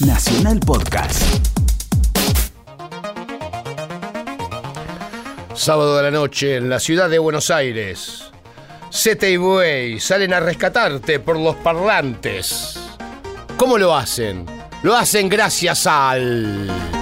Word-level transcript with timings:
Nacional 0.00 0.60
Podcast. 0.60 1.22
Sábado 5.54 5.96
de 5.96 6.02
la 6.04 6.10
noche 6.12 6.56
en 6.56 6.68
la 6.68 6.78
ciudad 6.78 7.10
de 7.10 7.18
Buenos 7.18 7.50
Aires. 7.50 8.30
Sete 8.90 9.32
y 9.32 9.36
Buey 9.36 9.98
salen 9.98 10.32
a 10.34 10.40
rescatarte 10.40 11.18
por 11.18 11.36
los 11.36 11.56
parlantes. 11.56 12.78
¿Cómo 13.56 13.76
lo 13.76 13.96
hacen? 13.96 14.46
Lo 14.84 14.96
hacen 14.96 15.28
gracias 15.28 15.86
al... 15.88 16.97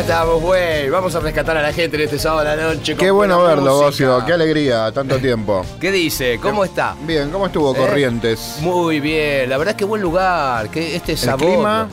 Acá 0.00 0.12
estamos, 0.14 0.40
güey. 0.40 0.88
Vamos 0.88 1.14
a 1.14 1.20
rescatar 1.20 1.56
a 1.58 1.62
la 1.62 1.72
gente 1.74 1.96
en 1.98 2.02
este 2.04 2.18
sábado 2.18 2.48
de 2.48 2.56
la 2.56 2.72
noche. 2.74 2.96
Qué 2.96 3.10
bueno 3.10 3.42
verlo. 3.42 3.76
Bocio. 3.80 4.24
Qué 4.24 4.32
alegría, 4.32 4.90
tanto 4.92 5.18
tiempo. 5.20 5.62
¿Qué 5.78 5.90
dice? 5.92 6.38
¿Cómo 6.40 6.64
está? 6.64 6.94
Bien, 7.02 7.28
¿cómo 7.30 7.46
estuvo 7.46 7.74
¿Eh? 7.74 7.78
Corrientes? 7.78 8.56
Muy 8.60 8.98
bien, 9.00 9.50
la 9.50 9.58
verdad 9.58 9.72
es 9.72 9.76
que 9.78 9.84
buen 9.84 10.00
lugar, 10.00 10.70
que 10.70 10.96
este 10.96 11.16
sabor. 11.18 11.46
clima? 11.46 11.88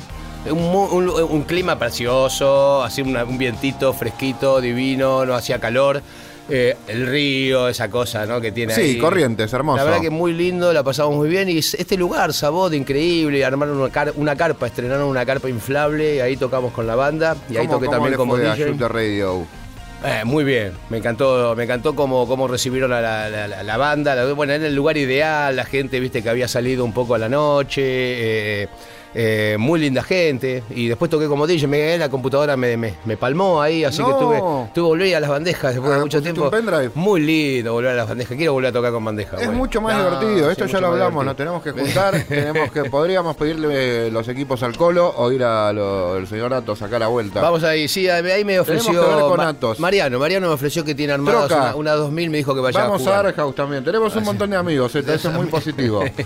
Un, 0.50 0.72
mu- 0.72 0.86
un- 0.86 1.10
un 1.10 1.44
clima 1.44 1.78
precioso, 1.78 2.82
así 2.82 3.02
un 3.02 3.38
vientito 3.38 3.92
fresquito, 3.92 4.62
divino, 4.62 5.26
no 5.26 5.36
hacía 5.36 5.60
calor. 5.60 6.02
Eh, 6.50 6.78
el 6.88 7.08
río, 7.08 7.68
esa 7.68 7.90
cosa, 7.90 8.26
¿no? 8.26 8.40
Que 8.40 8.54
tiene 8.54 8.74
Sí, 8.74 8.82
ahí. 8.82 8.98
Corrientes, 8.98 9.52
hermoso. 9.52 9.78
La 9.78 9.84
verdad 9.84 10.00
que 10.00 10.10
muy 10.10 10.32
lindo, 10.34 10.72
la 10.72 10.82
pasamos 10.84 11.14
muy 11.16 11.28
bien. 11.28 11.50
Y 11.50 11.58
es- 11.58 11.74
este 11.74 11.98
lugar, 11.98 12.34
Sabot, 12.34 12.74
increíble. 12.74 13.44
Armaron 13.44 13.78
una, 13.78 13.90
car- 13.92 14.14
una 14.16 14.36
carpa, 14.36 14.68
estrenaron 14.68 15.08
una 15.10 15.26
carpa 15.26 15.50
inflable. 15.50 16.16
Y 16.16 16.20
ahí 16.22 16.38
tocamos 16.38 16.72
con 16.72 16.88
la 16.88 16.96
banda. 16.96 17.36
Y 17.50 17.58
ahí 17.58 17.68
¿Cómo- 17.68 17.80
toqué 17.80 17.90
también 17.92 18.16
como 18.16 18.38
DJ. 18.38 18.74
Radio? 18.88 19.46
Eh, 20.06 20.22
muy 20.26 20.44
bien, 20.44 20.74
me 20.90 20.98
encantó, 21.00 21.56
me 21.58 21.64
encantó 21.64 21.96
cómo, 21.96 22.28
cómo 22.28 22.48
recibieron 22.48 22.94
a 22.94 23.02
la, 23.02 23.30
la- 23.30 23.48
la- 23.48 23.64
la 23.64 23.78
banda. 23.78 24.32
Bueno, 24.34 24.54
era 24.54 24.68
el 24.68 24.76
lugar 24.76 24.96
ideal, 24.96 25.56
la 25.56 25.66
gente, 25.66 26.00
viste, 26.00 26.22
que 26.22 26.30
había 26.30 26.48
salido 26.48 26.86
un 26.86 26.94
poco 26.94 27.16
a 27.16 27.18
la 27.18 27.28
noche. 27.28 27.82
eh, 27.84 28.68
eh, 29.14 29.56
muy 29.60 29.80
linda 29.80 30.04
gente. 30.04 30.64
Y 30.70 30.88
después 30.88 31.10
toqué 31.10 31.28
como 31.28 31.48
DJ, 31.48 31.68
me 31.68 31.78
quedé 31.78 31.98
la 31.98 32.10
computadora, 32.10 32.56
me, 32.58 32.78
me- 32.78 32.94
me 33.06 33.18
palmó 33.18 33.62
ahí, 33.62 33.84
así 33.84 33.98
que 34.04 34.10
No. 34.10 34.18
tuve, 34.18 34.38
tuve 34.40 34.74
que 34.74 34.82
volver 34.82 35.16
a 35.16 35.20
las 35.20 35.30
bandejas 35.30 35.74
después 35.74 35.92
de 35.92 35.98
Ah, 35.98 36.00
mucho 36.02 36.18
¿pusiste 36.20 36.34
tiempo. 36.40 36.92
Muy 36.96 37.22
lindo 37.22 37.74
volver 37.74 37.92
a 37.92 37.96
las 37.96 38.08
bandejas. 38.10 38.38
Quiero 38.38 38.54
volver 38.54 38.70
a 38.70 38.74
tocar 38.74 38.92
con 38.92 39.04
bandeja. 39.06 39.38
Es 39.38 39.52
mucho 39.52 39.82
más 39.82 39.96
No, 39.98 40.04
divertido, 40.20 40.46
sí, 40.48 40.52
esto 40.52 40.66
ya 40.66 40.72
mucho 40.74 40.82
lo 40.82 40.88
hablamos, 40.88 41.26
nos 41.26 41.36
tenemos 41.36 41.64
que 41.64 41.72
juntar, 41.72 42.24
tenemos 42.28 42.72
que, 42.72 42.84
podríamos 42.86 43.36
pedirle 43.36 44.12
los 44.12 44.28
equipos 44.28 44.62
al 44.64 44.76
Colo 44.78 45.14
o 45.18 45.32
ir 45.32 45.44
al 45.44 46.28
señor 46.28 46.54
Atos 46.54 46.82
a 46.82 46.86
sacar 46.86 47.00
la 47.00 47.08
vuelta. 47.08 47.42
Vamos 47.42 47.64
ahí, 47.64 47.88
sí, 47.88 48.08
ahí 48.10 48.44
me 48.44 48.60
ofreció. 48.60 48.92
Tenemos 48.92 49.08
que 49.10 49.16
ver 49.16 49.24
con 49.30 49.38
Ma- 49.38 49.48
Atos. 49.50 49.80
Mariano, 49.80 50.20
Mariano 50.20 50.48
me 50.48 50.54
ofreció 50.54 50.84
que 50.84 50.96
tiene 50.96 51.14
armadas 51.14 51.48
Troca. 51.48 51.64
una, 51.68 51.76
una 51.76 51.92
2000, 51.94 52.30
me 52.30 52.38
dijo 52.38 52.54
que 52.56 52.62
vaya 52.62 52.80
Vamos 52.82 53.02
a 53.02 53.06
jugar. 53.06 53.26
a 53.26 53.30
Arhaus 53.30 53.56
también, 53.56 53.84
tenemos 53.84 54.16
un 54.16 54.24
montón 54.24 54.50
de 54.50 54.58
amigos, 54.58 54.94
eso 54.96 55.14
es 55.14 55.34
muy 55.34 55.48
positivo. 55.48 56.04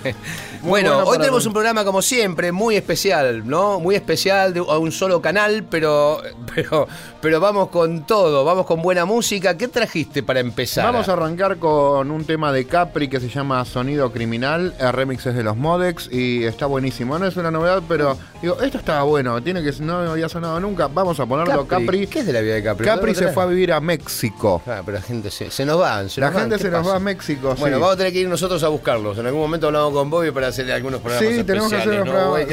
Muy 0.61 0.69
Bueno, 0.69 0.91
bueno 0.95 1.09
hoy 1.09 1.17
tenemos 1.17 1.45
un 1.45 1.53
programa 1.53 1.83
como 1.83 2.01
siempre, 2.01 2.51
muy 2.51 2.70
especial, 2.75 3.47
¿no? 3.47 3.79
Muy 3.79 3.95
especial, 3.95 4.53
de 4.53 4.59
a 4.59 4.77
un 4.77 4.91
solo 4.91 5.21
canal, 5.21 5.65
pero, 5.69 6.21
pero, 6.55 6.87
pero 7.19 7.39
vamos 7.39 7.69
con 7.69 8.05
todo, 8.05 8.45
vamos 8.45 8.65
con 8.65 8.81
buena 8.81 9.05
música. 9.05 9.57
¿Qué 9.57 9.67
trajiste 9.67 10.23
para 10.23 10.39
empezar? 10.39 10.85
Vamos 10.85 11.09
a 11.09 11.13
arrancar 11.13 11.57
con 11.57 12.09
un 12.11 12.23
tema 12.25 12.53
de 12.53 12.65
Capri 12.65 13.09
que 13.09 13.19
se 13.19 13.27
llama 13.29 13.65
Sonido 13.65 14.11
Criminal, 14.11 14.73
el 14.79 14.93
remix 14.93 15.25
es 15.25 15.35
de 15.35 15.43
los 15.43 15.57
Modex 15.57 16.09
y 16.11 16.45
está 16.45 16.65
buenísimo. 16.67 17.19
No 17.19 17.27
es 17.27 17.35
una 17.35 17.51
novedad, 17.51 17.83
pero 17.87 18.17
digo, 18.41 18.61
esto 18.61 18.77
estaba 18.77 19.03
bueno, 19.03 19.41
tiene 19.43 19.61
que 19.63 19.71
no 19.81 19.97
había 20.11 20.29
sonado 20.29 20.59
nunca. 20.59 20.87
Vamos 20.87 21.19
a 21.19 21.25
ponerlo 21.25 21.67
Capri. 21.67 22.07
¿Qué 22.07 22.19
es 22.19 22.25
de 22.25 22.33
la 22.33 22.41
vida 22.41 22.55
de 22.55 22.63
Capri? 22.63 22.85
Capri 22.85 23.13
¿No 23.13 23.19
lo 23.19 23.27
se 23.27 23.33
fue 23.33 23.43
a 23.43 23.45
vivir 23.47 23.73
a 23.73 23.79
México. 23.79 24.61
Ah, 24.67 24.81
pero 24.85 24.97
la 24.97 25.03
gente 25.03 25.31
se, 25.31 25.49
se 25.51 25.65
nos. 25.65 25.81
Se 26.11 26.21
La 26.21 26.29
nos 26.29 26.41
gente 26.41 26.57
¿Qué 26.57 26.63
se 26.63 26.69
nos 26.69 26.87
va 26.87 26.97
a 26.97 26.99
México, 26.99 27.55
Bueno, 27.59 27.77
sí. 27.77 27.81
vamos 27.81 27.95
a 27.95 27.97
tener 27.97 28.13
que 28.13 28.19
ir 28.19 28.29
nosotros 28.29 28.63
a 28.63 28.67
buscarlos. 28.67 29.17
En 29.17 29.25
algún 29.25 29.41
momento 29.41 29.67
hablamos 29.67 29.93
con 29.93 30.09
Bobby 30.09 30.31
para 30.31 30.47
hacerle 30.47 30.73
algunos 30.73 31.01
programas 31.01 31.35
Sí, 31.35 31.43
tenemos 31.43 31.69
que 31.69 31.75
hacer 31.77 31.93
especiales, 31.93 32.01
un 32.01 32.05
¿no, 32.07 32.33
programa. 32.33 32.51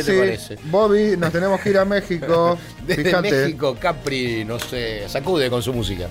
Bobby, 0.64 1.16
nos 1.16 1.32
tenemos 1.32 1.60
que 1.60 1.70
ir 1.70 1.78
a 1.78 1.84
México. 1.84 2.58
Desde 2.86 3.04
Fíjate. 3.04 3.30
México, 3.30 3.76
Capri, 3.78 4.44
no 4.44 4.58
sé, 4.58 5.08
sacude 5.08 5.50
con 5.50 5.62
su 5.62 5.72
música. 5.72 6.08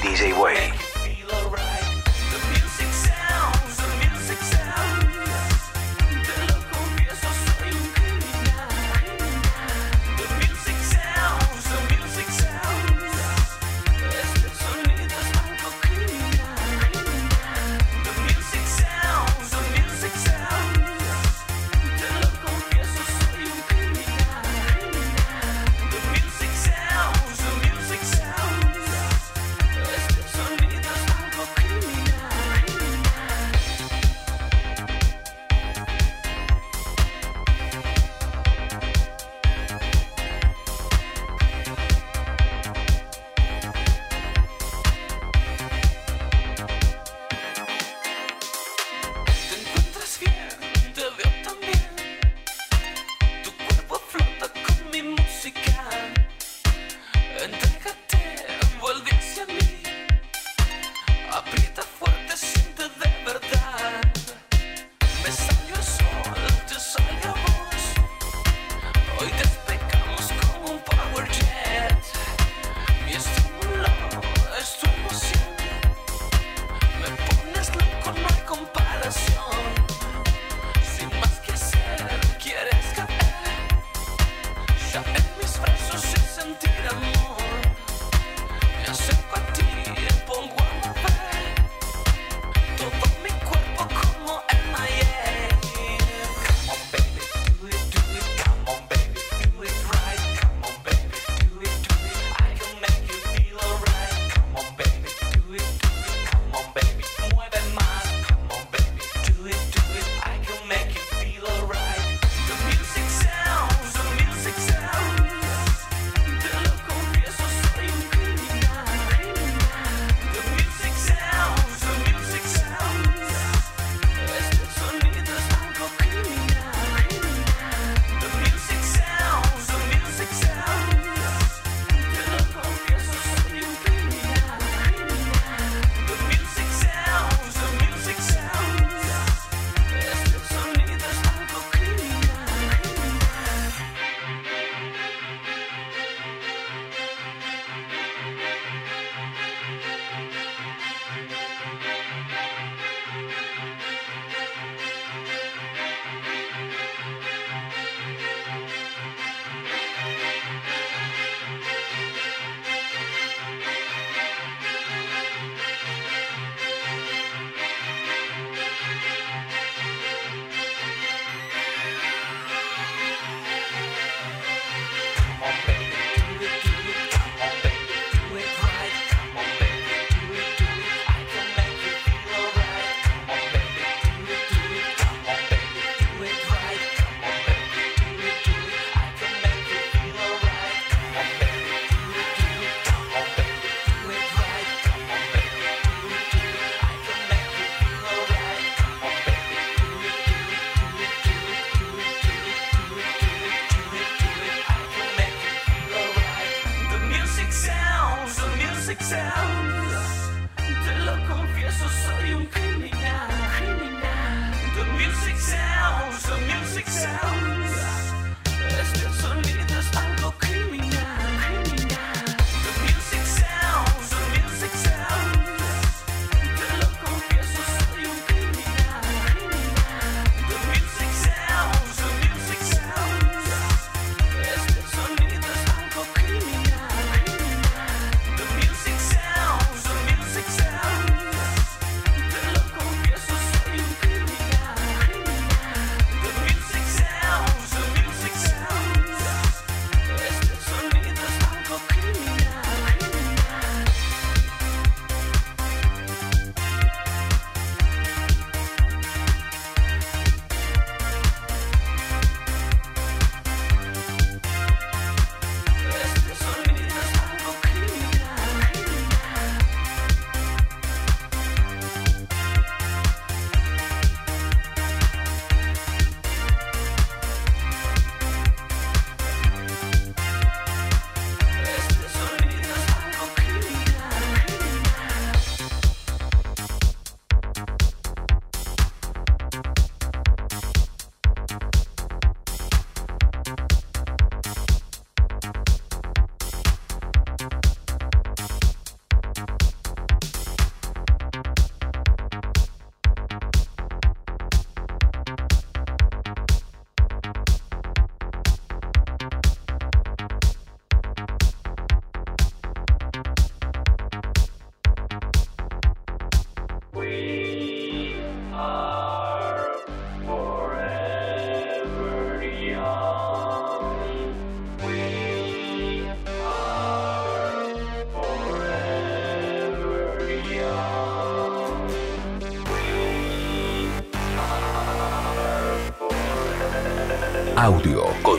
Bocio 0.00 0.12
y 0.12 0.16
DJ 0.16 0.32
Way. 0.32 0.49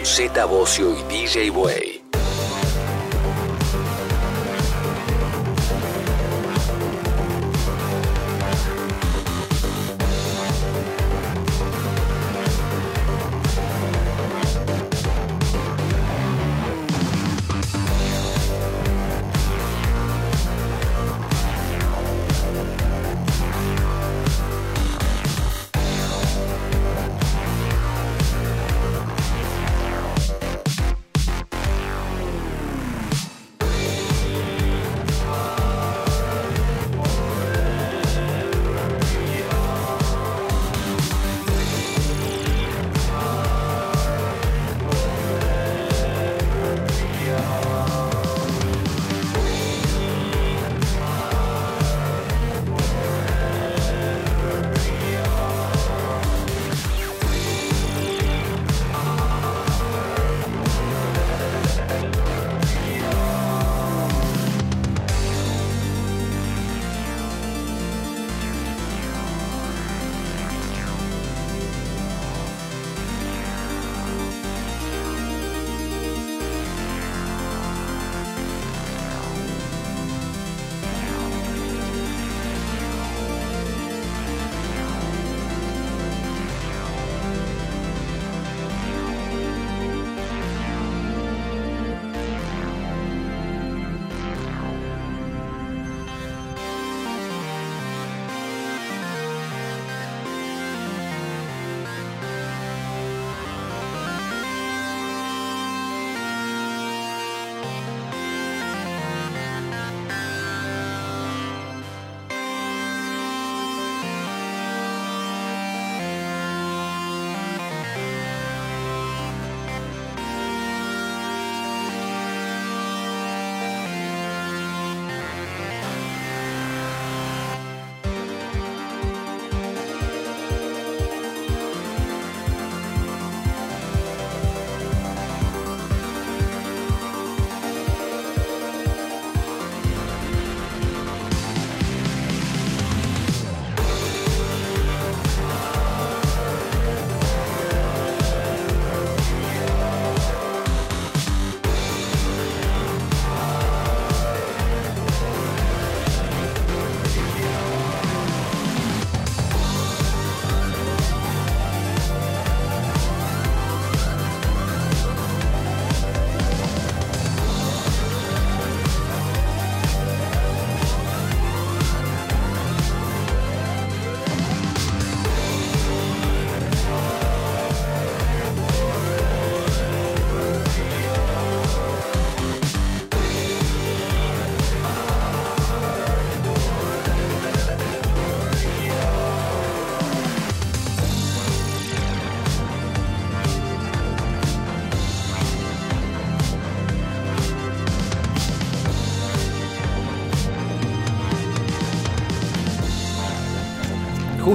Con 0.01 0.05
Z 0.05 0.45
Bocio 0.45 0.95
y 0.95 1.03
DJ 1.03 1.51
Way. 1.51 1.90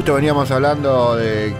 Justo 0.07 0.15
veníamos 0.15 0.49
hablando 0.53 1.17
de 1.17 1.53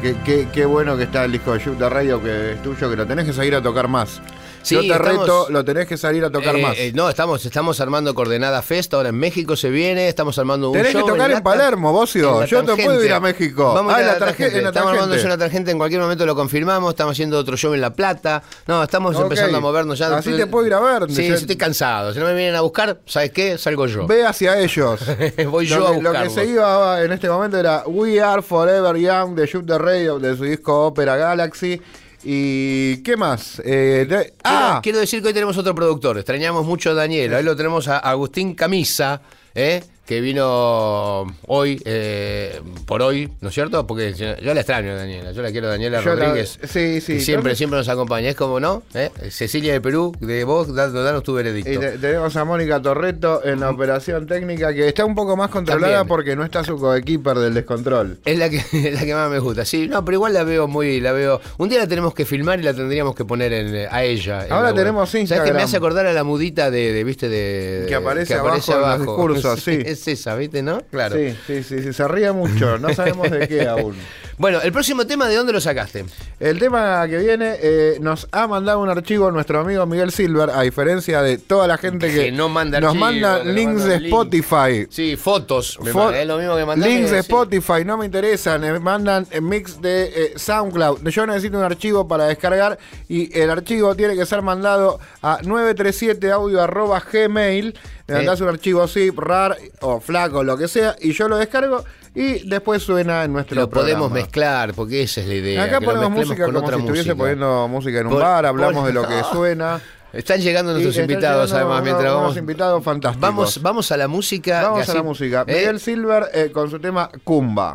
qué 0.53 0.67
bueno 0.67 0.97
que 0.97 1.03
está 1.03 1.25
el 1.25 1.33
disco 1.33 1.55
de 1.55 1.59
Shoot 1.59 1.79
the 1.79 1.89
Radio 1.89 2.23
que 2.23 2.53
es 2.53 2.63
tuyo, 2.63 2.89
que 2.89 2.95
lo 2.95 3.05
tenés 3.05 3.25
que 3.25 3.33
salir 3.33 3.57
a 3.57 3.61
tocar 3.61 3.89
más. 3.89 4.23
Sí, 4.67 4.75
Yo 4.75 4.81
te 4.81 4.87
estamos- 4.89 5.21
reto, 5.21 5.47
lo 5.51 5.65
tenés 5.65 5.87
que 5.87 5.97
salir 5.97 6.25
a 6.25 6.31
tocar 6.31 6.57
Eh, 6.57 6.63
más. 6.63 6.77
eh, 6.77 6.93
no, 6.95 7.09
estamos, 7.09 7.45
estamos 7.47 7.81
armando 7.81 8.15
Coordenada 8.15 8.63
Fest, 8.63 8.93
ahora 8.95 9.11
en 9.11 9.15
México 9.15 9.55
se 9.55 9.71
viene, 9.71 10.09
estamos 10.09 10.37
armando 10.39 10.71
un 10.71 10.77
Tenés 10.77 10.95
que 10.95 11.01
tocar 11.03 11.31
en 11.31 11.43
Palermo, 11.43 11.91
en 12.13 12.23
la 12.41 12.47
Yo 12.47 12.65
te 12.65 12.83
puedo 12.83 13.05
ir 13.05 13.13
a 13.13 13.21
México. 13.21 13.73
Vamos 13.75 13.93
Ah, 13.95 13.99
a 13.99 14.01
ir 14.01 14.05
en 14.07 14.11
a 14.11 14.13
la 14.15 14.19
la 14.19 14.27
tarje- 14.27 14.37
tangente. 14.39 14.59
en 14.59 14.65
la 14.65 14.71
Estamos 14.71 14.93
armando 14.93 15.15
una 15.25 15.39
tangente, 15.39 15.71
en 15.71 15.79
cualquier 15.79 16.01
momento 16.01 16.27
lo 16.27 16.35
confirmamos, 16.35 16.91
estamos 16.91 17.13
haciendo 17.13 17.39
otro 17.39 17.57
show 17.57 17.75
en 17.75 17.81
La 17.81 17.93
Plata. 17.93 18.43
No, 18.67 18.83
estamos 18.83 19.17
empezando 19.19 19.59
a 19.59 19.61
movernos 19.61 19.99
ya. 19.99 20.17
Así 20.17 20.33
te 20.37 20.47
puedo 20.47 20.67
ir 20.67 20.75
a 20.75 20.81
ver. 20.81 21.11
Sí, 21.11 21.29
Yo- 21.29 21.37
sí, 21.37 21.43
estoy 21.43 21.57
cansado. 21.57 22.13
Si 22.13 22.19
no 22.19 22.27
me 22.27 22.35
vienen 22.35 22.57
a 22.57 22.61
buscar, 22.63 22.99
¿sabes 23.07 23.31
qué? 23.31 23.59
Salgo 23.59 23.87
yo. 23.87 24.07
Ve 24.07 24.25
hacia 24.27 24.59
ellos. 24.59 25.01
Voy 25.51 25.67
yo 25.67 25.79
lo, 25.79 25.87
a 25.89 25.91
que, 25.93 26.03
lo 26.03 26.13
que 26.13 26.19
buscarlos. 26.27 26.35
se 26.35 26.45
iba 26.47 27.03
en 27.03 27.13
este 27.13 27.29
momento 27.29 27.57
era 27.59 27.85
We 27.87 28.21
Are 28.21 28.43
Forever 28.43 28.97
Young 28.97 29.35
de 29.37 29.47
Shoot 29.47 29.67
the 29.67 29.79
Radio 29.79 30.19
de 30.19 30.37
su 30.37 30.43
disco 30.45 30.87
Opera 30.87 31.17
Galaxy. 31.17 31.81
¿Y 32.29 33.05
qué 33.05 33.17
más? 33.17 33.63
Eh, 33.65 34.05
de- 34.09 34.35
ah, 34.43 34.81
quiero 34.83 34.99
decir 34.99 35.23
que 35.23 35.29
hoy 35.29 35.33
tenemos 35.35 35.57
otro 35.57 35.77
productor. 35.77 36.19
Extrañamos 36.19 36.67
mucho 36.67 36.91
a 36.91 36.95
Daniel. 36.95 37.33
Ahí 37.35 37.45
lo 37.45 37.55
tenemos 37.55 37.87
a 37.87 37.99
Agustín 37.99 38.55
Camisa, 38.57 39.23
¿eh? 39.55 39.81
Que 40.07 40.21
vino 40.21 41.27
hoy, 41.49 41.83
eh, 41.85 42.61
por 42.87 43.03
hoy, 43.03 43.31
¿no 43.41 43.49
es 43.49 43.55
cierto? 43.55 43.87
Porque 43.87 44.15
yo, 44.15 44.27
la 44.41 44.53
extraño 44.61 44.95
Daniela. 44.97 45.33
Yo 45.33 45.43
la 45.43 45.51
quiero 45.51 45.69
Daniela 45.69 46.01
Yo 46.03 46.15
la- 46.15 46.27
Rodríguez. 46.27 46.59
sí, 46.63 47.01
sí. 47.01 47.15
que 47.15 47.21
siempre, 47.21 47.57
siempre 47.57 47.79
nos 47.79 47.89
acompaña. 47.89 48.29
Es 48.29 48.37
como, 48.37 48.61
¿no? 48.61 48.83
¿Eh? 48.95 49.11
Cecilia 49.31 49.73
de 49.73 49.81
Perú, 49.81 50.15
de 50.21 50.45
vos, 50.45 50.73
danos, 50.75 50.95
danos 51.05 51.23
tu 51.25 51.35
veredicto. 51.35 51.71
y 51.73 51.79
te- 51.79 51.99
tenemos 51.99 52.37
a 52.37 52.45
Mónica 52.45 52.81
Torreto 52.81 53.45
en 53.45 53.61
la 53.61 53.71
operación 53.71 54.27
técnica 54.27 54.73
que 54.73 54.87
está 54.89 55.05
un 55.05 55.15
poco 55.17 55.37
más 55.37 55.51
controlada 55.51 55.95
También. 55.99 56.09
porque 56.09 56.37
no 56.37 56.45
está 56.45 56.63
su 56.63 56.77
coequiper 56.79 57.39
del 57.39 57.55
descontrol. 57.55 58.19
Es 58.25 58.39
la 58.39 58.49
que 58.49 58.57
es 58.73 58.95
la 58.95 59.05
que 59.05 59.15
más 59.15 59.31
me 59.31 59.41
gusta. 59.41 59.65
Sí, 59.65 59.89
no, 59.89 60.05
pero 60.05 60.17
igual 60.19 60.35
la 60.35 60.45
veo 60.45 60.69
muy, 60.69 61.01
la 61.01 61.13
veo. 61.13 61.41
Un 61.59 61.69
día 61.69 61.81
la 61.81 61.89
tenemos 61.89 62.15
que 62.15 62.25
filmar 62.25 62.61
y 62.61 62.63
la 62.63 62.75
tendríamos 62.75 63.15
que 63.17 63.25
poner 63.25 63.53
en, 63.53 63.89
a 63.91 64.05
ella. 64.05 64.47
en 64.47 64.53
Ahora 64.53 64.73
tenemos 64.73 65.11
¿Sabes 65.11 65.27
que 65.29 65.35
me 65.37 65.37
Instagram. 65.37 65.57
hace 65.65 65.77
acordar 65.77 66.07
a 66.07 66.13
la 66.13 66.23
mudita 66.25 66.71
de, 66.71 66.93
de, 66.93 67.03
viste, 67.05 67.29
de. 67.29 67.87
Que 67.89 67.95
aparece 67.97 68.35
abajo 68.35 68.73
en 68.73 68.81
los 68.81 68.99
discursos, 69.01 69.61
sí. 69.65 69.96
Es 69.97 70.07
esa, 70.09 70.37
¿viste, 70.37 70.63
no? 70.63 70.83
Claro. 70.91 71.17
Sí, 71.17 71.35
sí, 71.47 71.63
sí, 71.63 71.83
sí, 71.83 71.93
se 71.95 72.07
ríe 72.07 72.31
mucho, 72.33 72.79
no 72.79 72.93
sabemos 72.93 73.31
de 73.31 73.49
qué 73.49 73.67
aún. 73.67 73.97
Bueno, 74.39 74.61
el 74.61 74.71
próximo 74.71 75.07
tema, 75.07 75.29
¿de 75.29 75.35
dónde 75.37 75.51
lo 75.55 75.63
sacaste? 75.63 76.05
El 76.41 76.59
tema 76.59 77.07
que 77.09 77.17
viene 77.17 77.57
eh, 77.59 77.97
nos 78.03 78.29
ha 78.33 78.47
mandado 78.47 78.81
un 78.81 78.91
archivo 78.91 79.31
nuestro 79.31 79.61
amigo 79.61 79.87
Miguel 79.87 80.13
Silver, 80.13 80.51
a 80.51 80.61
diferencia 80.61 81.23
de 81.23 81.39
toda 81.39 81.67
la 81.67 81.79
gente 81.79 82.09
que, 82.09 82.25
Que 82.27 82.33
no 82.33 82.51
manda 82.51 82.79
nos 82.79 82.89
archivo, 82.91 83.05
manda 83.07 83.43
links 83.43 83.81
manda 83.81 83.95
de 83.95 84.01
link. 84.01 84.13
Spotify. 84.13 84.87
Sí, 84.91 85.17
fotos. 85.17 85.79
me 85.83 85.91
Fo- 85.91 86.05
manda, 86.05 86.21
es 86.21 86.29
lo 86.29 86.37
mismo 86.37 86.55
que 86.55 86.67
mandarme, 86.67 86.95
Links 86.95 87.11
de 87.13 87.17
sí. 87.17 87.21
Spotify, 87.23 87.85
no 87.87 87.97
me 87.97 88.05
interesan, 88.05 88.61
me 88.61 88.79
mandan 88.79 89.27
eh, 89.31 89.41
mix 89.41 89.81
de 89.81 90.05
eh, 90.05 90.33
SoundCloud. 90.37 91.09
Yo 91.09 91.27
necesito 91.27 91.57
un 91.57 91.65
archivo 91.65 92.07
para 92.07 92.27
descargar 92.27 92.79
y 93.09 93.35
el 93.39 93.49
archivo 93.49 93.95
tiene 93.95 94.17
que 94.17 94.27
ser 94.27 94.43
mandado 94.43 95.01
a 95.23 95.39
937audio 95.41 96.59
arroba 96.61 97.01
gmail. 97.11 97.75
Me 98.07 98.15
Eh. 98.15 98.17
mandás 98.19 98.43
un 98.43 98.49
archivo 98.49 98.87
zip, 98.87 99.19
rar 99.19 99.57
o 99.81 99.99
flaco, 99.99 100.45
lo 100.45 100.59
que 100.59 100.69
sea, 100.69 100.95
y 101.01 101.13
yo 101.13 101.27
lo 101.27 101.39
descargo 101.39 101.85
y 102.17 102.49
después 102.49 102.83
suena 102.83 103.23
en 103.25 103.33
nuestro 103.35 103.61
Lo 103.61 103.71
podemos 103.71 104.11
mezclar, 104.11 104.73
porque 104.75 105.03
esa 105.03 105.21
es 105.21 105.27
la 105.29 105.35
idea. 105.35 105.63
Acá 105.65 105.81
ponemos 105.81 106.11
música 106.11 106.47
como 106.47 106.67
si 106.69 106.75
estuviese 106.79 107.15
poniendo 107.15 107.69
música 107.69 108.01
en 108.01 108.07
un 108.07 108.13
Pon- 108.15 108.23
bar, 108.23 108.47
hablamos 108.47 108.77
pon- 108.77 108.87
de 108.87 108.93
lo 108.95 109.07
que 109.07 109.23
suena. 109.33 109.81
Están 110.13 110.41
llegando 110.41 110.73
nuestros 110.73 110.97
están 110.97 111.11
invitados, 111.11 111.51
llegando 111.51 111.75
además, 111.75 111.83
unos- 111.83 111.85
mientras 111.85 112.11
unos 112.13 112.23
vamos. 112.23 112.37
invitados 112.39 112.83
fantásticos. 112.85 113.21
Vamos, 113.21 113.63
vamos 113.63 113.93
a 113.93 113.97
la 113.99 114.09
música. 114.09 114.63
Vamos 114.63 114.79
a 114.81 114.83
así- 114.83 114.95
la 114.95 115.03
música. 115.03 115.45
¿eh? 115.47 115.55
Miguel 115.59 115.79
Silver 115.81 116.25
eh, 116.33 116.51
con 116.53 116.71
su 116.71 116.79
tema 116.81 117.11
Kumba. 117.23 117.75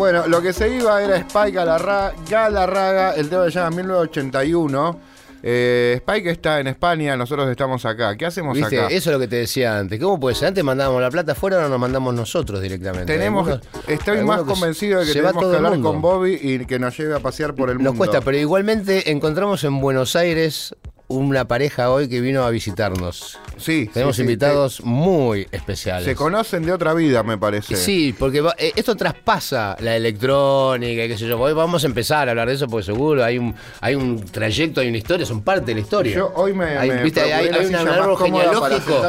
Bueno, 0.00 0.26
lo 0.28 0.40
que 0.40 0.54
se 0.54 0.74
iba 0.74 1.02
era 1.02 1.18
Spike 1.18 1.52
Galarra- 1.58 2.14
Galarraga, 2.26 3.12
el 3.16 3.28
tema 3.28 3.44
se 3.44 3.50
llama 3.50 3.76
1981. 3.76 4.98
Eh, 5.42 5.92
Spike 5.98 6.30
está 6.30 6.58
en 6.58 6.68
España, 6.68 7.18
nosotros 7.18 7.46
estamos 7.50 7.84
acá. 7.84 8.16
¿Qué 8.16 8.24
hacemos 8.24 8.56
¿Viste? 8.56 8.78
acá? 8.80 8.86
Eso 8.88 9.10
es 9.10 9.14
lo 9.14 9.20
que 9.20 9.28
te 9.28 9.36
decía 9.36 9.78
antes. 9.78 10.00
¿Cómo 10.00 10.18
puede 10.18 10.36
ser? 10.36 10.48
Antes 10.48 10.64
mandábamos 10.64 11.02
la 11.02 11.10
plata 11.10 11.32
afuera, 11.32 11.56
ahora 11.56 11.68
nos 11.68 11.78
mandamos 11.78 12.14
nosotros 12.14 12.62
directamente. 12.62 13.12
Tenemos, 13.12 13.46
Algunos- 13.46 13.68
estoy 13.88 14.24
más 14.24 14.40
convencido 14.40 15.00
de 15.00 15.06
que 15.06 15.12
tenemos 15.12 15.36
que 15.50 15.56
hablar 15.56 15.78
con 15.80 16.00
Bobby 16.00 16.38
y 16.40 16.64
que 16.64 16.78
nos 16.78 16.96
lleve 16.96 17.14
a 17.16 17.20
pasear 17.20 17.54
por 17.54 17.68
el 17.68 17.76
mundo. 17.76 17.90
Nos 17.90 17.98
cuesta, 17.98 18.22
pero 18.22 18.38
igualmente 18.38 19.10
encontramos 19.10 19.62
en 19.64 19.82
Buenos 19.82 20.16
Aires 20.16 20.74
una 21.10 21.44
pareja 21.48 21.90
hoy 21.90 22.08
que 22.08 22.20
vino 22.20 22.44
a 22.44 22.50
visitarnos. 22.50 23.36
Sí, 23.56 23.90
Tenemos 23.92 24.14
sí, 24.14 24.22
sí, 24.22 24.22
invitados 24.22 24.80
muy 24.84 25.44
te- 25.46 25.56
especiales. 25.56 26.04
se 26.04 26.14
conocen 26.14 26.64
de 26.64 26.72
otra 26.72 26.94
vida, 26.94 27.24
me 27.24 27.36
parece. 27.36 27.74
Sí, 27.76 28.14
porque 28.16 28.40
va- 28.40 28.54
eh, 28.56 28.72
esto 28.76 28.94
traspasa 28.94 29.76
la 29.80 29.96
electrónica 29.96 31.04
y 31.04 31.08
qué 31.08 31.18
sé 31.18 31.26
yo. 31.26 31.38
Hoy 31.40 31.52
vamos 31.52 31.82
a 31.82 31.86
empezar 31.88 32.28
a 32.28 32.30
hablar 32.30 32.46
de 32.48 32.54
eso 32.54 32.68
porque 32.68 32.86
seguro 32.86 33.24
hay 33.24 33.38
un, 33.38 33.54
hay 33.80 33.96
un 33.96 34.24
trayecto, 34.24 34.80
hay 34.80 34.88
una 34.88 34.98
historia, 34.98 35.26
son 35.26 35.42
parte 35.42 35.66
de 35.66 35.74
la 35.74 35.80
historia. 35.80 36.14
Yo 36.14 36.32
hoy 36.36 36.52
me- 36.54 36.78
Hay, 36.78 36.88
me 36.90 37.02
¿viste? 37.02 37.20
Hay, 37.20 37.48
un 37.48 37.74
árbol 37.76 38.16
genealógico. 38.16 39.02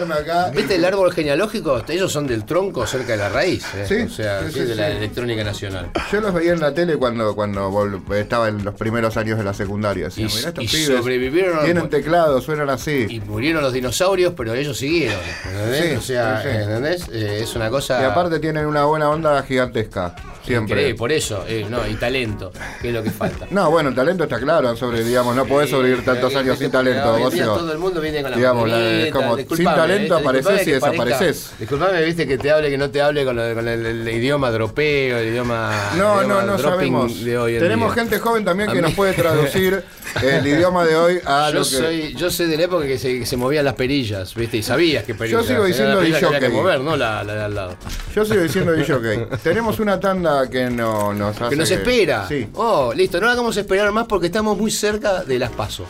¿Viste 0.55 0.75
el 0.75 0.85
árbol 0.85 1.11
genealógico? 1.13 1.83
Ellos 1.87 2.11
son 2.11 2.25
del 2.25 2.45
tronco 2.45 2.85
cerca 2.87 3.11
de 3.11 3.17
la 3.19 3.29
raíz. 3.29 3.63
eh. 3.75 3.85
Sí, 3.87 3.95
O 4.01 4.09
sea, 4.09 4.49
sí, 4.49 4.59
de 4.61 4.75
la 4.75 4.89
electrónica 4.89 5.43
nacional. 5.43 5.91
Yo 6.11 6.19
los 6.19 6.33
veía 6.33 6.53
en 6.53 6.59
la 6.61 6.73
tele 6.73 6.97
cuando, 6.97 7.35
cuando 7.35 8.01
estaba 8.15 8.47
en 8.49 8.63
los 8.63 8.73
primeros 8.73 9.15
años 9.17 9.37
de 9.37 9.43
la 9.43 9.53
secundaria. 9.53 10.05
Decía, 10.05 10.25
Y- 10.25 10.33
"Mirá 10.35 10.47
estos 10.49 10.63
y 10.63 10.67
pibes, 10.67 10.97
sobrevivieron 10.97 11.63
Tienen 11.63 11.89
teclado, 11.91 12.41
suenan 12.41 12.69
así. 12.69 13.05
Y 13.09 13.19
murieron 13.19 13.61
los 13.61 13.73
dinosaurios, 13.73 14.33
pero 14.35 14.55
ellos 14.55 14.77
siguieron. 14.77 15.19
¿Entendés? 15.45 15.89
Sí, 15.89 15.95
o 15.95 16.01
sea, 16.01 16.41
sí. 16.41 16.47
¿entendés? 16.49 17.07
Eh, 17.11 17.41
es 17.43 17.55
una 17.55 17.69
cosa. 17.69 18.01
Y 18.01 18.05
aparte 18.05 18.39
tienen 18.39 18.65
una 18.65 18.85
buena 18.85 19.09
onda 19.09 19.43
gigantesca. 19.43 20.15
Siempre. 20.45 20.73
Increíble, 20.73 20.97
por 20.97 21.11
eso, 21.11 21.45
eh, 21.47 21.65
no, 21.69 21.87
y 21.87 21.93
talento, 21.95 22.51
que 22.81 22.87
es 22.89 22.93
lo 22.93 23.03
que 23.03 23.11
falta. 23.11 23.45
No, 23.51 23.69
bueno, 23.69 23.89
el 23.89 23.95
talento 23.95 24.23
está 24.23 24.39
claro, 24.39 24.75
sobre, 24.75 25.03
digamos, 25.03 25.35
no 25.35 25.45
podés 25.45 25.69
sobrevivir 25.69 26.03
tantos 26.03 26.33
Eh, 26.33 26.37
años 26.37 26.57
sin 26.57 26.71
talento. 26.71 27.17
vos, 27.19 27.33
todo 27.35 27.71
el 27.71 27.77
mundo 27.77 28.01
viene 28.01 28.21
con 28.21 28.31
la 28.31 28.37
digamos, 28.37 28.69
la- 28.69 29.09
como 29.11 29.37
sin 29.37 29.65
talento 29.65 30.15
¿viste? 30.15 30.29
apareces 30.29 30.67
y 30.67 30.71
desapareces. 30.71 31.51
Disculpame, 31.59 32.01
viste, 32.03 32.27
que 32.27 32.37
te 32.37 32.51
hable, 32.51 32.69
que 32.69 32.77
no 32.77 32.89
te 32.89 33.01
hable 33.01 33.23
con, 33.25 33.35
lo- 33.35 33.53
con 33.53 33.67
el, 33.67 33.85
el 33.85 34.07
idioma 34.09 34.49
dropeo, 34.51 35.17
el 35.19 35.27
idioma. 35.29 35.91
No, 35.97 36.21
el 36.21 36.27
no, 36.27 36.35
idioma 36.39 36.51
no 36.53 36.57
sabemos. 36.59 37.23
de 37.23 37.37
hoy 37.37 37.53
en 37.55 37.59
Tenemos 37.61 37.93
día. 37.93 38.03
gente 38.03 38.19
joven 38.19 38.43
también 38.45 38.69
A 38.69 38.73
que 38.73 38.79
mí- 38.81 38.87
nos 38.87 38.93
puede 38.95 39.13
traducir 39.13 39.83
el 40.23 40.47
idioma 40.47 40.85
de 40.85 40.95
hoy 40.95 41.19
a 41.25 41.49
Yo 41.51 41.59
lo 41.59 41.59
que. 41.61 41.69
soy, 41.69 42.13
yo 42.15 42.31
soy 42.31 42.47
de 42.47 42.57
la 42.57 42.63
época 42.63 42.85
que 42.87 42.97
se, 42.97 43.19
que 43.19 43.25
se 43.25 43.37
movían 43.37 43.63
las 43.65 43.75
perillas, 43.75 44.33
¿viste? 44.35 44.57
Y 44.57 44.63
sabías 44.63 45.03
que 45.03 45.13
perillas. 45.13 45.45
sigo 45.45 45.59
Era 45.65 45.67
diciendo 45.67 46.51
mover, 46.51 46.79
no 46.81 46.95
la, 46.95 47.23
la. 47.23 47.69
Yo 48.15 48.25
sigo 48.25 48.41
diciendo 48.41 48.73
DJ. 48.73 49.27
Tenemos 49.43 49.79
una 49.79 49.99
tanda 49.99 50.30
que 50.49 50.69
no, 50.69 51.13
nos 51.13 51.35
hace. 51.39 51.49
Que 51.49 51.55
nos 51.55 51.71
espera. 51.71 52.27
Sí. 52.27 52.47
Oh, 52.55 52.93
listo, 52.93 53.19
no 53.19 53.27
la 53.27 53.33
hagamos 53.33 53.55
esperar 53.57 53.91
más 53.91 54.07
porque 54.07 54.27
estamos 54.27 54.57
muy 54.57 54.71
cerca 54.71 55.23
de 55.23 55.39
las 55.39 55.51
paso. 55.51 55.85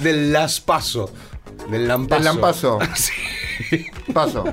Del 0.00 0.32
las 0.32 0.60
paso. 0.60 1.10
Del 1.70 1.88
lampazo. 1.88 2.18
El 2.18 2.24
lampazo. 2.24 2.78
Sí. 3.70 3.86
Paso. 4.12 4.44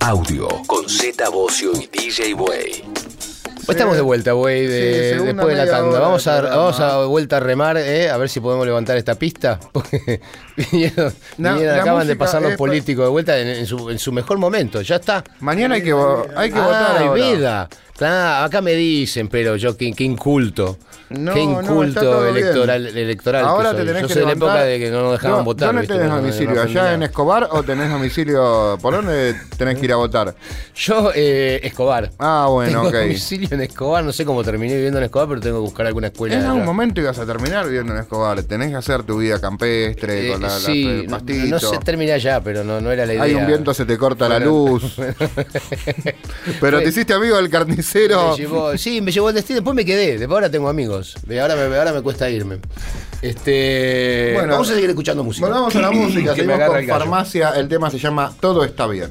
Audio 0.00 0.48
con 0.66 0.88
Z 0.88 1.28
Bocio 1.28 1.72
y 1.74 1.86
DJ 1.86 2.34
Way. 2.34 3.05
Pues 3.66 3.76
estamos 3.76 3.96
de 3.96 4.02
vuelta, 4.02 4.32
güey, 4.32 4.66
de- 4.66 5.18
después 5.24 5.48
de 5.48 5.64
la 5.64 5.70
tanda. 5.70 5.88
hora 5.90 5.98
Vamos 6.00 6.26
a, 6.26 6.40
vamos 6.40 6.80
a 6.80 7.04
vuelta 7.06 7.36
a 7.38 7.40
remar, 7.40 7.76
eh, 7.76 8.08
a 8.10 8.16
ver 8.16 8.28
si 8.28 8.40
podemos 8.40 8.64
levantar 8.64 8.96
esta 8.96 9.16
pista. 9.16 9.58
Porque 9.72 10.20
vinieron, 10.56 11.12
vinieron, 11.36 11.80
acaban 11.80 12.06
de 12.06 12.16
pasar 12.16 12.42
los 12.42 12.52
es- 12.52 12.56
políticos 12.58 13.04
de 13.04 13.10
vuelta 13.10 13.38
en, 13.38 13.48
en 13.48 13.66
su, 13.66 13.90
en 13.90 13.98
su 13.98 14.12
mejor 14.12 14.38
momento. 14.38 14.80
Ya 14.82 14.96
está. 14.96 15.24
Mañana 15.40 15.74
hay 15.74 15.82
que, 15.82 15.94
hay 16.36 16.50
que 16.52 16.58
votar 16.60 16.96
Ah, 16.96 16.98
ahora. 17.00 17.12
vida. 17.14 17.68
Acá 18.00 18.60
me 18.60 18.72
dicen, 18.74 19.28
pero 19.28 19.56
yo 19.56 19.76
qué, 19.76 19.92
qué 19.92 20.04
inculto. 20.04 20.76
No, 21.08 21.32
qué 21.34 21.40
inculto 21.40 22.22
bien. 22.24 22.36
electoral, 22.36 22.86
electoral 22.88 23.42
que 23.44 23.48
Ahora 23.48 23.70
soy. 23.70 23.78
te 23.78 23.84
tenés 23.86 24.02
Yo 24.02 24.08
que 24.08 24.14
soy 24.14 24.20
de 24.22 24.26
la 24.26 24.34
levantar- 24.34 24.56
época 24.58 24.64
de 24.64 24.78
que 24.80 24.90
no 24.90 25.02
nos 25.02 25.12
dejaban 25.12 25.38
No, 25.38 25.44
votar. 25.44 25.68
¿Dónde 25.72 25.86
tenés 25.86 26.10
domicilio? 26.10 26.60
¿Allá 26.62 26.94
en 26.94 27.02
Escobar 27.04 27.48
o 27.52 27.62
tenés 27.62 27.90
domicilio? 27.92 28.76
¿Por 28.82 28.94
dónde 28.96 29.36
tenés 29.56 29.78
que 29.78 29.84
ir 29.84 29.92
a 29.92 29.96
votar? 29.96 30.34
Yo, 30.74 31.12
eh, 31.14 31.60
Escobar. 31.62 32.10
Ah, 32.18 32.48
bueno, 32.50 32.82
tengo 32.82 32.88
ok. 32.88 32.94
domicilio 33.04 33.48
en 33.52 33.60
Escobar, 33.60 34.02
no 34.02 34.12
sé 34.12 34.24
cómo 34.24 34.42
terminé 34.42 34.74
viviendo 34.74 34.98
en 34.98 35.04
Escobar, 35.04 35.28
pero 35.28 35.40
tengo 35.40 35.58
que 35.58 35.60
buscar 35.66 35.86
alguna 35.86 36.08
escuela. 36.08 36.34
En 36.34 36.44
algún 36.44 36.64
momento 36.64 37.00
ibas 37.00 37.20
a 37.20 37.24
terminar 37.24 37.66
viviendo 37.66 37.92
en 37.94 38.00
Escobar. 38.00 38.42
Tenés 38.42 38.70
que 38.70 38.76
hacer 38.76 39.04
tu 39.04 39.18
vida 39.18 39.40
campestre 39.40 40.26
Eh, 40.28 40.32
con 40.32 40.42
la, 40.42 40.48
la- 40.48 40.58
sí, 40.58 40.84
el 40.88 41.04
no, 41.06 41.10
pastito. 41.12 41.46
no 41.46 41.58
sé, 41.60 41.78
terminé 41.84 42.12
allá, 42.12 42.40
pero 42.42 42.64
no, 42.64 42.80
no 42.80 42.90
era 42.90 43.06
la 43.06 43.12
idea. 43.14 43.22
Hay 43.22 43.34
un 43.36 43.46
viento, 43.46 43.72
se 43.72 43.86
te 43.86 43.96
corta 43.96 44.28
la 44.28 44.40
luz. 44.40 44.96
Pero 46.60 46.80
te 46.80 46.88
hiciste 46.88 47.14
amigo 47.14 47.36
del 47.36 47.48
carnicero. 47.48 47.85
Me 48.32 48.36
llevó- 48.36 48.76
sí, 48.78 49.00
me 49.00 49.12
llevó 49.12 49.28
el 49.28 49.34
destino, 49.34 49.56
después 49.58 49.74
me 49.74 49.84
quedé, 49.84 50.18
después 50.18 50.30
ahora 50.30 50.50
tengo 50.50 50.68
amigos. 50.68 51.16
Ahora 51.40 51.54
me, 51.56 51.62
ahora 51.76 51.92
me 51.92 52.02
cuesta 52.02 52.28
irme. 52.30 52.58
Este, 53.22 54.32
Bueno, 54.34 54.52
vamos 54.52 54.70
a 54.70 54.74
seguir 54.74 54.90
escuchando 54.90 55.24
música. 55.24 55.46
Volvamos 55.46 55.74
a 55.76 55.80
la 55.80 55.90
música. 55.92 56.34
Seguimos 56.34 56.60
con 56.60 56.76
el 56.76 56.86
farmacia. 56.88 57.50
El 57.50 57.68
tema 57.68 57.90
se 57.90 57.98
llama 57.98 58.32
Todo 58.40 58.64
está 58.64 58.86
bien. 58.86 59.10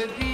Quiero 0.00 0.08
despedir. 0.08 0.29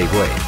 Bocio, 0.00 0.08
DJ 0.08 0.39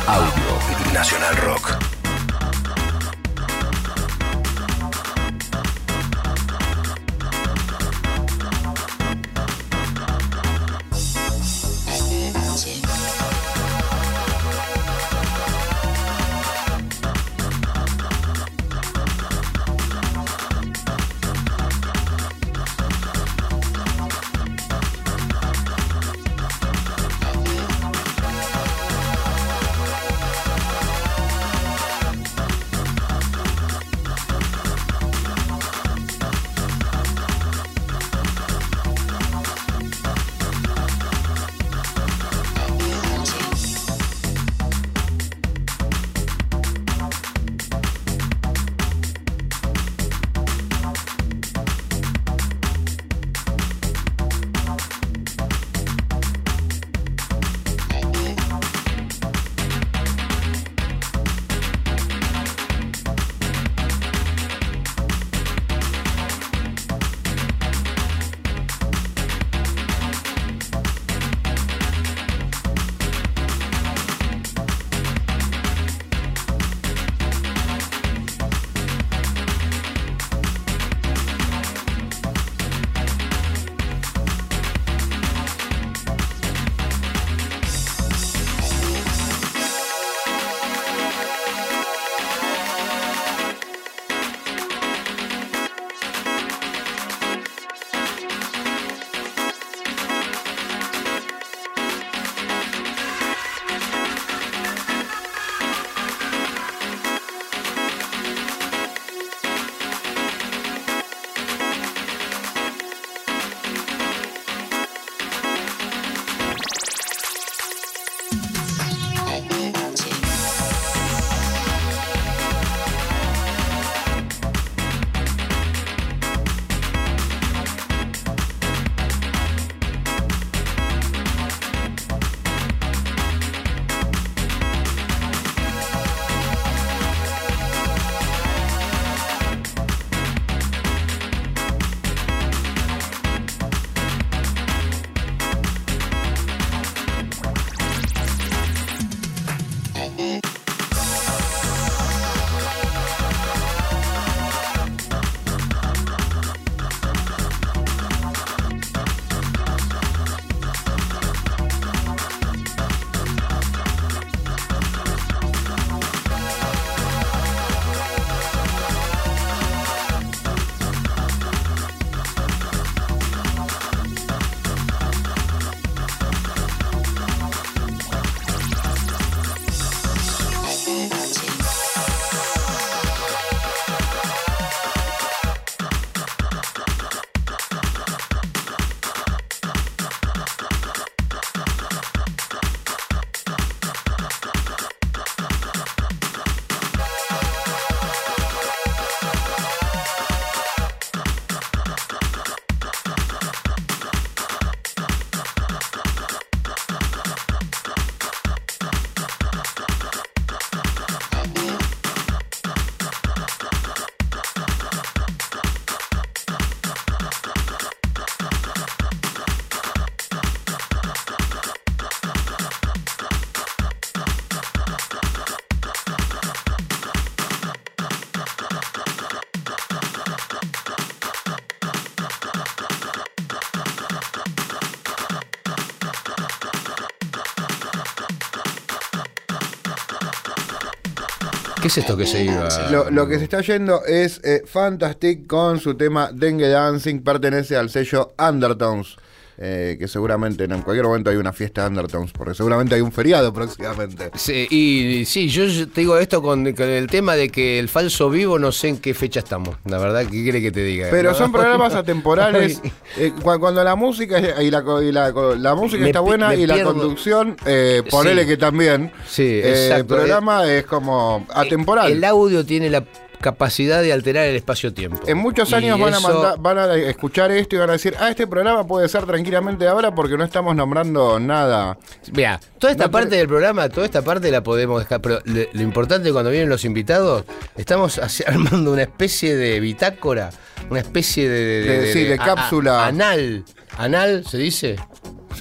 es 241.93 241.99
esto 241.99 242.16
que 242.16 242.26
se 242.26 242.45
iba? 242.45 242.68
Lo, 242.90 243.11
lo 243.11 243.26
que 243.28 243.38
se 243.38 243.45
está 243.45 243.61
yendo 243.61 244.05
es 244.05 244.40
eh, 244.45 244.62
Fantastic 244.66 245.47
con 245.47 245.78
su 245.80 245.95
tema 245.95 246.30
Dengue 246.32 246.68
Dancing, 246.68 247.20
pertenece 247.20 247.76
al 247.76 247.90
sello 247.90 248.32
Undertones. 248.38 249.16
eh, 249.59 249.97
que 249.99 250.09
seguramente 250.09 250.64
en 250.64 250.82
cualquier 250.82 251.05
momento 251.05 251.30
hay 251.30 251.36
una 251.36 251.53
fiesta 251.53 251.82
de 251.82 251.88
Undertones, 251.88 252.32
porque 252.32 252.55
seguramente 252.55 252.95
hay 252.97 253.01
un 253.03 253.12
feriado 253.12 253.53
próximamente. 253.53 254.30
Sí, 254.34 254.66
y 254.70 255.24
sí, 255.26 255.49
yo 255.49 255.66
te 255.88 256.01
digo 256.01 256.18
esto 256.18 256.43
con, 256.43 256.72
con 256.72 256.88
el 256.88 257.07
tema 257.07 257.36
de 257.36 257.49
que 257.51 257.78
el 257.78 257.88
falso 257.88 258.28
vivo 258.30 258.59
no 258.59 258.72
sé 258.72 258.88
en 258.88 258.99
qué 258.99 259.14
fecha 259.14 259.40
estamos. 259.40 259.76
La 259.84 259.99
verdad, 259.99 260.22
¿qué 260.22 260.43
quiere 260.43 260.61
que 260.62 260.72
te 260.72 260.82
diga? 260.82 261.09
Pero 261.11 261.30
¿no? 261.32 261.36
son 261.36 261.53
programas 261.53 261.95
atemporales. 262.03 262.80
Eh, 263.18 263.32
cu- 263.42 263.58
cuando 263.60 263.82
la 263.84 263.94
música 263.96 264.38
y 264.38 264.70
la, 264.70 264.82
y 265.02 265.12
la, 265.12 265.32
la 265.58 265.74
música 265.74 266.02
Me 266.02 266.08
está 266.08 266.20
buena 266.20 266.54
y 266.54 266.66
la 266.66 266.74
pierdo. 266.74 266.94
conducción, 266.94 267.56
eh, 267.66 268.02
ponele 268.10 268.42
Sí. 268.42 268.48
que 268.48 268.56
también. 268.56 269.12
Sí, 269.26 269.42
eh, 269.42 269.84
exacto. 269.84 269.96
El 269.96 270.06
programa 270.06 270.66
es 270.72 270.84
como 270.84 271.46
atemporal. 271.52 272.10
El 272.12 272.24
audio 272.24 272.64
tiene 272.64 272.88
la 272.90 273.04
capacidad 273.43 274.01
de 274.01 274.11
alterar 274.14 274.47
el 274.47 274.57
espacio-tiempo. 274.57 275.20
En 275.26 275.36
muchos 275.36 275.70
años 275.74 276.01
van 276.01 276.14
a, 276.14 276.18
eso- 276.18 276.28
mandar- 276.32 276.59
van 276.59 276.78
a 276.78 276.95
escuchar 276.95 277.51
esto 277.51 277.76
y 277.76 277.78
van 277.80 277.90
a 277.90 277.93
decir, 277.93 278.14
ah, 278.18 278.30
este 278.30 278.47
programa 278.47 278.86
puede 278.86 279.07
ser 279.11 279.26
tranquilamente 279.26 279.86
ahora 279.86 280.14
porque 280.14 280.38
no 280.38 280.45
estamos 280.45 280.74
nombrando 280.74 281.38
nada. 281.38 281.99
Mira, 282.32 282.59
toda 282.78 282.93
esta 282.93 283.05
No, 283.05 283.11
parte 283.11 283.36
del 283.36 283.49
programa, 283.49 283.88
toda 283.90 284.07
esta 284.07 284.22
parte 284.22 284.51
la 284.51 284.62
podemos 284.62 284.99
dejar, 285.01 285.20
pero 285.20 285.40
le- 285.45 285.68
lo 285.74 285.82
importante 285.82 286.32
cuando 286.32 286.51
vienen 286.51 286.70
los 286.70 286.86
invitados, 286.86 287.45
estamos 287.76 288.16
así 288.18 288.43
armando 288.47 288.93
una 288.93 289.03
especie 289.03 289.55
de 289.57 289.78
bitácora, 289.80 290.49
una 290.88 291.01
especie 291.01 291.49
de... 291.49 291.82
De- 291.82 292.12
sí, 292.14 292.24
de 292.24 292.38
a- 292.38 292.43
a- 292.43 292.47
cápsula. 292.47 293.07
anal. 293.07 293.64
¿Anal 293.99 294.47
se 294.49 294.57
dice? 294.57 294.97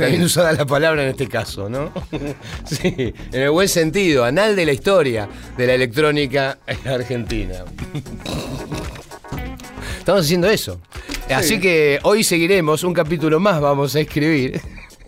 Está 0.01 0.09
bien 0.09 0.23
usada 0.23 0.51
la 0.53 0.65
palabra 0.65 1.03
en 1.03 1.09
este 1.09 1.27
caso, 1.27 1.69
¿no? 1.69 1.91
sí, 2.65 3.13
en 3.31 3.41
el 3.41 3.51
buen 3.51 3.67
sentido, 3.67 4.25
anal 4.25 4.55
de 4.55 4.65
la 4.65 4.73
historia 4.73 5.29
de 5.55 5.67
la 5.67 5.75
electrónica 5.75 6.57
argentina. 6.85 7.65
Estamos 9.99 10.21
haciendo 10.25 10.49
eso. 10.49 10.81
Así 11.29 11.59
que 11.59 11.99
hoy 12.01 12.23
seguiremos, 12.23 12.83
un 12.83 12.95
capítulo 12.95 13.39
más 13.39 13.61
vamos 13.61 13.95
a 13.95 13.99
escribir. 13.99 14.59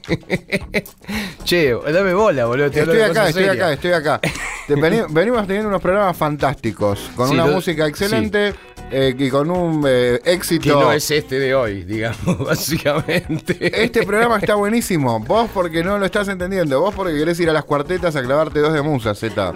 che, 1.43 1.73
dame 1.91 2.13
bola, 2.13 2.45
boludo. 2.45 2.67
Estoy 2.67 3.01
acá, 3.01 3.29
estoy 3.29 3.45
acá, 3.45 3.73
estoy 3.73 3.91
acá. 3.91 4.19
Te- 4.67 4.75
venimos 5.09 5.45
teniendo 5.47 5.69
unos 5.69 5.81
programas 5.81 6.15
fantásticos, 6.17 7.11
con 7.15 7.27
Sí, 7.29 7.33
una 7.35 7.45
lo- 7.47 7.53
música 7.53 7.87
excelente 7.87 8.53
eh, 8.91 9.15
y 9.17 9.29
con 9.29 9.49
un 9.49 9.83
eh, 9.87 10.19
Que 10.23 10.33
éxito. 10.33 10.79
no 10.79 10.91
es 10.91 11.09
este 11.09 11.39
de 11.39 11.55
hoy, 11.55 11.83
digamos, 11.83 12.37
básicamente. 12.45 13.83
Este 13.83 14.03
programa 14.05 14.37
está 14.37 14.55
buenísimo. 14.55 15.19
Vos 15.21 15.49
porque 15.53 15.83
no 15.83 15.97
lo 15.97 16.05
estás 16.05 16.27
entendiendo. 16.27 16.79
Vos 16.81 16.93
porque 16.93 17.17
querés 17.17 17.39
ir 17.39 17.49
a 17.49 17.53
las 17.53 17.65
cuartetas 17.65 18.15
a 18.15 18.21
clavarte 18.21 18.59
dos 18.59 18.73
de 18.73 18.81
musa, 18.81 19.15
Z. 19.15 19.53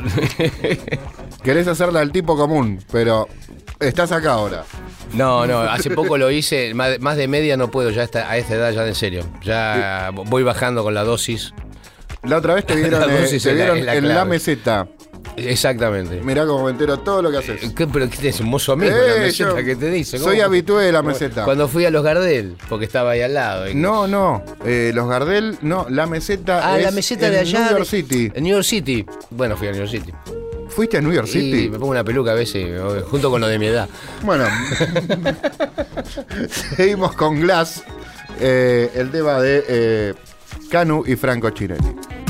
querés 1.43 1.67
hacerla 1.67 1.99
al 2.01 2.11
tipo 2.11 2.35
común, 2.37 2.79
pero 2.91 3.27
estás 3.79 4.11
acá 4.11 4.33
ahora. 4.33 4.63
No, 5.13 5.47
no, 5.47 5.59
hace 5.61 5.89
poco 5.91 6.17
lo 6.17 6.29
hice, 6.29 6.73
más 6.73 6.89
de, 6.91 6.99
más 6.99 7.15
de 7.15 7.29
media 7.29 7.55
no 7.55 7.71
puedo, 7.71 7.91
ya 7.91 8.03
está- 8.03 8.29
a 8.29 8.35
esta 8.37 8.55
edad 8.55 8.71
ya 8.73 8.85
en 8.85 8.93
serio. 8.95 9.23
Ya 9.41 10.11
voy 10.13 10.36
bajando 10.43 10.83
con 10.83 10.93
la 10.93 11.03
dosis. 11.03 11.53
La 12.23 12.38
otra 12.38 12.53
vez 12.55 12.65
te 12.65 12.75
vieron, 12.77 12.99
La 13.01 13.05
eh, 13.05 13.27
te 13.27 13.83
la- 13.83 13.95
en 13.95 14.07
la 14.09 14.25
meseta. 14.25 14.88
Exactamente. 15.35 16.19
Mirá 16.21 16.45
cómo 16.47 16.65
me 16.65 16.71
entero 16.71 16.97
todo 16.99 17.21
lo 17.21 17.29
que 17.29 17.38
haces. 17.38 17.71
¿Qué, 17.75 17.85
¿Pero 17.85 18.09
qué 18.09 18.17
tenés? 18.17 18.39
¿Un 18.39 18.47
mozo 18.47 18.71
amigo 18.71 18.95
Eh, 18.95 19.07
la 19.15 19.19
meseta 19.21 19.49
yo 19.51 19.55
que 19.65 19.75
te 19.75 19.91
dice? 19.91 20.17
Soy 20.17 20.41
habitué 20.41 20.85
de 20.85 20.91
la 20.91 21.03
meseta. 21.03 21.43
Cuando 21.45 21.67
fui 21.67 21.85
a 21.85 21.91
los 21.91 22.01
Gardel, 22.03 22.55
porque 22.69 22.85
estaba 22.85 23.11
ahí 23.11 23.21
al 23.21 23.35
lado. 23.35 23.65
No, 23.75 24.07
no. 24.07 24.43
eh, 24.65 24.91
los 24.95 25.07
Gardel, 25.07 25.57
no. 25.61 25.85
La 25.89 26.07
meseta 26.07 26.61
Ah, 26.73 26.77
es 26.79 26.85
la 26.85 26.91
meseta 26.91 27.27
en 27.27 27.33
de 27.33 27.39
allá. 27.39 27.59
New 27.59 27.69
York 27.77 27.85
City. 27.85 28.31
En 28.33 28.43
New 28.45 28.53
York 28.53 28.65
City. 28.65 29.05
Bueno, 29.29 29.55
fui 29.57 29.67
a 29.67 29.71
New 29.71 29.81
York 29.85 29.91
City. 29.91 30.11
¿Fuiste 30.69 30.97
a 30.97 31.01
New 31.01 31.11
York 31.13 31.27
Y 31.27 31.31
City? 31.31 31.69
me 31.69 31.77
pongo 31.77 31.91
una 31.91 32.03
peluca 32.03 32.31
a 32.31 32.35
veces, 32.35 32.65
junto 33.09 33.29
con 33.29 33.39
lo 33.41 33.47
de 33.47 33.59
mi 33.59 33.67
edad. 33.67 33.88
Bueno. 34.23 34.45
Seguimos 36.75 37.13
con 37.13 37.39
Glass. 37.39 37.83
eh, 38.39 38.91
el 38.95 39.09
tema 39.11 39.39
de 39.39 39.63
eh, 39.67 40.13
Canu 40.70 41.03
y 41.05 41.15
Franco 41.15 41.49
Chirelli. 41.51 42.26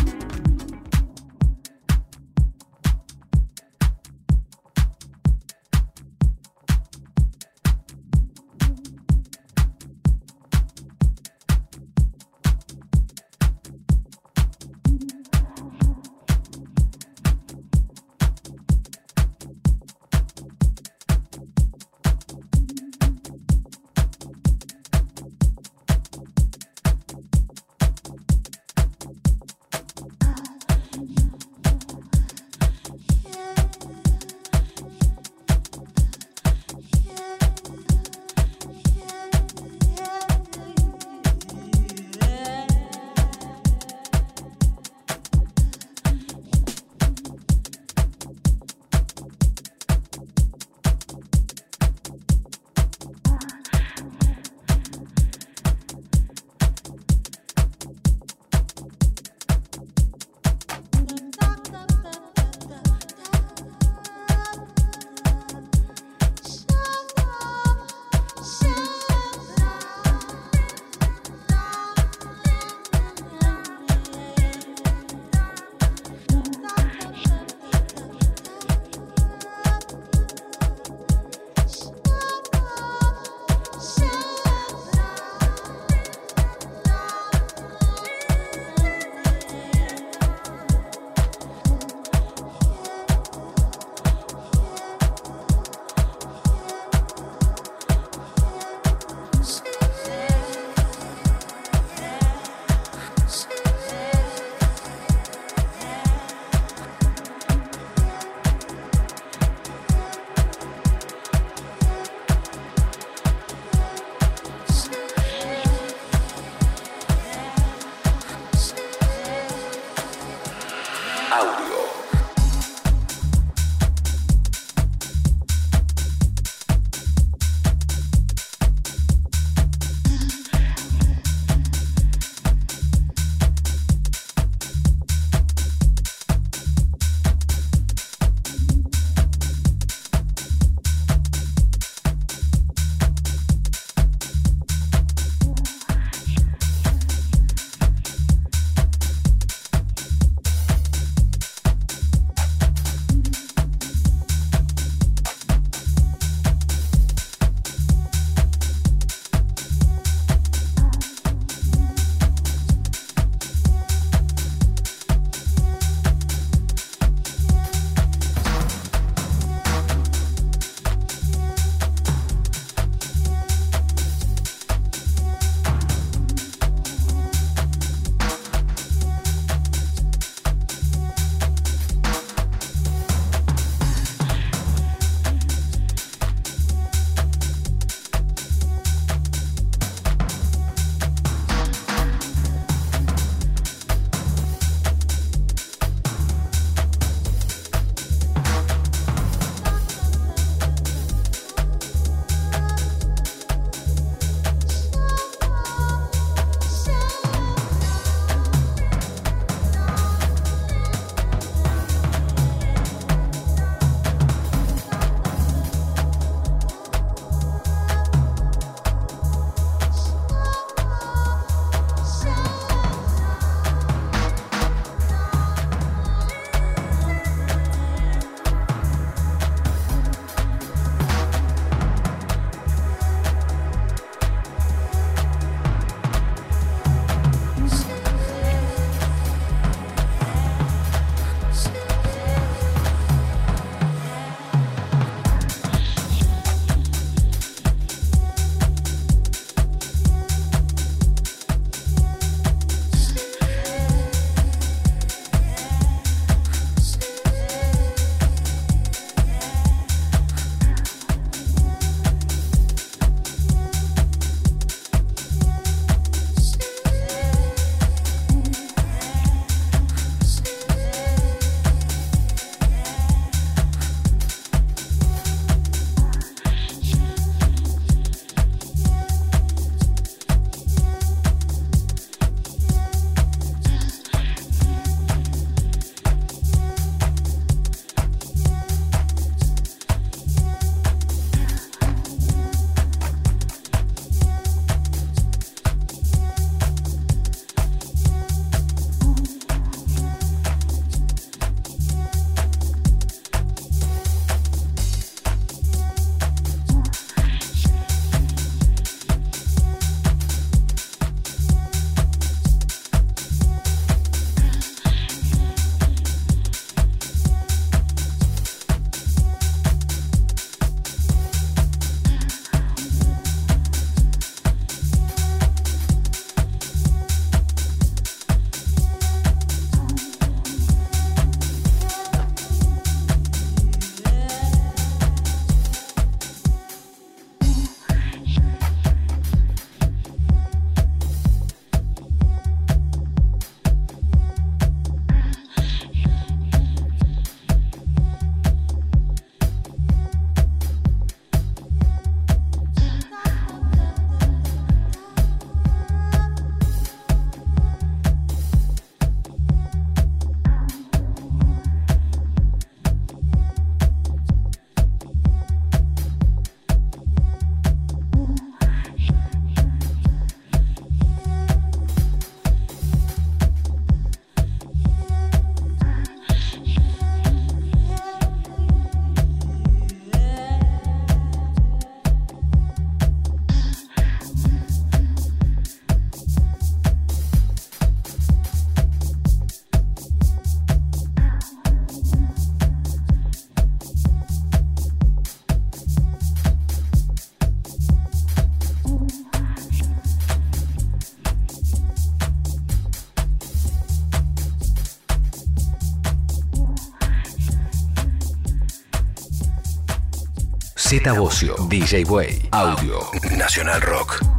Bocio, 411.13 411.55
DJ 411.67 412.03
Way, 412.05 412.49
Audio, 412.51 412.99
Nacional 413.37 413.81
Rock. 413.81 414.36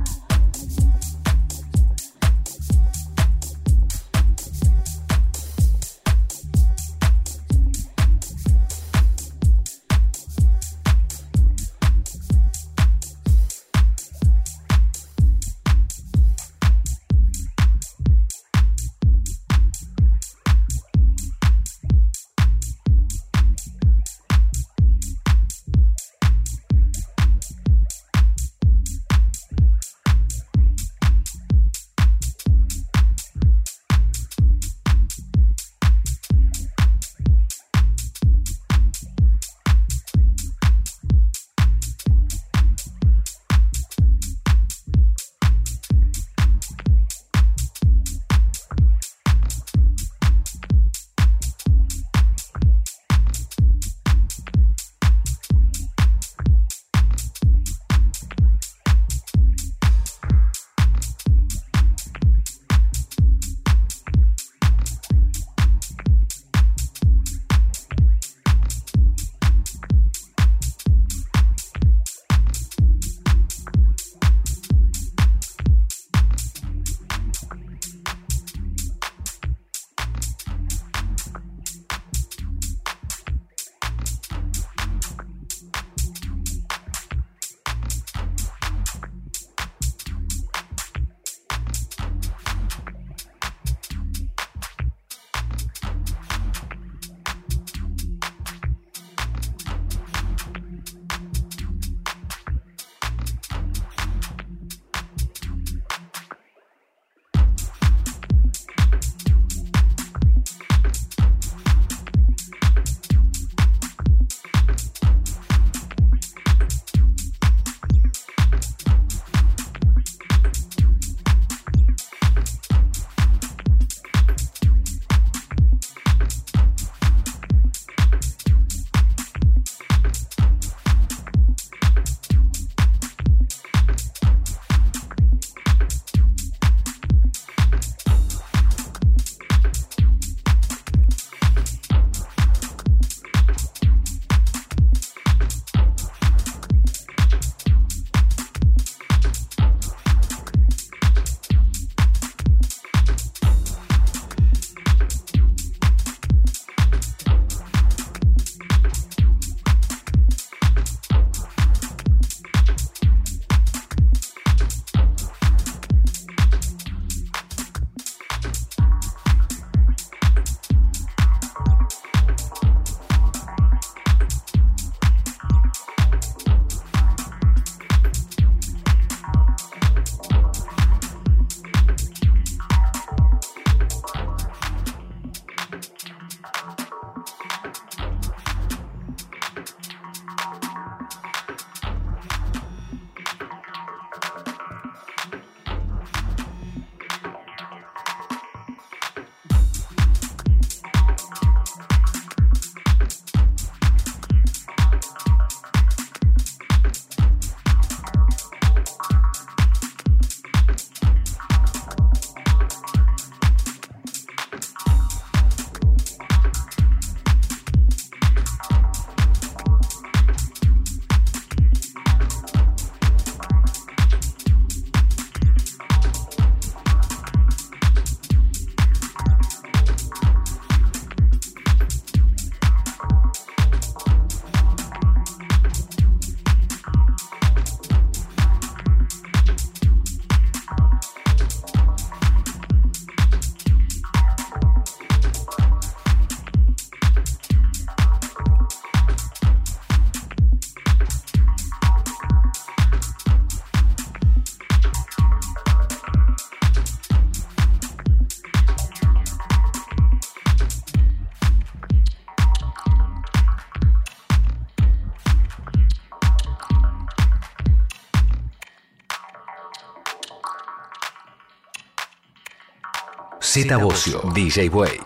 Z 273.68 273.76
Bocio, 273.76 274.22
DJ 274.32 274.70
Way, 274.70 274.98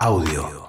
Audio. 0.00 0.61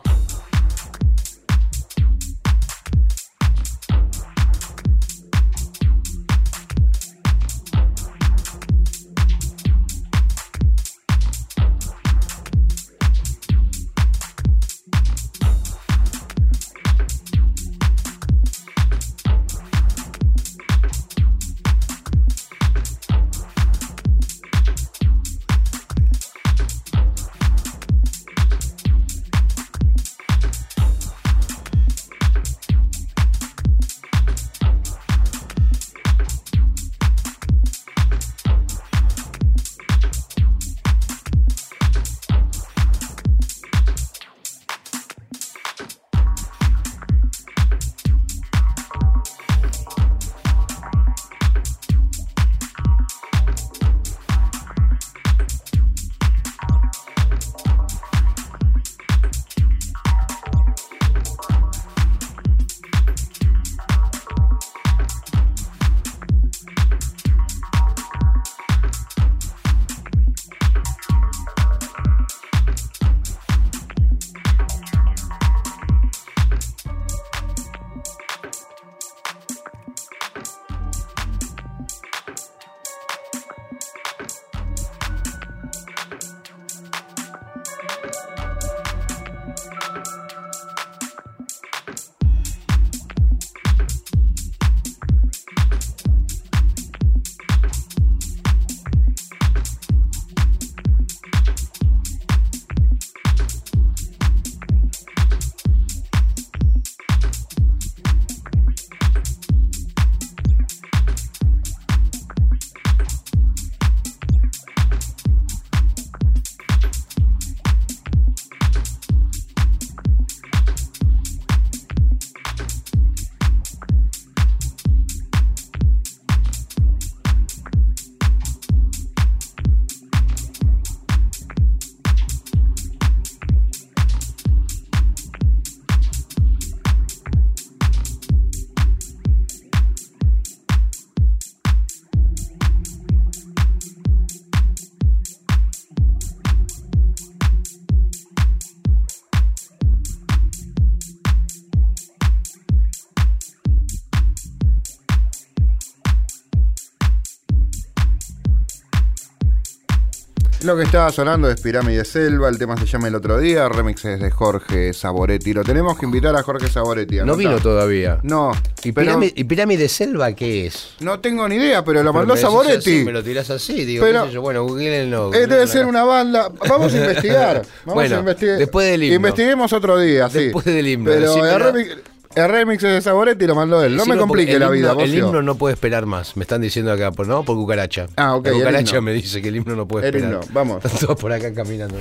Lo 160.63 160.77
que 160.77 160.83
estaba 160.83 161.11
sonando 161.11 161.49
es 161.49 161.59
Pirámide 161.59 162.05
Selva, 162.05 162.47
el 162.47 162.57
tema 162.57 162.77
se 162.77 162.85
llama 162.85 163.09
El 163.09 163.15
Otro 163.15 163.37
Día, 163.37 163.67
remix 163.67 164.05
es 164.05 164.21
de 164.21 164.31
Jorge 164.31 164.93
Saboretti. 164.93 165.51
Lo 165.53 165.61
tenemos 165.63 165.97
que 165.99 166.05
invitar 166.05 166.33
a 166.37 166.41
Jorge 166.41 166.69
Saboretti. 166.69 167.17
No 167.17 167.35
vino 167.35 167.59
todavía. 167.59 168.19
No, 168.23 168.53
¿Y 168.81 168.93
pero 168.93 169.07
pirámide, 169.07 169.33
¿Y 169.35 169.43
pirámide 169.43 169.89
selva 169.89 170.31
qué 170.33 170.67
es? 170.67 170.91
no 171.01 171.19
tengo 171.19 171.49
ni 171.49 171.55
idea, 171.55 171.83
pero 171.83 172.01
lo 172.01 172.11
Pero 172.11 172.13
mandó 172.13 172.35
me 172.35 172.39
Saboretti. 172.39 172.95
así, 172.97 173.03
me 173.03 173.11
lo 173.11 173.21
tirás 173.21 173.49
así, 173.49 173.83
digo, 173.83 174.05
Pero- 174.05 174.29
yo, 174.29 174.41
bueno, 174.41 174.63
googleenlo. 174.63 175.33
Eh, 175.33 175.47
debe 175.47 175.67
ser 175.67 175.85
una 175.85 176.05
banda. 176.05 176.49
Vamos 176.69 176.93
a 176.93 176.97
investigar. 177.01 177.61
Vamos 177.85 177.95
Bueno, 177.95 178.15
a 178.15 178.19
investigar. 178.19 178.57
después 178.57 178.87
del 178.89 179.03
himno. 179.03 179.15
Investiguemos 179.17 179.73
otro 179.73 179.97
día, 179.99 180.29
sí. 180.29 180.45
Después 180.45 180.63
del 180.65 180.87
himno, 180.87 181.11
Pero 181.11 181.33
decime 181.33 182.03
el 182.35 182.49
remix, 182.49 182.83
el 182.83 182.89
es 182.89 182.95
de 182.95 183.01
Saboretti 183.01 183.45
y 183.45 183.47
lo 183.47 183.55
mandó 183.55 183.83
él. 183.83 183.95
No 183.95 184.05
me 184.05 184.17
complique 184.17 184.57
la 184.57 184.67
el 184.67 184.71
vida, 184.73 184.95
El 184.99 185.13
himno 185.13 185.41
no 185.41 185.55
puede 185.55 185.73
esperar 185.73 186.05
más, 186.05 186.35
me 186.35 186.43
están 186.43 186.61
diciendo 186.61 186.91
acá, 186.91 187.11
por, 187.11 187.27
no, 187.27 187.43
por 187.43 187.55
cucaracha. 187.55 188.07
Ah, 188.15 188.35
ok, 188.35 188.45
La 188.45 188.51
el 188.51 188.57
cucaracha 188.57 189.01
me 189.01 189.13
dice 189.13 189.41
que 189.41 189.49
el 189.49 189.57
himno 189.57 189.75
no 189.75 189.87
puede 189.87 190.07
El 190.09 190.15
esperar. 190.15 190.41
himno, 190.43 190.53
vamos. 190.53 190.83
Están 190.83 190.99
todos 191.07 191.19
por 191.19 191.31
acá 191.31 191.53
caminando. 191.53 191.97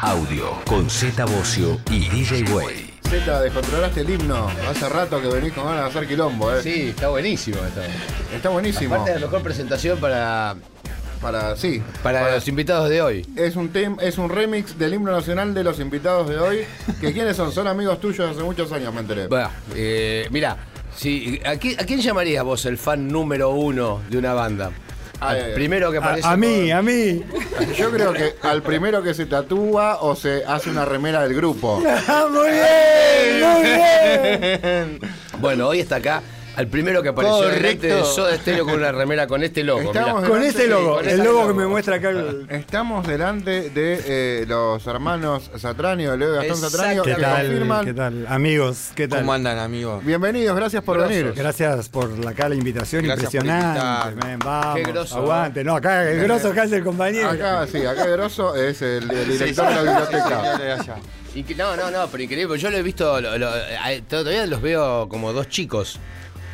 Audio 0.00 0.58
con 0.66 0.90
Z 0.90 1.24
Bocio 1.24 1.78
y 1.90 2.08
DJ 2.08 2.42
Way. 2.52 3.01
Z, 3.12 3.40
descontrolaste 3.42 4.00
el 4.00 4.08
himno. 4.10 4.48
Hace 4.70 4.88
rato 4.88 5.20
que 5.20 5.28
venís 5.28 5.52
con 5.52 5.66
ganas 5.66 5.82
de 5.82 5.88
hacer 5.90 6.08
quilombo, 6.08 6.50
¿eh? 6.50 6.62
Sí, 6.62 6.88
está 6.88 7.08
buenísimo 7.08 7.58
esto. 7.58 7.82
Está 8.34 8.48
buenísimo. 8.48 8.94
Aparte 8.94 9.12
de 9.12 9.20
la 9.20 9.26
mejor 9.26 9.42
presentación 9.42 9.98
para, 9.98 10.56
Para, 11.20 11.54
sí. 11.56 11.82
para 12.02 12.34
los 12.34 12.48
invitados 12.48 12.88
de 12.88 13.02
hoy. 13.02 13.26
Es 13.36 13.54
un 13.56 13.68
tem, 13.68 13.98
es 14.00 14.16
un 14.16 14.30
remix 14.30 14.78
del 14.78 14.94
himno 14.94 15.12
nacional 15.12 15.52
de 15.52 15.62
los 15.62 15.78
invitados 15.78 16.26
de 16.26 16.38
hoy. 16.38 16.58
Que 17.02 17.12
quiénes 17.12 17.36
son? 17.36 17.52
Son 17.52 17.66
amigos 17.66 18.00
tuyos 18.00 18.30
hace 18.30 18.42
muchos 18.42 18.72
años, 18.72 18.94
me 18.94 19.00
enteré. 19.00 19.26
Va, 19.26 19.50
eh, 19.74 20.26
mira, 20.30 20.56
si, 20.96 21.38
¿a, 21.44 21.56
quién, 21.56 21.78
a 21.78 21.84
quién 21.84 22.00
llamarías 22.00 22.42
vos 22.44 22.64
el 22.64 22.78
fan 22.78 23.08
número 23.08 23.50
uno 23.50 24.00
de 24.08 24.16
una 24.16 24.32
banda? 24.32 24.70
Ay, 25.24 25.36
Al 25.38 25.44
ay, 25.44 25.48
ay. 25.50 25.54
primero 25.54 25.90
que 25.92 25.98
aparece. 25.98 26.26
A, 26.26 26.32
a 26.32 26.36
mí, 26.36 26.70
a 26.70 26.82
mí. 26.82 27.22
Yo 27.76 27.90
creo 27.90 28.12
que 28.12 28.34
al 28.42 28.62
primero 28.62 29.02
que 29.02 29.14
se 29.14 29.26
tatúa 29.26 29.98
o 30.02 30.16
se 30.16 30.44
hace 30.46 30.70
una 30.70 30.84
remera 30.84 31.22
del 31.22 31.34
grupo. 31.34 31.82
Ah, 32.08 32.26
muy 32.30 32.48
bien, 32.50 33.40
muy 33.40 33.62
bien. 33.62 34.98
Bueno, 35.40 35.68
hoy 35.68 35.80
está 35.80 35.96
acá. 35.96 36.22
Al 36.54 36.66
primero 36.68 37.02
que 37.02 37.08
apareció 37.08 37.48
delante 37.48 37.86
de 37.86 38.04
Soda 38.04 38.36
Stereo 38.36 38.66
con 38.66 38.74
una 38.74 38.92
remera 38.92 39.26
con 39.26 39.42
este 39.42 39.64
logo. 39.64 39.80
Estamos. 39.80 40.28
Con 40.28 40.42
de- 40.42 40.66
logo, 40.66 40.96
con 40.96 41.04
el 41.08 41.10
ese 41.14 41.24
logo 41.24 41.48
que 41.48 41.54
me 41.54 41.66
muestra 41.66 41.96
acá. 41.96 42.10
el- 42.10 42.46
Estamos 42.50 43.06
delante 43.06 43.70
de 43.70 44.02
eh, 44.06 44.44
los 44.46 44.86
hermanos 44.86 45.50
Satranio, 45.56 46.14
Leo 46.14 46.34
y 46.42 46.46
Gastón. 46.48 46.70
Satranio, 46.70 47.02
¿Qué 47.04 47.14
tal? 47.14 47.46
confirman. 47.46 47.84
¿Qué 47.86 47.94
tal? 47.94 48.26
Amigos, 48.28 48.90
¿qué 48.94 49.08
tal? 49.08 49.20
¿Cómo 49.20 49.32
andan, 49.32 49.58
amigos? 49.58 50.04
Bienvenidos, 50.04 50.54
gracias 50.54 50.82
por 50.84 50.98
Grosos. 50.98 51.16
venir. 51.16 51.32
Gracias 51.34 51.88
por 51.88 52.10
la, 52.22 52.30
acá 52.32 52.50
la 52.50 52.54
invitación, 52.54 53.04
Gracias 53.04 53.32
impresionante. 53.34 53.80
vamos, 54.44 54.76
Qué 54.76 54.82
groso, 54.82 55.16
aguante. 55.16 55.64
No, 55.64 55.76
acá 55.76 56.10
el 56.10 56.22
grosso 56.22 56.48
acá 56.48 56.64
es 56.64 56.72
el 56.72 56.84
compañero. 56.84 57.30
Acá, 57.30 57.66
sí, 57.66 57.84
acá 57.86 58.04
Grosso 58.06 58.54
es 58.56 58.82
el, 58.82 59.10
el 59.10 59.28
director 59.38 59.68
de 59.68 59.74
la 59.74 59.82
biblioteca. 59.82 60.98
No, 61.56 61.76
no, 61.76 61.90
no, 61.90 62.06
pero 62.08 62.22
increíble. 62.24 62.58
Yo 62.58 62.70
lo 62.70 62.76
he 62.76 62.82
visto, 62.82 63.18
lo- 63.22 63.38
lo- 63.38 63.56
eh, 63.56 64.02
todavía 64.06 64.46
los 64.46 64.60
veo 64.60 65.08
como 65.08 65.32
dos 65.32 65.48
chicos. 65.48 65.98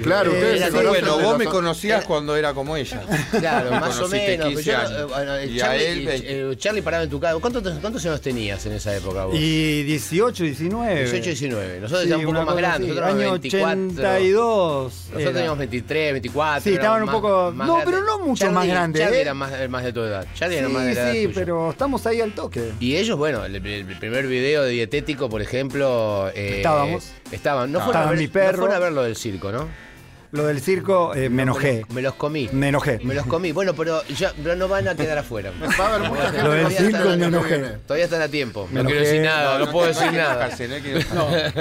Claro, 0.02 0.30
Eh, 0.30 0.34
ustedes 0.34 0.56
era 0.56 0.66
se 0.66 0.70
sí, 0.72 0.76
conocen 0.78 1.04
Bueno, 1.04 1.18
vos 1.28 1.38
me 1.38 1.44
conocías 1.46 2.04
cuando 2.04 2.36
era 2.36 2.54
como 2.54 2.76
ella. 2.76 3.02
Claro, 3.38 3.70
más 3.72 3.98
o 4.00 4.08
menos. 4.08 4.46
15 4.48 4.62
pero 4.72 4.88
yo 4.90 4.98
eh, 4.98 5.04
bueno, 5.04 5.34
eh, 5.36 5.46
Y 5.46 5.60
a 5.60 5.64
Charlie, 5.64 5.84
él, 5.86 5.98
y- 6.02 6.06
20. 6.06 6.26
eh, 6.52 6.56
Charlie 6.56 6.82
paraba 6.82 7.04
en 7.04 7.10
tu 7.10 7.18
casa. 7.20 7.38
¿Cuántos, 7.40 7.62
¿Cuántos 7.80 8.04
años 8.06 8.20
tenías 8.20 8.64
en 8.66 8.72
esa 8.72 8.96
época 8.96 9.24
vos? 9.24 9.34
Y 9.38 9.82
18, 9.84 10.44
19. 10.44 11.00
18, 11.02 11.24
19. 11.24 11.80
Nosotros 11.80 12.02
Sí, 12.04 12.08
ya 12.10 12.16
un 12.16 12.24
poco 12.26 12.44
más 12.44 12.56
grandes. 12.56 12.88
Nosotros 12.90 13.10
Año 13.14 13.32
24. 13.32 13.68
82. 13.68 14.92
Nosotros 14.92 15.20
era. 15.22 15.32
teníamos 15.32 15.58
23, 15.58 16.12
24. 16.12 16.60
Sí, 16.62 16.74
estaban 16.74 17.02
un 17.02 17.08
poco- 17.10 17.52
más 17.54 17.66
no, 17.66 17.74
grandes. 17.76 17.94
pero 17.94 18.06
no 18.06 18.18
mucho 18.20 18.44
Charlie- 18.44 18.54
más 18.54 18.66
grandes, 18.66 19.02
Charlie 19.02 19.18
¿eh? 19.18 19.22
era 19.22 19.34
más, 19.34 19.68
más 19.68 19.84
de 19.84 19.92
tu 19.92 20.00
edad. 20.02 20.26
Charlie 20.34 20.56
Sí, 20.56 20.60
era 20.60 20.68
más 20.68 20.84
de 20.86 20.94
la 20.94 21.00
edad 21.02 21.12
sí, 21.12 21.22
tuya. 21.24 21.34
pero 21.34 21.70
estamos 21.70 22.06
ahí 22.06 22.20
al 22.20 22.32
toque. 22.34 22.72
Y 22.80 22.96
ellos, 22.96 23.16
bueno, 23.18 23.44
el, 23.44 23.56
el 23.56 23.98
primer 23.98 24.26
video 24.26 24.62
de 24.62 24.70
dietético, 24.70 25.28
por 25.28 25.42
ejemplo. 25.42 26.30
eh, 26.34 26.56
Estábamos. 26.58 27.10
Estaban. 27.30 27.72
No 27.72 27.78
fueron, 27.80 27.90
Estaba 28.02 28.08
a 28.10 28.12
ver, 28.12 28.52
no 28.54 28.58
fueron 28.58 28.76
a 28.76 28.78
ver 28.78 28.92
lo 28.92 29.02
del 29.02 29.16
circo, 29.16 29.52
¿no? 29.52 29.87
Lo 30.32 30.46
del 30.46 30.60
circo, 30.60 31.14
eh, 31.14 31.28
me 31.30 31.42
enojé. 31.44 31.84
Me 31.90 32.02
los 32.02 32.14
comí. 32.14 32.48
Me 32.52 32.68
enojé. 32.68 32.98
Me 33.02 33.14
los 33.14 33.24
comí. 33.26 33.52
Bueno, 33.52 33.74
pero 33.74 34.02
ya 34.08 34.32
pero 34.42 34.56
no 34.56 34.68
van 34.68 34.86
a 34.88 34.94
quedar 34.94 35.16
afuera. 35.18 35.52
Va 35.80 35.86
a 35.86 35.94
haber 35.94 36.08
mucha 36.10 36.22
gente 36.26 36.42
Lo 36.42 36.50
del 36.52 36.70
circo 36.72 37.08
me 37.16 37.24
enojé. 37.26 37.58
viene. 37.58 37.74
Todavía 37.86 38.04
están 38.04 38.22
a 38.22 38.28
tiempo. 38.28 38.68
Me 38.70 38.82
No 38.82 38.88
quiero 38.90 39.00
enojé. 39.00 39.12
decir 39.16 39.22
nada, 39.30 39.58
no, 39.58 39.70
puedo 39.70 39.86
decir 39.88 40.12
nada. 40.12 40.50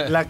La- 0.10 0.26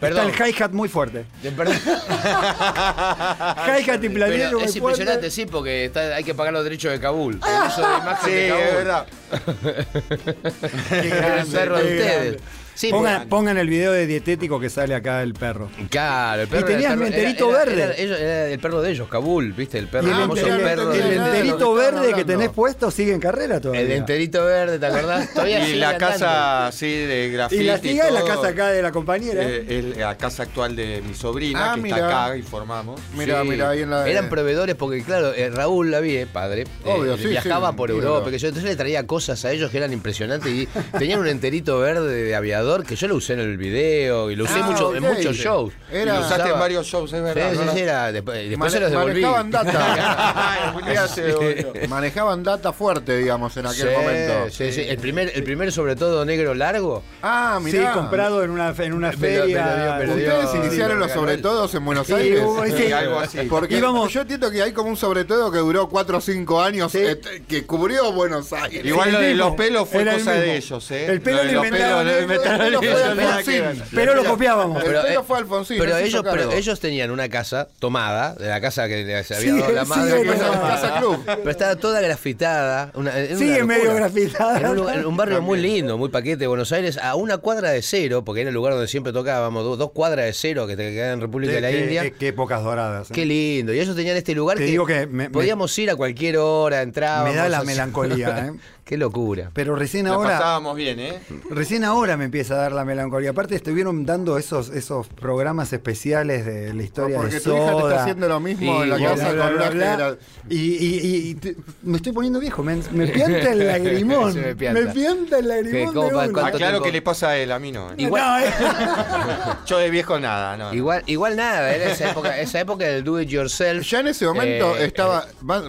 Perdón. 0.00 0.30
Está 0.30 0.46
el 0.46 0.54
hi-hat 0.54 0.70
muy 0.70 0.88
fuerte. 0.88 1.24
De 1.42 1.50
verdad. 1.50 1.74
Hi-hat 3.66 3.96
y 3.96 4.08
Pero 4.08 4.14
planero 4.14 4.58
muy 4.60 4.68
es 4.68 4.76
impresionante, 4.76 5.20
fuerte. 5.22 5.30
sí, 5.32 5.46
porque 5.46 5.86
está- 5.86 6.14
hay 6.14 6.22
que 6.22 6.34
pagar 6.36 6.52
los 6.52 6.62
derechos 6.62 6.92
de 6.92 7.00
Kabul. 7.00 7.34
El 7.34 7.66
uso 7.68 7.80
de 7.80 7.96
imagen 7.98 8.24
Sí, 8.24 8.30
de 8.30 8.48
Kabul. 8.48 8.62
es 8.62 8.74
verdad. 8.74 9.06
Qué 10.90 11.08
El 11.40 11.46
perro 11.48 11.76
de 11.78 11.82
qué 11.82 11.98
ustedes. 11.98 12.06
grande. 12.06 12.40
Sí, 12.78 12.90
pongan, 12.90 13.14
porque- 13.14 13.28
pongan 13.28 13.58
el 13.58 13.68
video 13.68 13.90
de 13.90 14.06
dietético 14.06 14.60
que 14.60 14.70
sale 14.70 14.94
acá 14.94 15.20
el 15.24 15.34
perro. 15.34 15.68
Claro, 15.90 16.42
el 16.42 16.48
perro. 16.48 16.60
Y 16.70 16.72
tenías 16.74 16.92
el 16.92 16.98
perro- 17.00 17.10
mi 17.10 17.16
enterito 17.16 17.50
era- 17.50 17.62
era- 17.72 17.86
verde. 17.88 18.02
era- 18.04 18.46
el 18.50 18.58
perro 18.60 18.82
de 18.82 18.90
ellos, 18.92 19.08
Kabul, 19.08 19.52
¿viste? 19.52 19.78
El 19.78 19.88
perro. 19.88 20.06
El 20.06 20.12
el, 20.12 20.20
famoso 20.20 20.46
perro 20.46 20.92
el 20.92 21.00
de- 21.02 21.14
enterito 21.16 21.74
verde 21.74 22.12
que 22.14 22.24
tenés 22.24 22.50
puesto 22.50 22.92
sigue 22.92 23.12
en 23.12 23.18
carrera 23.20 23.60
todavía. 23.60 23.80
El 23.82 23.90
enterito 23.90 24.44
verde, 24.44 24.78
¿te 24.78 24.86
acordás? 24.86 25.28
Todavía 25.34 25.68
Y 25.68 25.74
la 25.74 25.98
casa 25.98 26.68
así 26.68 26.86
de 26.88 27.30
grafiti. 27.30 27.62
y 27.62 27.66
la 27.66 27.78
siga 27.78 28.06
es 28.06 28.12
la 28.14 28.22
casa 28.22 28.46
acá 28.46 28.68
de 28.68 28.80
la 28.80 28.92
compañera. 28.92 29.42
eh, 29.42 29.66
es 29.68 29.96
la 29.96 30.16
casa 30.16 30.44
actual 30.44 30.76
de 30.76 31.02
mi 31.04 31.14
sobrina, 31.14 31.72
Ah, 31.72 31.74
que 31.82 31.88
está 31.88 32.06
acá, 32.26 32.36
informamos. 32.36 33.00
Mira, 33.16 33.42
Sí. 33.42 33.48
mira, 33.48 33.70
ahí 33.70 33.82
en 33.82 33.90
la. 33.90 34.08
Eran 34.08 34.28
proveedores 34.28 34.76
porque, 34.76 35.02
claro, 35.02 35.34
eh, 35.34 35.50
Raúl 35.50 35.90
Lavie, 35.90 36.26
padre, 36.26 36.62
eh, 36.62 36.66
Obvio, 36.84 37.16
sí, 37.16 37.26
viajaba 37.26 37.70
sí, 37.70 37.76
por. 37.76 37.90
Europa, 37.90 38.30
que 38.30 38.38
yo 38.38 38.46
entonces 38.46 38.70
le 38.70 38.76
traía 38.76 39.04
cosas 39.04 39.44
a 39.44 39.50
ellos 39.50 39.68
que 39.72 39.78
eran 39.78 39.92
impresionantes 39.92 40.52
y 40.52 40.68
tenían 40.96 41.18
un 41.18 41.26
enterito 41.26 41.80
verde 41.80 42.22
de 42.22 42.36
aviador 42.36 42.67
que 42.84 42.94
yo 42.96 43.08
lo 43.08 43.14
usé 43.16 43.32
en 43.32 43.40
el 43.40 43.56
video 43.56 44.30
y 44.30 44.36
lo 44.36 44.44
usé 44.44 44.60
Ah, 44.60 44.66
mucho, 44.70 44.88
ok. 44.90 44.96
en 44.96 45.02
muchos 45.02 45.36
shows. 45.36 45.72
Era- 45.90 46.02
Y 46.16 46.18
lo 46.20 46.26
usaste 46.26 46.50
en 46.50 46.58
varios 46.58 46.86
shows, 46.86 47.12
es 47.12 47.18
Sí, 47.18 47.24
verdad. 47.24 47.52
sí, 47.52 47.58
¿no? 47.64 47.72
sí, 47.72 47.78
era, 47.80 48.12
después, 48.12 48.36
después 48.38 48.58
Mane- 48.58 48.70
se 48.70 48.80
los 48.80 48.90
devolví. 48.90 49.20
manejaban 49.22 49.50
data. 49.50 51.08
Se. 51.08 51.88
Manejaban 51.88 52.42
data 52.42 52.72
fuerte, 52.72 53.16
digamos, 53.16 53.56
en 53.56 53.66
aquel 53.66 53.88
Sí, 53.88 53.94
momento. 53.96 54.50
sí, 54.50 54.72
sí. 54.72 54.82
El 54.82 54.98
primer, 54.98 55.32
el 55.34 55.42
primer 55.44 55.72
sobre 55.72 55.96
todo 55.96 56.24
negro 56.24 56.54
largo. 56.54 57.02
Ah, 57.22 57.58
sí, 57.64 57.72
mirá. 57.72 57.92
comprado 57.92 58.42
en 58.44 58.50
una, 58.50 58.74
en 58.78 58.92
una 58.92 59.10
dio, 59.10 59.18
feria. 59.18 59.98
lo 59.98 60.14
dio. 60.14 60.24
Ustedes 60.34 60.50
Sí, 60.50 60.56
iniciaron 60.58 60.96
sí, 60.96 61.00
los 61.00 61.08
sí. 61.12 61.14
sobre 61.18 61.38
todos 61.38 61.74
en 61.74 61.84
Buenos 61.84 62.06
Sí, 62.06 62.12
Aires. 62.14 62.42
hubo- 62.44 62.64
sí. 62.64 62.72
Sí, 62.76 62.92
algo 62.92 63.18
así. 63.20 63.38
Porque 63.48 63.78
Íbamos- 63.78 64.12
yo 64.12 64.20
entiendo 64.22 64.50
que 64.50 64.62
hay 64.62 64.72
como 64.72 64.90
un 64.90 64.96
sobre 64.96 65.24
todo 65.24 65.50
que 65.50 65.58
duró 65.58 65.88
4 65.88 66.18
o 66.18 66.20
5 66.20 66.60
años 66.62 66.92
Sí. 66.92 66.98
eh, 67.00 67.20
que 67.48 67.64
cubrió 67.66 68.12
Buenos 68.12 68.52
Aires. 68.52 68.84
Igual 68.84 69.08
Sí, 69.08 69.12
lo 69.12 69.20
de 69.20 69.34
los 69.34 69.54
pelos 69.54 69.88
fue 69.88 70.04
cosa 70.04 70.32
de 70.32 70.56
ellos, 70.56 70.90
¿eh? 70.90 71.06
El 71.06 71.20
pelo 71.20 71.38
Lo 71.38 71.42
de 71.44 71.52
lo 71.52 71.58
los 71.60 71.66
inventaron 71.66 72.57
pelo 72.58 72.78
fue. 72.82 73.02
Alfonsín. 73.02 73.82
Pero 73.94 74.14
lo 74.14 74.24
copiábamos. 74.24 74.82
El 74.82 74.88
Pero, 74.88 75.02
pelo 75.02 75.20
eh, 75.20 75.24
fue 75.26 75.38
Alfonsín. 75.38 75.78
pero 75.78 75.96
él 75.96 76.02
se 76.02 76.08
ellos, 76.08 76.24
pero 76.30 76.52
ellos 76.52 76.80
tenían 76.80 77.10
una 77.10 77.28
casa 77.28 77.68
tomada, 77.78 78.34
de 78.34 78.48
la 78.48 78.60
casa 78.60 78.86
que 78.88 79.04
les 79.04 79.30
había 79.30 79.52
Sí, 79.52 79.58
dado 79.60 79.72
la 79.72 79.84
sí, 79.84 79.88
madre. 79.90 80.24
Casa 80.26 80.94
Club. 80.98 81.22
Pero 81.24 81.50
estaba 81.50 81.76
toda 81.76 82.00
grafitada. 82.00 82.86
Locura. 82.94 83.64
medio 83.64 83.94
grafitada. 83.94 84.58
En 84.60 84.66
un, 84.66 84.76
lugar- 84.76 84.98
en 84.98 85.06
un 85.06 85.16
barrio 85.16 85.42
muy 85.42 85.58
lindo, 85.60 85.96
muy 85.98 86.08
paquete 86.08 86.38
de 86.38 86.46
Buenos 86.46 86.72
Aires, 86.72 86.98
a 86.98 87.14
una 87.14 87.38
cuadra 87.38 87.70
de 87.70 87.82
cero, 87.82 88.24
porque 88.24 88.40
era 88.42 88.48
el 88.48 88.54
lugar 88.54 88.72
donde 88.74 88.88
siempre 88.88 89.12
tocábamos, 89.12 89.64
dos, 89.64 89.78
dos 89.78 89.90
cuadras 89.92 90.26
de 90.26 90.32
cero 90.32 90.66
que 90.66 90.76
te 90.76 90.92
quedan 90.92 91.14
en 91.14 91.20
República 91.20 91.52
de 91.54 91.60
la 91.60 91.70
Qué- 91.70 91.80
India. 91.80 92.02
qué- 92.02 92.12
qué 92.12 92.28
épocas 92.28 92.62
doradas. 92.62 93.10
¿eh? 93.10 93.14
Qué 93.14 93.24
lindo. 93.26 93.72
Y 93.72 93.80
ellos 93.80 93.94
tenían 93.96 94.16
este 94.16 94.34
lugar 94.34 94.56
Te 94.58 94.64
que, 94.64 94.70
digo 94.70 94.86
que 94.86 95.06
me- 95.06 95.24
me- 95.24 95.30
podíamos 95.30 95.76
ir 95.78 95.90
a 95.90 95.96
cualquier 95.96 96.38
hora, 96.38 96.82
entrábamos. 96.82 97.30
Me 97.30 97.36
da 97.36 97.48
la 97.48 97.62
melancolía, 97.64 98.48
¿eh? 98.48 98.52
Qué 98.88 98.96
locura. 98.96 99.50
Pero 99.52 99.76
recién 99.76 100.06
La 100.06 100.14
ahora. 100.14 100.38
pasábamos 100.38 100.74
bien, 100.74 100.98
¿eh? 100.98 101.20
Recién 101.50 101.84
ahora 101.84 102.16
me 102.16 102.24
empieza 102.24 102.54
a 102.54 102.56
dar 102.56 102.72
la 102.72 102.86
melancolía. 102.86 103.30
Aparte 103.30 103.54
estuvieron 103.54 104.06
dando 104.06 104.38
esos 104.38 104.70
esos 104.70 105.08
programas 105.08 105.70
especiales 105.74 106.46
de 106.46 106.72
la 106.72 106.82
historia 106.82 107.18
Porque 107.18 107.34
de 107.34 107.40
tu 107.42 107.50
hija 107.54 107.66
te 107.66 107.70
Soda. 107.72 107.88
está 107.90 108.00
haciendo 108.02 108.28
lo 108.28 108.40
mismo 108.40 108.76
Sí, 108.78 108.82
en 108.84 108.88
la 108.90 108.98
casa 108.98 109.32
bla, 109.32 109.44
con 109.44 109.56
bla, 109.56 109.62
una 109.66 109.70
bla. 109.70 109.90
genera- 109.90 110.16
Y, 110.48 110.56
y- 110.56 111.28
y 111.28 111.34
te- 111.34 111.56
me 111.82 111.96
estoy 111.98 112.12
poniendo 112.12 112.40
viejo, 112.40 112.62
me, 112.62 112.76
me 112.92 113.08
pianta 113.08 113.52
el 113.52 113.58
lagrimón. 113.66 114.34
Me 114.34 114.40
me, 114.40 114.56
pianta. 114.56 115.38
el 115.38 115.48
lagrimón. 115.48 115.92
¿Qué? 115.92 115.94
¿Cómo 115.94 116.20
de 116.22 116.52
tiempo? 116.56 116.82
que 116.82 116.92
le 116.92 117.02
pasa 117.02 117.28
a 117.28 117.36
él, 117.36 117.52
a 117.52 117.58
mí 117.58 117.70
no. 117.72 117.90
¿eh? 117.90 117.94
Igual- 117.98 118.22
No, 118.24 118.38
eh. 118.38 118.50
Yo 119.66 119.76
de 119.76 119.90
viejo 119.90 120.18
nada, 120.18 120.56
no. 120.56 120.72
Igual, 120.72 121.02
igual 121.04 121.36
nada, 121.36 121.74
era 121.74 121.92
esa 121.92 122.10
época, 122.10 122.38
esa 122.40 122.60
época 122.60 122.86
del 122.86 123.04
do 123.04 123.20
it 123.20 123.28
yourself. 123.28 123.86
Ya 123.86 124.00
en 124.00 124.06
ese 124.08 124.24
momento 124.24 124.76
Eh, 124.78 124.86
estaba. 124.86 125.26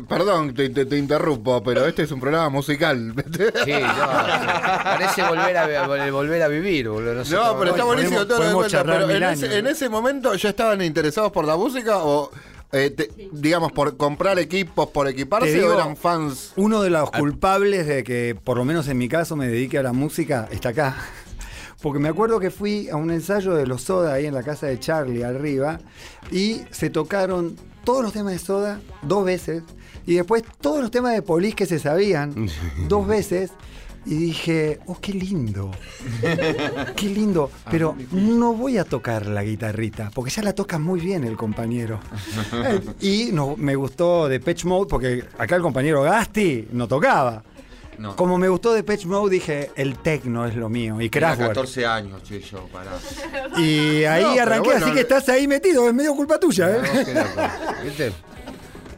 Perdón, 0.07 0.53
te, 0.53 0.69
te- 0.69 0.85
te 0.85 0.97
interrumpo, 0.97 1.61
pero 1.63 1.85
este 1.85 2.03
es 2.03 2.11
un 2.13 2.21
programa 2.21 2.47
musical. 2.47 3.08
Sí, 3.65 3.71
no, 3.71 4.07
parece 4.83 5.23
volver 5.23 5.57
a, 5.57 5.87
vol- 5.87 6.11
volver 6.11 6.41
a 6.43 6.47
vivir, 6.47 6.89
boludo. 6.89 7.13
No, 7.15 7.25
sé 7.25 7.35
No, 7.35 7.41
cómo- 7.49 7.59
pero 7.59 7.71
está 7.71 7.83
Podemos- 7.83 7.95
buenísimo 8.11 8.27
todo 8.27 8.61
lo 8.61 8.67
charlar 8.67 9.05
Pero 9.07 9.11
en 9.15 9.23
ese, 9.33 9.45
años. 9.45 9.57
en 9.57 9.67
ese 9.67 9.89
momento 9.89 10.35
ya 10.35 10.49
estaban 10.49 10.81
interesados 10.81 11.31
por 11.31 11.45
la 11.45 11.55
música 11.57 11.97
o, 11.99 12.31
eh, 12.71 12.89
te- 12.91 13.09
digamos, 13.31 13.71
por 13.71 13.97
comprar 13.97 14.37
equipos, 14.39 14.89
por 14.89 15.07
equiparse, 15.07 15.53
digo- 15.53 15.69
o 15.69 15.73
eran 15.73 15.95
fans? 15.97 16.53
Uno 16.55 16.81
de 16.81 16.89
los 16.89 17.09
culpables 17.11 17.87
de 17.87 18.03
que, 18.03 18.35
por 18.43 18.57
lo 18.57 18.65
menos 18.65 18.87
en 18.87 18.97
mi 18.97 19.07
caso, 19.09 19.35
me 19.35 19.47
dedique 19.47 19.77
a 19.77 19.83
la 19.83 19.93
música 19.93 20.47
está 20.51 20.69
acá. 20.69 20.95
Porque 21.81 21.97
me 21.99 22.09
acuerdo 22.09 22.41
que 22.41 22.51
fui 22.51 22.89
a 22.89 22.97
un 22.97 23.09
ensayo 23.09 23.53
de 23.55 23.65
los 23.65 23.83
Soda 23.83 24.13
ahí 24.13 24.25
en 24.25 24.33
la 24.33 24.43
casa 24.43 24.67
de 24.67 24.77
Charlie 24.79 25.23
arriba 25.23 25.79
y 26.29 26.63
se 26.71 26.89
tocaron 26.89 27.55
todos 27.85 28.03
los 28.03 28.11
temas 28.11 28.33
de 28.33 28.39
Soda 28.39 28.81
dos 29.01 29.23
veces 29.23 29.63
y 30.09 30.15
después 30.15 30.43
todos 30.59 30.81
los 30.81 30.89
temas 30.89 31.13
de 31.13 31.21
Police 31.21 31.55
que 31.55 31.67
se 31.67 31.77
sabían 31.77 32.49
dos 32.87 33.05
veces 33.05 33.51
y 34.07 34.15
dije, 34.15 34.79
oh, 34.87 34.97
qué 34.99 35.13
lindo, 35.13 35.69
qué 36.95 37.05
lindo, 37.09 37.51
pero 37.69 37.95
no 38.11 38.53
voy 38.53 38.79
a 38.79 38.85
tocar 38.85 39.27
la 39.27 39.43
guitarrita 39.43 40.09
porque 40.15 40.31
ya 40.31 40.41
la 40.41 40.53
toca 40.53 40.79
muy 40.79 40.99
bien 40.99 41.25
el 41.25 41.37
compañero. 41.37 41.99
Y 43.01 43.29
no, 43.33 43.55
me 43.55 43.75
gustó 43.75 44.27
de 44.27 44.39
Patch 44.39 44.65
Mode 44.65 44.87
porque 44.89 45.25
acá 45.37 45.55
el 45.55 45.61
compañero 45.61 46.01
Gasti 46.01 46.67
no 46.71 46.87
tocaba. 46.87 47.43
No. 47.99 48.15
Como 48.15 48.37
me 48.37 48.47
gustó 48.47 48.73
de 48.73 48.83
Patch 48.83 49.05
Mode, 49.05 49.29
dije, 49.29 49.71
el 49.75 49.99
tecno 49.99 50.47
es 50.47 50.55
lo 50.55 50.69
mío. 50.69 50.99
Y 51.01 51.09
Kraftwerk. 51.09 51.49
14 51.49 51.85
años, 51.85 52.23
che, 52.23 52.39
yo, 52.39 52.65
pará. 52.67 52.91
Y 53.57 54.05
ahí 54.05 54.23
No, 54.23 54.41
arranqué, 54.41 54.69
bueno, 54.69 54.85
así 54.85 54.95
que 54.95 55.01
estás 55.01 55.27
ahí 55.27 55.47
metido, 55.47 55.85
es 55.87 55.93
medio 55.93 56.15
culpa 56.15 56.39
tuya, 56.39 56.77
¿eh? 56.77 56.81
No. 57.13 57.83
¿Viste? 57.83 58.13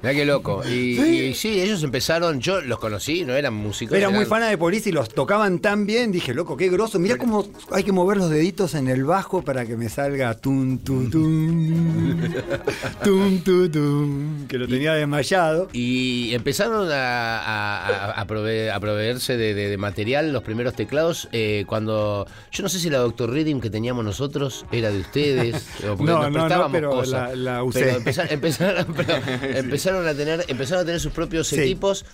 Mirá 0.01 0.13
qué 0.13 0.25
loco. 0.25 0.63
Y 0.65 0.95
Sí. 0.97 1.01
y 1.29 1.33
sí, 1.35 1.61
ellos 1.61 1.83
empezaron, 1.83 2.39
yo 2.41 2.59
los 2.61 2.79
conocí, 2.79 3.23
no 3.23 3.33
eran 3.35 3.53
músicos. 3.53 3.95
Era 3.97 4.09
muy 4.09 4.19
eran- 4.19 4.29
fana 4.29 4.47
de 4.49 4.57
Police 4.57 4.89
y 4.89 4.91
los 4.91 5.09
tocaban 5.09 5.59
tan 5.59 5.85
bien, 5.85 6.11
dije, 6.11 6.33
loco, 6.33 6.57
qué 6.57 6.69
groso. 6.69 6.97
Mirá 6.99 7.17
cómo 7.17 7.47
hay 7.71 7.83
que 7.83 7.91
mover 7.91 8.17
los 8.17 8.29
deditos 8.29 8.73
en 8.73 8.87
el 8.87 9.03
bajo 9.03 9.43
para 9.43 9.65
que 9.65 9.77
me 9.77 9.89
salga 9.89 10.33
tum, 10.33 10.79
tu, 10.79 11.09
tum, 11.09 12.19
tum, 13.03 13.39
tu, 13.43 13.69
tum, 13.69 14.47
que 14.47 14.57
lo 14.57 14.67
tenía 14.67 14.93
desmayado. 14.93 15.69
Y 15.73 16.33
empezaron 16.33 16.91
a, 16.91 17.39
a- 17.39 17.87
a- 17.87 18.21
a 18.21 18.27
prove- 18.27 18.71
a 18.71 18.79
proveerse 18.79 19.37
de, 19.37 19.53
de- 19.53 19.69
de 19.69 19.77
material 19.77 20.31
los 20.33 20.43
primeros 20.43 20.73
teclados 20.75 21.29
eh, 21.31 21.65
cuando. 21.67 22.25
Yo 22.51 22.63
no 22.63 22.69
sé 22.69 22.79
si 22.79 22.89
la 22.89 22.97
Doctor 22.99 23.29
Reading 23.31 23.59
que 23.61 23.69
teníamos 23.69 24.03
nosotros 24.03 24.65
era 24.71 24.89
de 24.91 24.99
ustedes. 24.99 25.67
o 25.87 25.95
porque 25.95 26.11
No, 26.11 26.29
nos 26.29 26.49
no, 26.49 26.49
no, 26.49 26.71
pero 26.71 26.89
cosas. 26.89 27.35
la- 27.37 27.51
la 27.57 27.63
usé. 27.63 27.81
Pero 27.91 27.97
empezar- 27.97 28.27
empezaron, 28.31 28.85
pero 28.95 29.13
empezaron 29.57 29.90
a 30.07 30.13
tener, 30.13 30.45
empezaron 30.47 30.83
a 30.83 30.85
tener 30.85 30.99
sus 30.99 31.11
propios 31.13 31.47
Sí. 31.47 31.59
equipos 31.59 32.05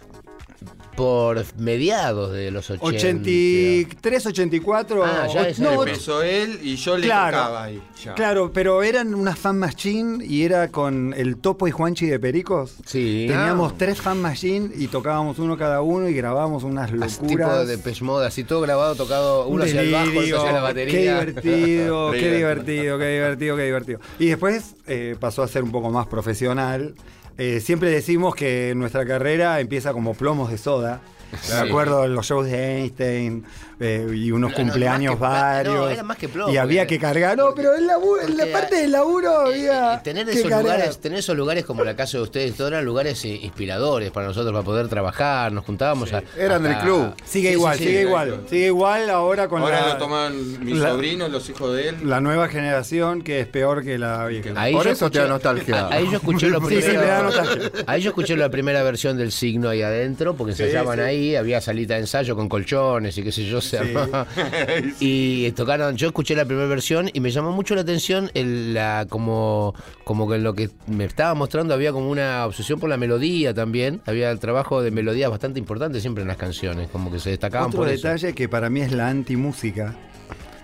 por 0.95 1.45
mediados 1.59 2.31
de 2.33 2.49
los 2.49 2.67
80. 2.71 2.87
83, 2.87 4.25
84. 4.25 5.05
Ah, 5.05 5.27
ya 5.31 5.47
esa 5.47 5.61
no. 5.63 5.83
Empezó 5.83 6.23
él 6.23 6.59
y 6.63 6.75
yo 6.75 6.97
le 6.97 7.05
Claro, 7.05 7.37
tocaba 7.37 7.63
ahí. 7.65 7.79
ya. 8.03 8.15
claro, 8.15 8.51
pero 8.51 8.81
eran 8.81 9.13
unas 9.13 9.37
fan 9.37 9.59
machine 9.59 10.25
y 10.25 10.41
era 10.41 10.69
con 10.69 11.13
el 11.15 11.37
Topo 11.37 11.67
y 11.67 11.71
Juanchi 11.71 12.07
de 12.07 12.19
Pericos. 12.19 12.77
Sí. 12.83 13.25
Teníamos 13.29 13.73
Ah. 13.73 13.75
tres 13.77 14.01
fan 14.01 14.19
machine 14.19 14.71
y 14.75 14.87
tocábamos 14.87 15.37
uno 15.37 15.55
cada 15.55 15.81
uno 15.83 16.09
y 16.09 16.15
grabábamos 16.15 16.63
unas 16.63 16.91
Así 16.91 17.19
tipo 17.27 17.43
locuras. 17.43 17.67
de 17.67 17.77
Depeche 17.77 18.03
Mode, 18.03 18.25
así 18.25 18.43
todo 18.43 18.61
grabado, 18.61 18.95
tocado, 18.95 19.45
Un 19.47 19.53
uno 19.55 19.65
hacia 19.65 19.81
el 19.81 19.91
bajo, 19.91 20.09
otro 20.19 20.39
hacia 20.39 20.51
la 20.51 20.61
batería. 20.61 20.93
Qué 20.95 21.01
divertido, 21.01 22.11
qué 22.11 22.17
divertido. 22.17 22.37
divertido, 22.37 22.97
qué 22.97 23.07
divertido, 23.13 23.55
qué 23.57 23.63
divertido. 23.65 23.99
Y 24.17 24.25
después 24.29 24.73
eh, 24.87 25.15
pasó 25.19 25.43
a 25.43 25.47
ser 25.47 25.61
un 25.63 25.71
poco 25.71 25.91
más 25.91 26.07
profesional. 26.07 26.95
Eh, 27.37 27.59
siempre 27.59 27.91
decimos 27.91 28.35
que 28.35 28.73
nuestra 28.75 29.05
carrera 29.05 29.59
empieza 29.59 29.93
como 29.93 30.15
plomos 30.15 30.49
de 30.49 30.57
soda. 30.57 31.01
Sí. 31.41 31.51
Me 31.53 31.69
acuerdo 31.69 32.01
de 32.03 32.07
los 32.09 32.25
shows 32.25 32.45
de 32.45 32.77
Einstein 32.79 33.43
eh, 33.79 34.07
y 34.13 34.31
unos 34.31 34.51
No, 34.51 34.57
no, 34.57 34.63
cumpleaños 34.63 35.19
varios. 35.19 35.75
no, 35.75 35.89
era 35.89 36.03
más 36.03 36.17
que 36.17 36.27
plomo, 36.29 36.51
Y 36.51 36.57
había 36.57 36.87
que 36.87 36.97
cargar. 36.97 37.37
No, 37.37 37.53
pero 37.55 37.75
en, 37.75 37.85
la 37.85 37.95
porque, 37.99 38.45
parte 38.51 38.75
del 38.77 38.91
laburo 38.91 39.31
había. 39.47 39.95
eh, 39.95 39.99
tener, 40.03 40.27
esos 40.29 40.43
cargar. 40.43 40.61
lugares, 40.63 40.97
tener 40.99 41.19
esos 41.19 41.35
lugares 41.37 41.65
como 41.65 41.83
la 41.83 41.95
casa 41.95 42.17
de 42.17 42.23
ustedes, 42.23 42.55
todos 42.55 42.71
eran 42.71 42.85
lugares 42.85 43.23
eh, 43.25 43.39
inspiradores 43.41 44.09
para 44.11 44.27
nosotros, 44.27 44.51
para 44.53 44.63
poder 44.65 44.87
trabajar, 44.87 45.51
nos 45.51 45.63
juntábamos 45.65 46.11
a... 46.13 46.23
Eran 46.37 46.63
del 46.63 46.77
club. 46.79 47.13
Sigue 47.25 47.49
Sí, 47.49 47.53
igual, 47.53 47.77
sí, 47.77 47.83
sí. 47.83 47.89
sigue 47.89 48.01
igual. 48.01 48.41
Sigue 48.49 48.65
igual 48.67 49.09
ahora 49.09 49.47
con 49.47 49.61
Ahora 49.61 49.81
la, 49.81 49.87
lo 49.93 49.97
toman 49.97 50.63
mis 50.65 50.77
la- 50.77 50.89
sobrinos, 50.91 51.29
los 51.29 51.49
hijos 51.49 51.75
de 51.75 51.89
él. 51.89 51.95
la 52.03 52.19
nueva 52.21 52.47
generación 52.47 53.21
que 53.21 53.41
es 53.41 53.47
peor 53.47 53.83
que 53.83 53.97
la 53.99 54.25
vieja. 54.27 54.49
Ahí 54.55 54.73
Por 54.73 54.87
eso 54.87 55.11
te 55.11 55.19
da 55.19 55.27
nostalgia. 55.27 55.87
Ahí 55.91 56.05
yo 56.09 56.17
escuché 56.17 56.47
lo 56.49 56.61
Sí, 56.67 56.81
sí, 56.81 56.87
me 56.89 56.95
da 57.05 57.19
primero. 57.19 57.23
nostalgia. 57.23 57.83
ahí 57.85 58.01
yo 58.01 58.09
escuché 58.09 58.35
la 58.35 58.49
primera 58.49 58.81
versión 58.83 59.17
del 59.17 59.31
signo 59.31 59.69
ahí 59.69 59.81
adentro, 59.81 60.35
porque 60.35 60.51
ensayaban 60.51 60.99
ahí, 60.99 61.16
había 61.35 61.61
salita 61.61 61.95
de 61.95 62.01
ensayo 62.01 62.35
con 62.35 62.49
colchones 62.49 63.17
y 63.17 63.23
qué 63.23 63.31
sé 63.31 63.45
yo, 63.45 63.61
se 63.61 63.79
armaba. 63.79 64.27
Y 64.99 65.51
tocaron, 65.51 65.95
yo 65.95 66.07
escuché 66.07 66.35
la 66.35 66.45
primera 66.45 66.67
versión 66.67 67.09
y 67.13 67.19
me 67.19 67.31
llamó 67.31 67.51
mucho 67.51 67.75
la 67.75 67.81
atención 67.81 68.29
el, 68.33 68.73
la 68.73 69.05
como, 69.09 69.73
como 70.03 70.27
que 70.29 70.35
en 70.35 70.43
lo 70.43 70.53
que 70.53 70.69
me 70.87 71.05
estaba 71.05 71.33
mostrando 71.33 71.73
había 71.73 71.91
como 71.91 72.09
una 72.09 72.45
obsesión 72.45 72.79
por 72.79 72.89
la 72.89 72.97
melodía 72.97 73.53
también. 73.53 74.01
Había 74.05 74.31
el 74.31 74.39
trabajo 74.39 74.81
de 74.81 74.91
melodía 74.91 75.29
bastante 75.29 75.59
importante 75.59 76.01
siempre 76.01 76.21
en 76.21 76.27
las 76.27 76.37
canciones, 76.37 76.89
como 76.89 77.11
que 77.11 77.19
se 77.19 77.29
destacaban 77.31 77.69
Otro 77.69 77.81
por 77.81 77.89
eso. 77.89 78.07
detalle 78.07 78.33
que 78.33 78.49
para 78.49 78.69
mí 78.69 78.81
es 78.81 78.91
la 78.91 79.09
antimúsica, 79.09 79.95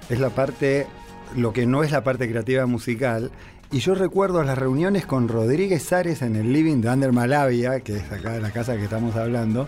es 0.09 0.19
la 0.19 0.29
parte, 0.29 0.87
lo 1.35 1.53
que 1.53 1.65
no 1.65 1.83
es 1.83 1.91
la 1.91 2.03
parte 2.03 2.29
creativa 2.29 2.65
musical. 2.65 3.31
Y 3.73 3.79
yo 3.79 3.95
recuerdo 3.95 4.43
las 4.43 4.55
reuniones 4.55 5.07
con 5.07 5.27
Rodríguez 5.27 5.91
Ares 5.93 6.21
en 6.21 6.35
el 6.35 6.53
living 6.53 6.79
de 6.79 6.89
Ander 6.89 7.11
Malavia, 7.11 7.79
que 7.79 7.97
es 7.97 8.11
acá 8.11 8.37
la 8.37 8.51
casa 8.51 8.77
que 8.77 8.83
estamos 8.83 9.15
hablando, 9.15 9.67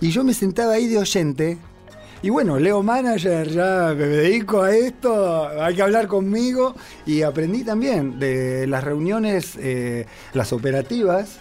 y 0.00 0.12
yo 0.12 0.22
me 0.22 0.34
sentaba 0.34 0.74
ahí 0.74 0.86
de 0.86 0.98
oyente. 0.98 1.58
Y 2.22 2.30
bueno, 2.30 2.60
Leo 2.60 2.84
Manager, 2.84 3.48
ya 3.48 3.92
me 3.98 4.06
dedico 4.06 4.62
a 4.62 4.70
esto, 4.70 5.48
hay 5.60 5.74
que 5.74 5.82
hablar 5.82 6.06
conmigo. 6.06 6.76
Y 7.04 7.22
aprendí 7.22 7.64
también 7.64 8.20
de 8.20 8.68
las 8.68 8.84
reuniones, 8.84 9.56
eh, 9.58 10.06
las 10.32 10.52
operativas, 10.52 11.40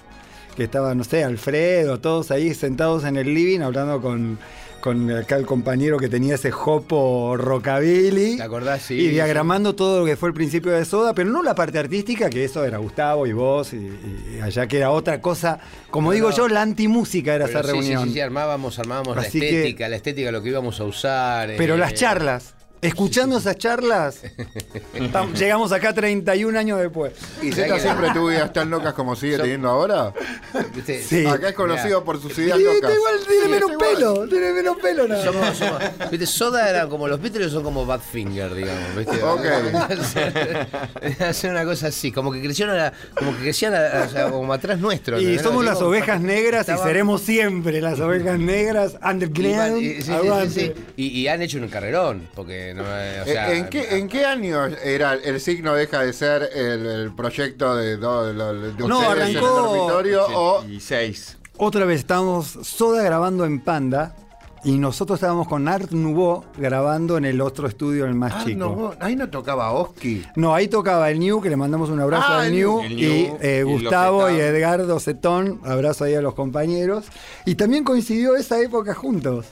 que 0.56 0.64
estaba, 0.64 0.96
no 0.96 1.04
sé, 1.04 1.24
Alfredo, 1.24 2.00
todos 2.00 2.32
ahí 2.32 2.56
sentados 2.56 3.04
en 3.04 3.18
el 3.18 3.36
living 3.36 3.60
hablando 3.60 4.02
con, 4.02 4.40
con 4.80 5.12
acá 5.12 5.36
el 5.36 5.46
compañero 5.46 5.98
que 5.98 6.10
tenía 6.10 6.36
ese 6.36 6.52
jopo 6.52 7.36
rockabilly. 7.38 8.38
¿Te 8.38 8.44
acordás? 8.44 8.82
Sí, 8.84 8.96
y 8.96 9.08
diagramando 9.10 9.76
todo 9.76 10.00
lo 10.00 10.06
que 10.06 10.16
fue 10.16 10.30
el 10.30 10.34
principio 10.36 10.72
de 10.72 10.86
Soda, 10.86 11.14
pero 11.14 11.30
no 11.30 11.44
la 11.44 11.56
parte 11.56 11.80
artística, 11.80 12.30
que 12.30 12.44
eso 12.46 12.64
era 12.66 12.78
Gustavo 12.78 13.28
y 13.28 13.34
vos, 13.34 13.74
y, 13.74 13.78
y 13.78 14.40
allá 14.42 14.68
que 14.68 14.78
era 14.78 14.92
otra 14.92 15.22
cosa. 15.22 15.60
Como 15.92 16.10
No, 16.10 16.14
digo 16.16 16.30
no. 16.30 16.36
yo, 16.38 16.48
la 16.48 16.62
antimúsica 16.62 17.36
era 17.36 17.46
Pero 17.46 17.60
esa 17.60 17.68
sí, 17.68 17.74
sí, 17.74 17.80
reunión. 17.82 18.08
Sí, 18.08 18.14
sí, 18.14 18.20
armábamos, 18.22 18.80
armábamos 18.80 19.18
Así 19.18 19.40
la 19.40 19.46
que- 19.46 19.58
estética, 19.58 19.90
la 19.90 19.96
estética, 19.96 20.32
lo 20.32 20.42
que 20.42 20.50
íbamos 20.50 20.80
a 20.80 20.84
usar. 20.86 21.52
Pero 21.58 21.76
eh, 21.76 21.78
las 21.78 21.94
charlas, 21.94 22.56
escuchando 22.82 23.38
esas 23.38 23.58
charlas, 23.58 24.22
tam- 25.12 25.34
llegamos 25.38 25.72
acá 25.72 25.94
31 25.94 26.58
años 26.58 26.80
después. 26.80 27.14
¿Y 27.42 27.52
¿Sabés 27.52 27.56
Z 27.68 27.76
que- 27.76 27.80
siempre 27.82 28.10
tuvo 28.14 28.32
ideas 28.32 28.54
tan 28.54 28.70
locas 28.70 28.94
como 28.94 29.16
sigue 29.16 29.34
Son- 29.36 29.42
teniendo 29.44 29.70
ahora? 29.70 30.14
Sí. 30.86 31.26
Acá 31.26 31.50
es 31.50 31.56
conocido 31.56 32.04
por 32.04 32.22
sus 32.22 32.38
ideas 32.38 32.58
Sí, 32.58 32.64
locas. 32.64 32.92
igual 32.96 33.14
tiene 33.28 33.44
Sí, 33.44 33.50
menos 33.50 33.72
está 33.72 33.86
igual. 33.92 33.96
pelo, 33.96 34.28
tiene 34.30 34.54
menos 34.54 34.78
pelo 34.78 35.08
nada. 35.08 35.24
Somos, 35.26 35.58
somos- 35.58 36.10
¿viste? 36.12 36.26
Soda 36.26 36.70
eran 36.70 36.90
como 36.90 37.08
los 37.08 37.22
Beatles 37.22 37.52
son 37.52 37.64
como 37.64 37.86
Badfinger, 37.86 38.54
digamos, 38.54 38.96
¿viste? 38.96 39.24
Ok. 39.24 39.46
Hacer 41.22 41.52
una 41.52 41.66
cosa 41.66 41.88
así, 41.88 42.12
como 42.12 42.32
que 42.32 42.42
crecieron 42.42 42.76
a 42.76 42.78
la- 42.78 42.94
como 43.16 43.32
que 43.36 43.44
crecían 43.44 43.74
a- 43.76 44.06
o 44.06 44.10
sea, 44.10 44.30
como 44.32 44.52
atrás 44.54 44.80
nuestro. 44.80 45.20
Y 45.20 45.38
somos 45.40 45.64
las 45.66 45.82
ovejas 45.82 46.22
negras 46.22 46.68
y 46.70 46.78
seremos 46.78 47.22
siempre 47.22 47.82
las 47.82 48.00
ovejas 48.00 48.40
negras. 48.40 48.96
Underground, 49.04 49.82
y, 49.82 49.90
sí, 49.90 49.96
sí, 49.98 50.02
sí, 50.04 50.12
aguante. 50.12 50.50
sí. 50.50 50.74
Y- 50.98 51.08
y 51.22 51.28
han 51.28 51.42
hecho 51.42 51.58
un 51.58 51.68
carrerón, 51.68 52.28
porque 52.36 52.69
no, 52.74 52.84
eh, 52.86 53.22
o 53.22 53.26
sea, 53.26 53.54
¿En, 53.54 53.68
qué, 53.70 53.98
¿En 53.98 54.08
qué 54.08 54.26
año 54.26 54.66
era 54.84 55.14
el 55.14 55.40
signo 55.40 55.74
deja 55.74 56.02
de 56.04 56.14
ser 56.14 56.50
el, 56.54 56.86
el 56.86 57.16
proyecto 57.16 57.76
de, 57.76 57.98
do- 57.98 58.26
de, 58.26 58.72
de 58.74 58.88
No, 58.88 59.00
ustedes 59.00 59.30
en 59.30 59.38
el 59.38 59.44
arrancó- 59.44 59.50
dormitorio 59.50 60.26
o 60.28 60.58
86. 60.60 61.38
Otra 61.58 61.86
vez 61.86 62.00
estábamos 62.00 62.48
Soda 62.64 63.04
grabando 63.04 63.46
en 63.46 63.60
Panda 63.62 64.16
y 64.64 64.78
nosotros 64.78 65.18
estábamos 65.18 65.48
con 65.48 65.68
Art 65.70 65.92
Nouveau 65.92 66.44
grabando 66.58 67.18
en 67.18 67.24
el 67.24 67.40
otro 67.40 67.66
estudio, 67.68 68.06
el 68.06 68.14
más 68.14 68.44
chico. 68.46 68.94
ahí 69.00 69.16
no 69.16 69.30
tocaba 69.30 69.72
Oski. 69.72 70.22
No, 70.36 70.54
ahí 70.54 70.68
tocaba 70.68 71.10
el 71.10 71.18
New, 71.20 71.40
que 71.42 71.50
le 71.50 71.56
mandamos 71.56 71.90
un 71.90 72.02
abrazo 72.02 72.26
Ah, 72.28 72.42
al 72.42 72.52
New. 72.52 72.82
El 72.82 73.00
y 73.00 73.32
eh, 73.40 73.60
y 73.60 73.64
Gustavo 73.64 74.30
y 74.30 74.34
Zetón. 74.34 74.56
Edgardo 74.56 75.00
Cetón, 75.00 75.62
abrazo 75.66 76.04
ahí 76.04 76.16
a 76.16 76.22
los 76.22 76.34
compañeros. 76.34 77.06
Y 77.46 77.56
también 77.56 77.86
coincidió 77.86 78.36
esa 78.36 78.60
época 78.60 78.94
juntos. 78.94 79.46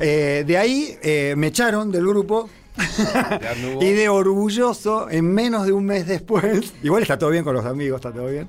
Eh, 0.00 0.44
de 0.46 0.58
ahí 0.58 0.96
eh, 1.02 1.34
me 1.36 1.48
echaron 1.48 1.90
del 1.90 2.06
grupo. 2.06 2.48
y 3.80 3.90
de 3.90 4.08
orgulloso, 4.08 5.10
en 5.10 5.34
menos 5.34 5.66
de 5.66 5.72
un 5.72 5.84
mes 5.84 6.06
después, 6.06 6.72
igual 6.84 7.02
está 7.02 7.18
todo 7.18 7.30
bien 7.30 7.42
con 7.42 7.52
los 7.52 7.64
amigos, 7.64 7.98
está 7.98 8.12
todo 8.12 8.28
bien. 8.28 8.46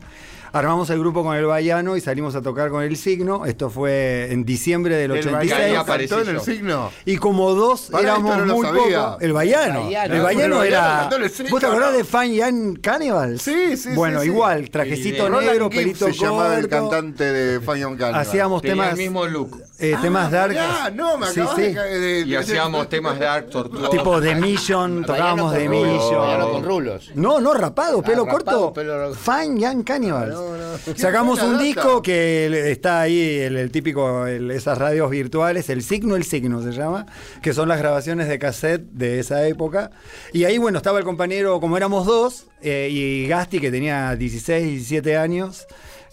Armamos 0.51 0.89
el 0.89 0.99
grupo 0.99 1.23
con 1.23 1.35
el 1.35 1.45
Baiano 1.45 1.95
y 1.95 2.01
salimos 2.01 2.35
a 2.35 2.41
tocar 2.41 2.69
con 2.69 2.83
el 2.83 2.95
signo. 2.97 3.45
Esto 3.45 3.69
fue 3.69 4.31
en 4.31 4.45
diciembre 4.45 4.95
del 4.95 5.11
El 5.11 5.19
86. 5.19 5.51
Baiano 5.51 5.63
Baiano 5.63 5.81
aparecí 5.81 6.09
cantó 6.15 6.29
en 6.29 6.35
el 6.35 6.41
signo. 6.41 6.91
Y 7.05 7.17
como 7.17 7.53
dos 7.53 7.89
Pará, 7.91 8.03
éramos 8.03 8.37
no 8.45 8.55
muy 8.55 8.65
pocos. 8.67 9.17
El 9.21 9.33
Baiano. 9.33 9.89
El 9.89 10.21
Baiano 10.21 10.63
era. 10.63 11.09
el 11.11 11.29
signo, 11.29 11.51
¿Vos 11.51 11.59
te 11.59 11.65
acordás 11.67 11.91
¿no? 11.91 11.97
de 11.97 12.03
Fan 12.03 12.33
Yan 12.33 12.75
Cannibal? 12.77 13.39
Sí, 13.39 13.77
sí, 13.77 13.89
Bueno, 13.93 14.19
sí, 14.21 14.25
sí. 14.27 14.31
igual, 14.31 14.69
trajecito 14.69 15.27
Y 15.27 15.31
de 15.31 15.39
negro, 15.45 15.69
pelito 15.69 16.05
se 16.07 16.13
llamaba 16.13 16.55
el 16.57 16.69
corto. 16.69 16.89
cantante 16.89 17.23
de 17.23 17.59
Fire 17.59 17.83
Cannibal. 17.83 18.15
Hacíamos 18.15 18.61
Tenía 18.61 18.75
temas. 18.75 18.91
el 18.91 18.97
mismo 18.97 19.25
look. 19.27 19.61
eh, 19.77 19.95
temas 20.01 20.31
dark. 20.31 20.55
Ah, 20.59 20.89
no, 20.93 21.17
me 21.17 21.27
Sí, 21.27 21.41
sí. 21.55 21.61
de, 21.61 21.73
de- 21.99 22.19
Y 22.21 22.31
de- 22.31 22.37
hacíamos 22.37 22.89
temas 22.89 23.19
dark, 23.19 23.49
tortura. 23.49 23.89
Tipo 23.89 24.19
The 24.19 24.35
Mission, 24.35 25.05
tocábamos 25.05 25.53
The 25.53 25.69
Mission. 25.69 26.51
con 26.51 26.63
rulos. 26.63 27.11
No, 27.15 27.39
no, 27.39 27.53
rapado, 27.53 28.01
pelo 28.01 28.25
rapado, 28.25 28.59
corto. 28.73 28.73
pelo- 28.73 29.13
Fan 29.13 29.57
Yan 29.57 29.83
Cannibal. 29.83 30.33
No, 30.39 30.57
no. 30.57 30.77
Sacamos 30.97 31.41
un 31.41 31.53
data. 31.53 31.63
disco 31.63 32.01
que 32.01 32.71
está 32.71 33.01
ahí, 33.01 33.39
el, 33.39 33.57
el 33.57 33.71
típico, 33.71 34.25
el- 34.27 34.51
esas 34.51 34.77
radios 34.77 35.09
virtuales, 35.09 35.69
el 35.69 35.83
signo, 35.83 36.15
el 36.15 36.23
signo 36.23 36.61
se 36.61 36.71
llama, 36.71 37.05
que 37.41 37.53
son 37.53 37.67
las 37.69 37.79
grabaciones 37.79 38.27
de 38.27 38.39
cassette 38.39 38.83
de 38.91 39.19
esa 39.19 39.47
época. 39.47 39.91
Y 40.33 40.45
ahí, 40.45 40.57
bueno, 40.57 40.77
estaba 40.77 40.99
el 40.99 41.05
compañero, 41.05 41.59
como 41.59 41.77
éramos 41.77 42.05
dos, 42.05 42.47
eh, 42.61 42.89
y 42.91 43.27
Gasti, 43.27 43.59
que 43.59 43.71
tenía 43.71 44.15
16, 44.15 44.63
17 44.65 45.17
años, 45.17 45.67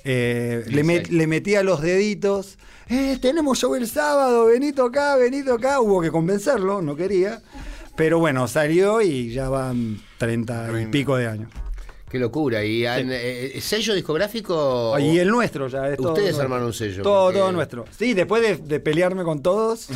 eh, 0.05 0.64
le, 0.68 0.83
met- 0.85 1.09
16. 1.09 1.11
le 1.12 1.27
metía 1.27 1.62
los 1.62 1.81
deditos. 1.83 2.59
Eh, 2.89 3.18
tenemos 3.20 3.59
show 3.59 3.74
el 3.74 3.89
sábado, 3.89 4.47
venito 4.47 4.85
acá, 4.85 5.16
venito 5.16 5.55
acá. 5.55 5.81
Hubo 5.81 6.01
que 6.01 6.11
convencerlo, 6.12 6.83
no 6.83 6.95
quería. 6.95 7.41
Pero 7.97 8.18
bueno, 8.18 8.47
salió 8.47 9.01
y 9.01 9.33
ya 9.33 9.49
van 9.49 9.99
30 10.18 10.83
y 10.83 10.87
pico 10.87 11.16
de 11.16 11.27
años. 11.27 11.51
Qué 12.09 12.20
locura. 12.20 12.64
¿Y 12.64 12.86
han- 12.86 13.09
eh, 13.11 13.59
sello 13.61 13.92
discográfico? 13.94 14.96
Y 15.00 15.18
el 15.18 15.28
nuestro 15.28 15.66
ya 15.66 15.88
es 15.90 15.96
todo 15.96 16.09
Ustedes 16.11 16.28
nuestro. 16.28 16.42
armaron 16.44 16.66
un 16.66 16.72
sello, 16.72 17.02
Todo, 17.02 17.24
porque- 17.26 17.38
todo 17.40 17.52
nuestro. 17.52 17.84
Sí, 17.98 18.14
después 18.14 18.42
de, 18.42 18.57
de 18.59 18.78
pelearme 18.80 19.24
con 19.24 19.42
todos. 19.42 19.88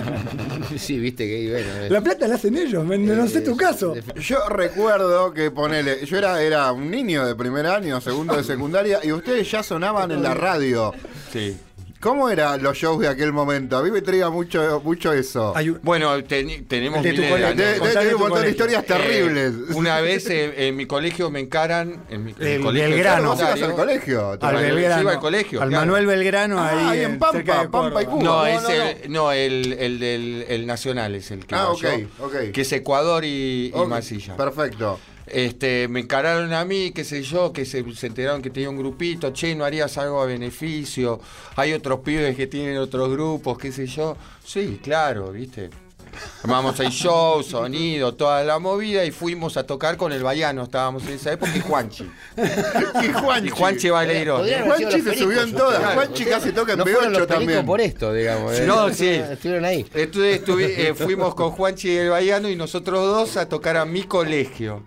sí, 0.76 0.98
viste 0.98 1.26
que 1.26 1.50
bueno. 1.50 1.84
eh. 1.84 1.90
la 1.90 2.00
plata 2.00 2.26
la 2.28 2.34
hacen 2.34 2.56
ellos, 2.56 2.84
me- 2.84 2.98
no 2.98 3.28
sé 3.28 3.40
tu 3.42 3.56
caso. 3.56 3.94
Yo 4.16 4.48
recuerdo 4.48 5.32
que 5.32 5.50
ponele, 5.50 6.04
yo 6.04 6.18
era, 6.18 6.42
era 6.42 6.72
un 6.72 6.90
niño 6.90 7.24
de 7.24 7.34
primer 7.34 7.66
año, 7.66 8.00
segundo 8.00 8.36
de 8.36 8.44
secundaria, 8.44 9.00
y 9.04 9.12
ustedes 9.12 9.50
ya 9.50 9.62
sonaban 9.62 10.10
en 10.10 10.22
la 10.22 10.34
radio. 10.34 10.92
Sí. 11.32 11.56
¿Cómo 12.00 12.28
eran 12.28 12.62
los 12.62 12.76
shows 12.76 13.00
de 13.00 13.08
aquel 13.08 13.32
momento? 13.32 13.76
A 13.78 13.82
mí 13.82 13.90
me 13.90 14.02
traía 14.02 14.28
mucho, 14.28 14.80
mucho 14.84 15.12
eso. 15.12 15.52
Un- 15.54 15.80
Bueno, 15.82 16.14
teni- 16.20 16.66
tenemos 16.68 17.02
De 17.02 17.10
miles 17.12 17.30
colegio. 17.30 17.54
de 17.56 17.72
debe 17.74 17.88
tener 17.94 18.14
un 18.14 18.20
montón 18.20 18.42
de 18.42 18.50
historias 18.50 18.84
terribles. 18.84 19.52
Eh, 19.54 19.74
una 19.74 20.00
vez 20.00 20.28
eh, 20.28 20.68
en 20.68 20.76
mi 20.76 20.86
colegio 20.86 21.30
me 21.30 21.40
encaran. 21.40 22.04
En 22.10 22.24
mi, 22.24 22.32
en 22.38 22.46
El 22.46 22.58
mi 22.58 22.64
colegio 22.64 22.90
Belgrano. 22.90 23.28
¿Vos 23.30 23.38
ibas 23.40 23.58
secundario. 23.58 23.66
al 23.82 23.88
colegio? 23.88 24.38
al 24.40 24.56
Belgrano. 24.56 25.02
iba 25.02 25.12
al 25.12 25.18
colegio, 25.20 25.62
Al 25.62 25.68
claro. 25.70 25.80
Manuel 25.86 26.06
Belgrano, 26.06 26.58
Ah, 26.58 26.68
ahí, 26.90 26.98
ahí 26.98 27.04
en 27.04 27.18
Pampa, 27.18 27.36
cerca 27.38 27.60
de 27.62 27.68
Pampa 27.70 28.02
y. 28.02 28.06
Cuba. 28.06 28.22
No, 28.22 28.36
No, 28.36 28.46
es 28.46 28.62
no, 28.62 28.68
el, 28.70 29.12
no, 29.12 29.32
el, 29.32 29.72
el 29.72 29.98
del 29.98 30.44
el 30.48 30.66
Nacional 30.66 31.14
es 31.14 31.30
el 31.30 31.46
que 31.46 31.54
Ah, 31.54 31.70
ok, 31.70 31.80
yo, 31.82 32.26
ok. 32.26 32.34
que 32.52 32.60
es 32.60 32.72
Ecuador 32.72 33.24
y, 33.24 33.68
y 33.68 33.72
Ok, 33.74 33.88
Masilla. 33.88 34.36
Perfecto. 34.36 35.00
Este, 35.26 35.88
me 35.88 36.00
encararon 36.00 36.52
a 36.52 36.64
mí, 36.64 36.92
qué 36.92 37.02
sé 37.04 37.22
yo, 37.22 37.52
que 37.52 37.64
se, 37.64 37.84
se 37.94 38.06
enteraron 38.06 38.42
que 38.42 38.50
tenía 38.50 38.70
un 38.70 38.78
grupito, 38.78 39.30
che, 39.32 39.54
no 39.54 39.64
harías 39.64 39.98
algo 39.98 40.22
a 40.22 40.26
beneficio, 40.26 41.20
hay 41.56 41.72
otros 41.72 42.00
pibes 42.00 42.36
que 42.36 42.46
tienen 42.46 42.78
otros 42.78 43.10
grupos, 43.10 43.58
qué 43.58 43.72
sé 43.72 43.86
yo. 43.86 44.16
Sí, 44.44 44.80
claro, 44.82 45.32
viste. 45.32 45.70
Armamos 46.44 46.78
el 46.80 46.88
show, 46.90 47.42
sonido, 47.42 48.14
toda 48.14 48.42
la 48.42 48.58
movida 48.58 49.04
y 49.04 49.10
fuimos 49.10 49.56
a 49.58 49.66
tocar 49.66 49.98
con 49.98 50.12
el 50.12 50.22
Baiano, 50.22 50.62
estábamos 50.62 51.04
en 51.06 51.14
esa 51.14 51.32
época 51.32 51.52
y 51.54 51.60
Juanchi. 51.60 52.08
Y 53.02 53.12
Juanchi. 53.12 53.46
Y 53.48 53.50
Juanchi 53.50 53.90
Baleirón. 53.90 54.46
Juanchi 54.64 55.00
se 55.02 55.14
subió 55.16 55.42
en 55.42 55.52
todas. 55.52 55.78
ustedes. 55.78 55.94
Juanchi 55.94 56.24
casi 56.24 56.52
toca 56.52 56.72
en 56.72 56.78
no 56.78 56.84
fueron 56.84 57.12
los 57.12 57.22
B8 57.22 57.26
pericos 57.26 57.38
también. 57.38 57.66
por 57.66 57.80
esto, 57.82 58.12
digamos. 58.14 58.54
eh. 58.58 58.64
No, 58.66 58.90
sí. 58.94 59.08
Estuvieron 59.30 59.64
ahí. 59.66 59.84
Entonces 59.92 60.42
estuvi- 60.42 60.72
eh, 60.78 60.94
fuimos 60.94 61.34
con 61.34 61.50
Juanchi 61.50 61.88
y 61.90 61.96
el 61.96 62.08
Baiano 62.10 62.48
y 62.48 62.56
nosotros 62.56 63.04
dos 63.04 63.36
a 63.36 63.48
tocar 63.48 63.76
a 63.76 63.84
mi 63.84 64.04
colegio. 64.04 64.84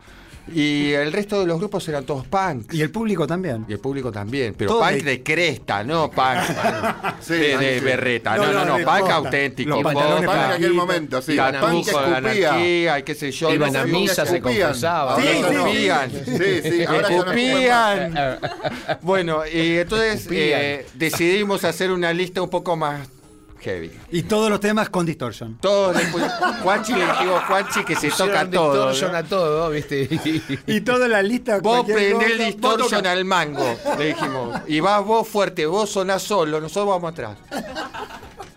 Y 0.54 0.92
el 0.94 1.12
resto 1.12 1.40
de 1.42 1.48
los 1.48 1.58
grupos 1.60 1.88
eran 1.90 2.06
todos 2.06 2.26
punk. 2.28 2.74
Y 2.74 2.82
el 2.82 2.92
público 2.92 3.26
también. 3.28 3.66
Y 3.68 3.74
el 3.74 3.80
público 3.80 4.12
también, 4.12 4.54
pero 4.58 4.72
Todos 4.72 4.88
punk 4.90 4.98
de- 5.04 5.12
de, 5.12 5.24
cresta, 5.24 5.84
no 5.84 6.10
punk 6.12 6.40
Sí, 7.22 7.34
de, 7.34 7.58
de 7.58 7.80
sí. 7.80 7.86
berreta, 7.86 8.36
No, 8.36 8.46
no, 8.48 8.52
no, 8.54 8.60
no, 8.60 8.66
no, 8.66 8.78
de 8.80 8.84
punk 8.86 9.00
posta. 9.00 9.16
auténtico. 9.16 9.70
Los 9.70 9.84
pantalones 9.84 10.26
Punk 10.30 10.38
en 10.46 10.52
aquel 10.52 10.74
momento, 10.74 11.22
sí. 11.22 11.36
Tatujo, 11.36 11.66
Punk 11.72 11.84
que 11.86 11.92
escupía. 11.92 12.18
anarquía, 12.18 13.00
y 13.00 13.04
qué 13.04 13.16
sé 13.16 13.32
yo. 13.32 13.54
Iban 13.54 13.76
a 13.76 13.86
misa, 13.86 14.26
se 14.26 14.38
escupían. 14.38 14.68
confesaba. 14.70 15.14
Ahora 15.14 15.24
Sí. 16.10 16.22
Sí, 16.26 16.62
sí, 16.70 16.84
ahora 16.86 17.08
Escupían. 17.10 18.40
Bueno, 19.02 19.42
y 19.48 19.78
entonces 19.78 20.28
eh, 20.32 20.86
decidimos 20.96 21.64
hacer 21.64 21.92
una 21.92 22.14
lista 22.14 22.42
un 22.42 22.50
poco 22.50 22.76
más 22.76 23.08
heavy. 23.60 23.92
Y 24.12 24.24
todos 24.24 24.50
los 24.50 24.60
temas 24.60 24.90
con 24.90 25.06
distortion. 25.06 25.58
Todos 25.60 25.96
después, 25.96 26.24
Juanchi 26.64 26.94
le 26.94 27.06
dijo 27.06 27.40
Juanchi 27.48 27.84
que 27.84 27.96
se 27.96 28.10
Pusieron 28.10 28.34
toca 28.34 28.50
todo. 28.50 28.72
distortion 28.74 29.12
¿no? 29.12 29.18
a 29.18 29.24
todo, 29.24 29.70
¿viste? 29.70 30.08
Y 30.68 30.82
toda 30.82 31.08
la 31.08 31.22
lista. 31.22 31.60
Vos 31.60 31.86
prendés 31.86 32.32
el 32.32 32.38
distortion 32.38 33.06
al 33.06 33.26
mango, 33.26 33.78
le 33.98 34.06
dijimos. 34.08 34.60
Y 34.68 34.80
vas 34.80 35.04
vos 35.06 35.28
fuerte, 35.28 35.66
vos 35.66 35.90
sonás 35.90 36.22
solo, 36.24 36.60
nosotros 36.60 36.88
vamos 36.88 37.12
atrás. 37.12 37.38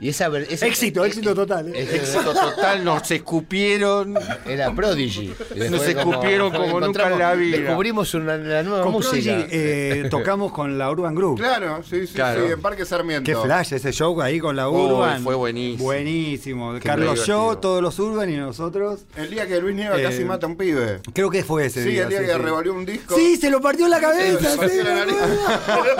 Y 0.03 0.09
esa, 0.09 0.29
ver- 0.29 0.49
esa- 0.51 0.66
Éxito, 0.66 1.05
éxito 1.05 1.33
total. 1.33 1.69
¿eh? 1.74 1.89
Éxito 1.95 2.35
total, 2.35 2.85
nos 2.85 3.09
escupieron. 3.11 4.15
Era 4.45 4.73
Prodigy. 4.74 5.33
Nos 5.70 5.87
escupieron 5.87 6.51
como 6.51 6.81
nunca 6.81 7.09
en 7.11 7.19
la 7.20 7.35
vida. 7.35 7.59
Descubrimos 7.59 8.12
una, 8.15 8.37
la 8.37 8.65
nueva 8.65 8.83
Con 8.83 8.93
música. 8.93 9.33
Prodigy, 9.33 9.49
eh, 9.53 10.07
tocamos 10.11 10.51
con 10.53 10.77
la 10.77 10.91
Urban 10.91 11.15
Group. 11.15 11.39
Claro, 11.39 11.83
sí, 11.89 12.07
sí, 12.09 12.15
Claro. 12.15 12.45
sí, 12.47 12.53
en 12.53 12.61
Parque 12.61 12.85
Sarmiento. 12.85 13.24
Qué 13.31 13.37
flash 13.37 13.74
ese 13.74 13.93
show 13.93 14.20
ahí 14.20 14.41
con 14.41 14.57
la 14.57 14.69
Oh, 14.69 14.97
Urban. 14.99 15.23
fue 15.23 15.37
buenísimo. 15.37 15.85
Buenísimo. 15.85 16.74
Qué 16.74 16.81
Carlos. 16.81 17.24
Yo, 17.24 17.59
todos 17.59 17.81
los 17.81 17.97
Urban 18.01 18.29
y 18.29 18.37
nosotros. 18.37 19.03
El 19.16 19.31
día 19.31 19.47
que 19.47 19.61
Luis 19.61 19.77
Nieva 19.77 20.01
Eh, 20.01 20.03
casi 20.03 20.24
mata 20.24 20.47
a 20.47 20.49
un 20.49 20.57
pibe. 20.57 21.01
Creo 21.15 21.31
que 21.31 21.45
fue 21.45 21.66
ese 21.66 21.85
Sí, 21.85 21.91
día. 21.91 22.03
el 22.03 22.09
día 22.09 22.19
sí, 22.19 22.27
que 22.27 22.33
sí. 22.33 22.39
revolvió 22.39 22.74
un 22.74 22.85
disco. 22.85 23.15
Sí, 23.15 23.37
se 23.37 23.51
lo 23.51 23.61
partió 23.61 23.85
en 23.85 23.93
la 23.93 24.01
cabeza. 24.01 24.51
se 24.57 24.69
sí, 24.69 24.79
la 24.83 24.95
nariz. 24.97 25.15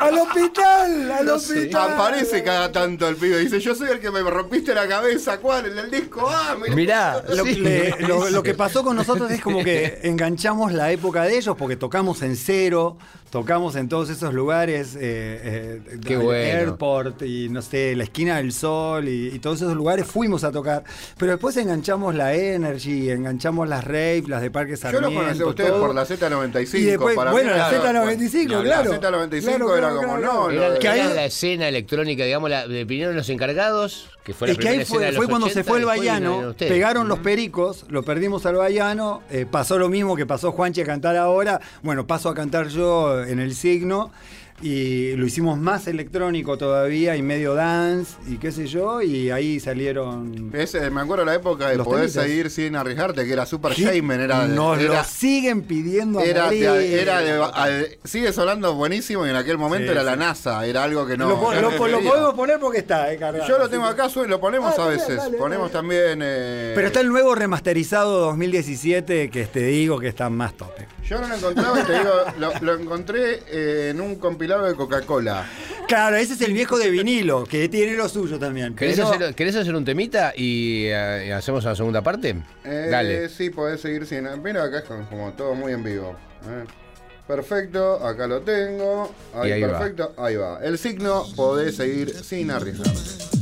Al 0.00 0.18
hospital, 0.18 1.10
al 1.12 1.28
hospital. 1.30 1.92
Aparece 1.92 2.42
cada 2.42 2.70
tanto 2.74 3.08
el 3.08 3.16
pibe. 3.16 3.38
Dice, 3.38 3.58
yo 3.60 3.74
soy 3.74 3.88
el 3.88 4.00
que 4.00 4.10
me 4.10 4.20
rompiste 4.20 4.74
la 4.74 4.86
cabeza. 4.86 5.38
¿Cuál? 5.38 5.64
El 5.64 5.76
del 5.76 5.90
disco. 5.90 6.28
Ah, 6.28 6.54
mirá. 6.60 6.74
Mirá, 6.74 7.24
Lo, 7.34 7.44
sí. 7.44 7.54
le- 7.54 7.96
lo- 8.00 8.28
lo 8.28 8.42
que 8.42 8.52
pasó 8.52 8.84
con 8.84 8.94
nosotros 8.96 9.30
es 9.30 9.40
como 9.40 9.64
que 9.64 10.00
enganchamos 10.02 10.72
la 10.74 10.92
época 10.92 11.22
de 11.22 11.38
ellos 11.38 11.56
porque 11.56 11.76
tocamos 11.76 12.20
en 12.20 12.36
cero, 12.36 12.98
tocamos 13.34 13.74
en 13.74 13.88
todos 13.88 14.10
esos 14.10 14.32
lugares, 14.32 14.94
eh, 14.94 15.80
eh, 15.82 15.98
Qué 16.06 16.12
el 16.14 16.20
bueno. 16.20 16.56
Airport 16.60 17.22
y 17.22 17.48
no 17.48 17.62
sé, 17.62 17.96
la 17.96 18.04
esquina 18.04 18.36
del 18.36 18.52
sol 18.52 19.08
y, 19.08 19.26
y 19.34 19.40
todos 19.40 19.60
esos 19.60 19.74
lugares 19.74 20.06
fuimos 20.06 20.44
a 20.44 20.52
tocar. 20.52 20.84
Pero 21.18 21.32
después 21.32 21.56
enganchamos 21.56 22.14
la 22.14 22.32
Energy, 22.32 23.10
enganchamos 23.10 23.68
las 23.68 23.82
rave, 23.82 24.22
las 24.28 24.40
de 24.40 24.52
Parque 24.52 24.70
Yo 24.72 24.76
Sarmiento. 24.76 25.10
lo 25.10 25.16
conocí 25.18 25.42
a 25.42 25.46
ustedes 25.46 25.70
todo. 25.70 25.80
por 25.80 25.94
la 25.96 26.06
Z95. 26.06 26.78
Y 26.78 26.82
después, 26.84 27.16
para 27.16 27.32
bueno, 27.32 27.50
mí 27.50 27.58
la 27.58 27.70
era- 27.70 27.92
Z95, 28.04 28.48
La 28.50 28.62
claro. 28.62 28.92
Z95 28.92 29.42
Claro, 29.42 29.76
era 29.76 29.88
claro, 29.88 29.96
como, 29.96 30.16
claro, 30.18 30.32
no, 30.32 30.50
Era, 30.50 30.78
que 30.78 30.86
era 30.86 31.08
ahí- 31.08 31.14
la 31.16 31.24
escena 31.24 31.66
electrónica, 31.68 32.24
digamos, 32.24 32.48
la, 32.50 32.68
de- 32.68 32.84
vinieron 32.84 33.16
los 33.16 33.28
encargados, 33.30 34.10
que 34.22 34.32
fue 34.32 34.46
la 34.46 34.52
Es 34.52 34.58
que 34.60 34.68
ahí 34.68 34.84
fue, 34.84 35.06
los 35.08 35.16
fue 35.16 35.26
cuando 35.26 35.48
se 35.48 35.60
80, 35.60 35.68
fue 35.68 35.78
el 35.80 35.84
ustedes. 36.50 36.72
pegaron 36.72 37.08
los 37.08 37.18
pericos, 37.18 37.84
lo 37.88 38.04
perdimos 38.04 38.46
al 38.46 38.54
Baiano, 38.54 39.22
eh, 39.28 39.44
pasó 39.50 39.76
lo 39.76 39.88
mismo 39.88 40.14
que 40.14 40.24
pasó 40.24 40.52
Juanchi 40.52 40.82
a 40.82 40.84
cantar 40.84 41.16
ahora, 41.16 41.60
bueno, 41.82 42.06
paso 42.06 42.28
a 42.28 42.34
cantar 42.34 42.68
yo 42.68 43.23
en 43.28 43.38
el 43.38 43.54
signo, 43.54 44.12
y 44.62 45.12
lo 45.16 45.26
hicimos 45.26 45.58
más 45.58 45.86
electrónico 45.88 46.56
todavía, 46.56 47.16
y 47.16 47.22
medio 47.22 47.54
dance, 47.54 48.14
y 48.28 48.36
qué 48.36 48.52
sé 48.52 48.66
yo, 48.66 49.02
y 49.02 49.30
ahí 49.30 49.60
salieron... 49.60 50.50
Ese, 50.54 50.90
me 50.90 51.00
acuerdo 51.02 51.24
la 51.24 51.34
época 51.34 51.68
de 51.68 51.78
poder 51.78 52.08
seguir 52.08 52.50
sin 52.50 52.76
arriesgarte, 52.76 53.24
que 53.26 53.32
era 53.32 53.44
Super 53.46 53.72
Shaman. 53.72 54.20
Era, 54.20 54.46
Nos 54.46 54.78
era, 54.78 54.98
lo 54.98 55.04
siguen 55.04 55.62
pidiendo 55.62 56.20
a 56.20 56.24
era, 56.24 56.44
morir. 56.46 56.70
de- 56.70 57.00
era 57.02 57.20
de- 57.20 57.42
al- 57.52 57.88
sigue 58.04 58.32
sonando 58.32 58.74
buenísimo 58.74 59.26
y 59.26 59.30
en 59.30 59.36
aquel 59.36 59.58
momento 59.58 59.86
Sí, 59.86 59.92
era 59.92 60.00
sí. 60.02 60.06
la 60.06 60.16
NASA, 60.16 60.64
era 60.66 60.84
algo 60.84 61.06
que 61.06 61.16
no. 61.16 61.28
lo, 61.28 61.40
podemos 61.40 62.34
poner 62.34 62.58
porque 62.58 62.78
está, 62.78 63.12
eh, 63.12 63.18
cargado. 63.18 63.46
Yo 63.48 63.58
lo 63.58 63.68
tengo 63.68 63.84
acá, 63.84 64.08
lo 64.26 64.40
ponemos 64.40 64.74
Ah, 64.78 64.84
a 64.84 64.88
veces. 64.88 65.16
dale, 65.16 65.36
ponemos 65.36 65.72
dale. 65.72 65.78
también. 65.80 66.20
eh, 66.22 66.72
Pero 66.74 66.86
está 66.86 67.00
el 67.00 67.08
nuevo 67.08 67.34
remasterizado 67.34 68.20
2017 68.20 69.30
que 69.30 69.46
te 69.46 69.60
digo 69.64 69.98
que 69.98 70.08
está 70.08 70.30
más 70.30 70.54
tope. 70.54 70.86
Yo 71.06 71.20
no 71.20 71.28
lo 71.28 71.34
encontraba 71.34 71.84
te 71.84 71.92
digo, 71.98 72.10
lo, 72.62 72.74
encontré 72.80 73.42
eh, 73.48 73.88
en 73.90 74.00
un 74.00 74.14
compilado 74.44 74.66
de 74.66 74.74
Coca-Cola. 74.74 75.46
Claro, 75.88 76.16
ese 76.16 76.34
es 76.34 76.40
el 76.42 76.52
viejo 76.52 76.78
de 76.78 76.90
vinilo, 76.90 77.44
que 77.44 77.68
tiene 77.68 77.94
lo 77.94 78.08
suyo 78.08 78.38
también. 78.38 78.74
¿Querés, 78.74 78.96
pero- 78.96 79.08
hacer, 79.08 79.34
querés 79.34 79.56
hacer 79.56 79.74
un 79.74 79.84
temita 79.84 80.32
y 80.36 80.84
eh, 80.86 81.32
hacemos 81.32 81.64
la 81.64 81.74
segunda 81.74 82.02
parte? 82.02 82.36
Eh, 82.64 82.88
Dale. 82.90 83.28
Sí, 83.30 83.50
podés 83.50 83.80
seguir 83.80 84.06
sin. 84.06 84.26
Mira, 84.42 84.64
acá 84.64 84.78
es 84.78 84.84
como, 84.84 85.32
todo 85.32 85.54
muy 85.54 85.72
en 85.72 85.82
vivo. 85.82 86.16
eh. 86.46 86.64
Perfecto, 87.26 88.04
acá 88.06 88.26
lo 88.26 88.42
tengo. 88.42 89.10
Ahí, 89.34 89.48
Y 89.48 89.52
ahí 89.52 89.62
va. 89.62 89.78
perfecto, 89.78 90.14
ahí 90.18 90.36
va. 90.36 90.58
El 90.62 90.76
signo 90.78 91.24
podés 91.34 91.76
seguir 91.76 92.14
sin 92.22 92.50
arriesgarte. 92.50 93.33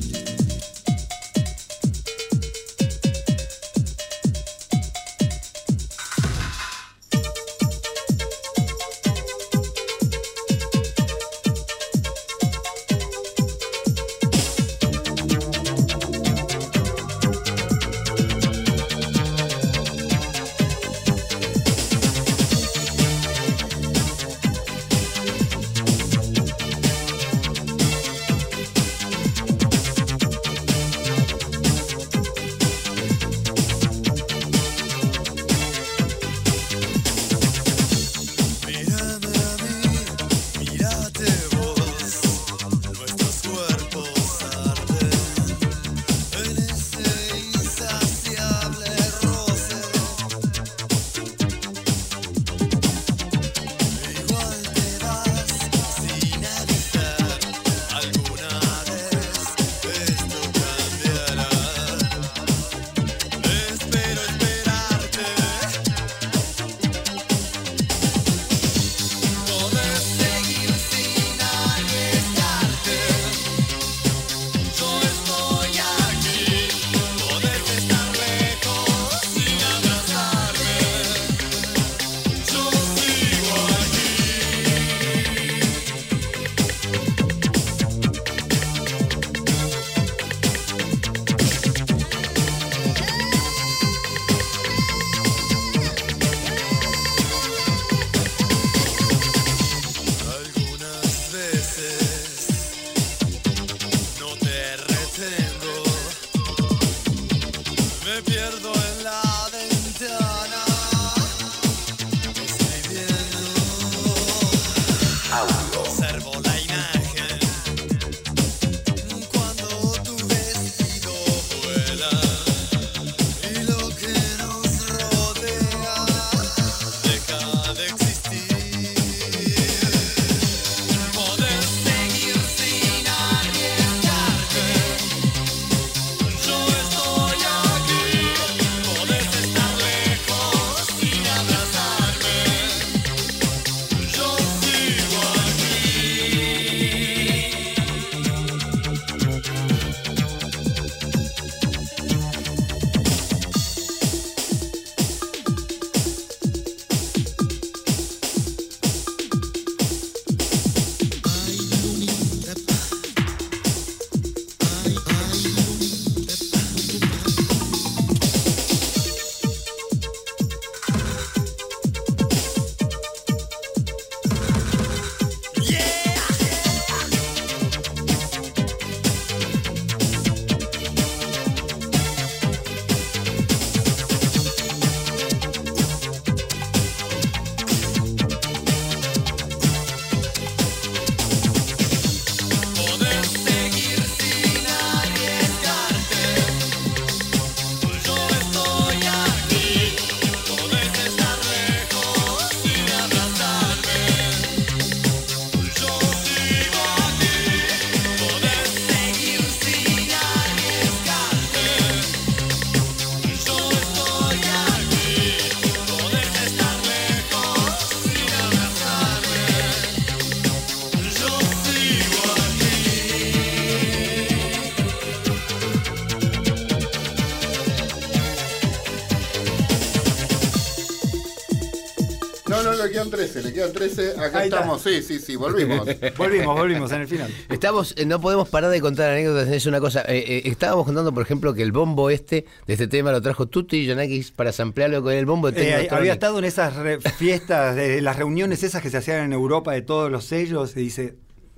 13, 233.32 233.42
le 233.48 233.52
quedan 233.54 233.72
13. 233.72 234.10
Acá 234.12 234.38
Ahí 234.40 234.44
está. 234.48 234.56
estamos, 234.58 234.82
sí, 234.82 235.02
sí, 235.02 235.18
sí, 235.18 235.36
volvimos. 235.36 235.86
Volvimos, 236.16 236.54
volvimos 236.56 236.92
en 236.92 237.00
el 237.02 237.08
final. 237.08 237.30
Estamos, 237.48 237.94
eh, 237.96 238.04
no 238.06 238.20
podemos 238.20 238.48
parar 238.48 238.70
de 238.70 238.80
contar 238.80 239.10
anécdotas, 239.10 239.48
es 239.48 239.66
una 239.66 239.80
cosa. 239.80 240.02
eh, 240.08 240.18
eh, 240.26 240.42
estábamos 240.46 240.84
contando, 240.86 241.12
por 241.12 241.22
ejemplo, 241.22 241.54
que 241.54 241.62
el 241.62 241.72
bombo 241.72 242.10
este 242.10 242.44
de 242.66 242.72
este 242.74 242.88
tema 242.88 243.10
lo 243.12 243.20
trajo 243.22 243.46
Tutti 243.46 243.84
Yonakis 243.86 244.30
para 244.30 244.52
samplearlo 244.52 245.02
con 245.02 245.12
el 245.14 245.26
bombo 245.26 245.50
de 245.50 245.62
Eh, 245.84 245.88
había 245.90 246.12
estado 246.12 246.38
en 246.38 246.44
esas 246.44 246.76
re- 246.76 247.00
fiestas, 247.00 247.74
de 247.76 248.00
las 248.02 248.16
reuniones 248.16 248.62
esas 248.62 248.82
que 248.82 248.90
se 248.90 248.98
hacían 248.98 249.24
en 249.24 249.32
Europa 249.32 249.72
de 249.72 249.82
todos 249.82 250.10
los 250.10 250.24
sellos, 250.24 250.76
y 250.76 250.80
dice, 250.80 251.14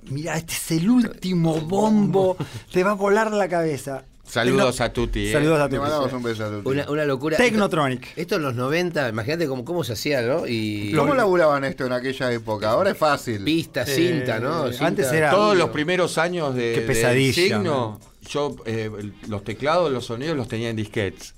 mira, 0.09 0.35
este 0.37 0.53
es 0.53 0.71
el 0.71 0.89
último 0.89 1.59
bombo, 1.61 2.37
te 2.71 2.83
va 2.83 2.91
a 2.91 2.95
volar 2.95 3.31
la 3.31 3.47
cabeza. 3.49 4.03
Saludos 4.27 4.81
a 4.81 4.91
Tuti. 4.91 5.27
eh. 5.27 5.31
Saludos 5.31 5.59
a 5.59 5.65
Le 5.67 5.75
tu 5.75 5.81
mandamos 5.81 6.11
un 6.13 6.23
beso 6.23 6.45
a 6.45 6.49
Tuti. 6.49 6.67
Una, 6.69 6.89
una 6.89 7.05
locura. 7.05 7.37
Technotronic. 7.37 8.03
Esto, 8.09 8.21
esto 8.21 8.35
en 8.37 8.41
los 8.41 8.55
90, 8.55 9.09
imagínate 9.09 9.47
cómo, 9.47 9.63
cómo 9.63 9.83
se 9.83 9.93
hacía, 9.93 10.21
¿no? 10.21 10.47
Y 10.47 10.91
¿Cómo 10.95 11.13
laburaban 11.13 11.63
esto 11.63 11.85
en 11.85 11.93
aquella 11.93 12.31
época? 12.31 12.71
Ahora 12.71 12.91
es 12.91 12.97
fácil. 12.97 13.43
pista, 13.43 13.85
cinta, 13.85 14.39
¿no? 14.39 14.67
Eh, 14.67 14.71
Cinta. 14.71 14.87
antes 14.87 15.11
era- 15.11 15.31
Todos 15.31 15.55
los 15.57 15.69
primeros 15.69 16.17
años 16.17 16.55
de, 16.55 16.73
Qué 16.73 16.81
pesadilla, 16.81 17.33
signo, 17.33 17.99
yo 18.29 18.55
eh, 18.65 18.89
los 19.27 19.43
teclados, 19.43 19.91
los 19.91 20.05
sonidos 20.05 20.35
los 20.35 20.47
tenía 20.47 20.69
en 20.69 20.75
disquetes. 20.75 21.35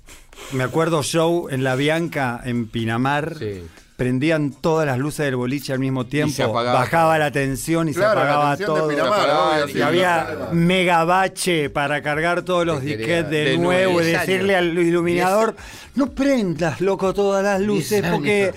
Me 0.52 0.64
acuerdo 0.64 1.02
show 1.02 1.48
en 1.50 1.64
La 1.64 1.74
Bianca, 1.76 2.40
en 2.44 2.68
Pinamar. 2.68 3.36
Sí. 3.38 3.62
Prendían 3.98 4.52
todas 4.52 4.86
las 4.86 4.96
luces 4.96 5.26
del 5.26 5.34
boliche 5.34 5.72
al 5.72 5.80
mismo 5.80 6.06
tiempo, 6.06 6.40
apagaba 6.44 6.78
bajaba 6.78 7.18
la 7.18 7.32
tensión 7.32 7.88
y 7.88 7.92
Claro, 7.94 8.12
se 8.20 8.26
apagaba 8.26 8.56
todo. 8.56 8.88
Pinamar, 8.88 9.20
apagaba, 9.28 9.70
y 9.70 9.80
había 9.82 10.48
megabache 10.52 11.68
para 11.68 12.00
cargar 12.00 12.42
todos 12.42 12.64
los 12.64 12.78
Te 12.78 12.86
disquetes 12.96 13.28
de, 13.30 13.44
de 13.44 13.58
nuevo. 13.58 14.00
y 14.00 14.04
decirle 14.04 14.54
al 14.54 14.78
iluminador, 14.78 15.56
no 15.96 16.12
prendas, 16.12 16.80
loco, 16.80 17.12
todas 17.12 17.42
las 17.42 17.60
luces 17.60 18.04
porque 18.08 18.54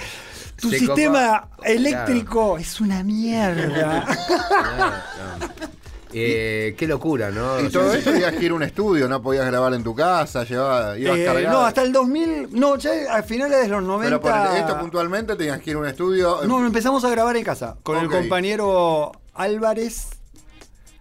tu 0.58 0.70
Se 0.70 0.78
sistema 0.78 1.48
copó. 1.50 1.64
eléctrico 1.64 2.58
es 2.60 2.80
una 2.80 3.04
mierda. 3.04 4.06
Eh, 6.14 6.76
qué 6.78 6.88
locura, 6.88 7.32
¿no? 7.32 7.60
Y 7.62 7.70
todo 7.70 7.94
esto 7.94 8.12
tenías 8.12 8.34
que 8.36 8.46
ir 8.46 8.52
a 8.52 8.56
un 8.56 8.64
estudio, 8.64 9.08
no 9.08 9.22
podías 9.22 9.46
grabar 9.46 9.74
en 9.74 9.84
tu 9.84 9.96
casa, 9.96 10.44
llevaba, 10.44 10.98
ibas 10.98 11.18
Eh, 11.18 11.26
cargado. 11.26 11.60
no, 11.60 11.66
hasta 11.66 11.82
el 11.84 11.92
2000, 11.92 12.50
no, 12.52 12.76
ya 12.78 12.92
a 13.16 13.24
finales 13.24 13.62
de 13.62 13.68
los 13.70 13.84
90. 13.84 14.20
Pero 14.20 14.22
por 14.48 14.58
esto 14.58 14.80
puntualmente 14.80 15.36
tenías 15.36 15.60
que 15.62 15.70
ir 15.72 15.76
a 15.76 15.80
un 15.80 15.88
estudio. 15.88 16.40
No, 16.48 16.66
empezamos 16.66 17.04
a 17.06 17.10
grabar 17.10 17.36
en 17.38 17.44
casa 17.44 17.78
con 17.84 17.98
el 17.98 18.10
compañero 18.10 19.12
Álvarez, 19.34 20.08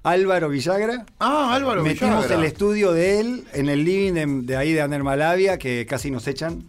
Álvaro 0.02 0.48
Villagra. 0.48 1.04
Ah, 1.18 1.54
Álvaro 1.54 1.82
Metimos 1.82 2.16
Villagra. 2.24 2.36
el 2.36 2.44
estudio 2.44 2.92
de 2.92 3.20
él 3.20 3.44
en 3.52 3.68
el 3.68 3.84
living 3.84 4.12
de, 4.14 4.26
de 4.46 4.56
ahí 4.56 4.72
de 4.72 4.80
Ander 4.80 5.02
Malavia, 5.02 5.58
que 5.58 5.84
casi 5.86 6.10
nos 6.10 6.26
echan, 6.26 6.64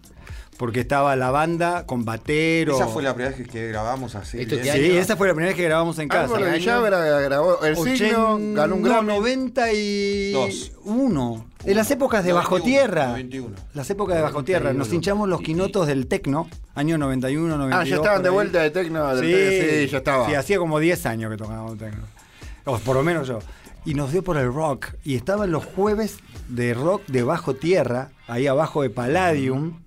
porque 0.57 0.81
estaba 0.81 1.15
la 1.15 1.31
banda 1.31 1.85
con 1.85 2.05
batero. 2.05 2.75
Esa 2.75 2.87
fue 2.87 3.01
la 3.03 3.13
primera 3.15 3.35
vez 3.35 3.47
que 3.47 3.67
grabamos 3.69 4.15
así. 4.15 4.41
¿Esto 4.41 4.55
bien. 4.55 4.67
qué 4.67 4.71
Sí, 4.73 4.85
año? 4.91 4.99
esa 4.99 5.15
fue 5.17 5.27
la 5.27 5.33
primera 5.33 5.49
vez 5.49 5.57
que 5.57 5.63
grabamos 5.63 5.97
en 5.99 6.07
casa. 6.07 6.35
Álvaro 6.35 6.53
Villagra 6.53 7.19
grabó 7.21 7.61
el 7.63 7.75
signo, 7.77 8.37
ganó 8.53 8.75
un 8.75 8.83
Grammy. 8.83 9.07
91. 9.07 11.45
En 11.63 11.75
las 11.75 11.91
épocas 11.91 12.23
de 12.23 12.33
Bajo 12.33 12.57
91, 12.59 12.65
Tierra. 12.65 13.07
91. 13.07 13.55
Las 13.73 13.89
épocas 13.89 14.15
de 14.17 14.21
Bajo 14.23 14.43
Tierra. 14.43 14.73
Nos 14.73 14.91
hinchamos 14.93 15.29
los 15.29 15.41
quinotos 15.41 15.87
del 15.87 16.07
tecno, 16.07 16.47
año 16.75 16.97
91, 16.97 17.57
92. 17.57 17.79
Ah, 17.79 17.83
ya 17.89 17.95
estaban 17.97 18.23
de 18.23 18.29
vuelta 18.29 18.61
de 18.61 18.71
Tecno. 18.71 19.15
del 19.15 19.31
Tecno, 19.31 19.79
Sí, 19.81 19.87
ya 19.87 19.97
estaba. 19.99 20.27
Sí, 20.27 20.35
hacía 20.35 20.57
como 20.57 20.79
10 20.79 21.05
años 21.05 21.31
que 21.31 21.37
tocábamos 21.37 21.77
tecno. 21.77 22.03
O 22.65 22.77
por 22.79 22.95
lo 22.95 23.03
menos 23.03 23.27
yo. 23.27 23.39
Y 23.85 23.93
nos 23.95 24.11
dio 24.11 24.23
por 24.23 24.37
el 24.37 24.51
rock. 24.53 24.87
Y 25.03 25.15
estaban 25.15 25.51
los 25.51 25.65
jueves 25.65 26.17
de 26.49 26.73
rock 26.73 27.03
de 27.07 27.23
Bajo 27.23 27.55
Tierra, 27.55 28.09
ahí 28.27 28.47
abajo 28.47 28.81
de 28.83 28.89
Palladium. 28.89 29.79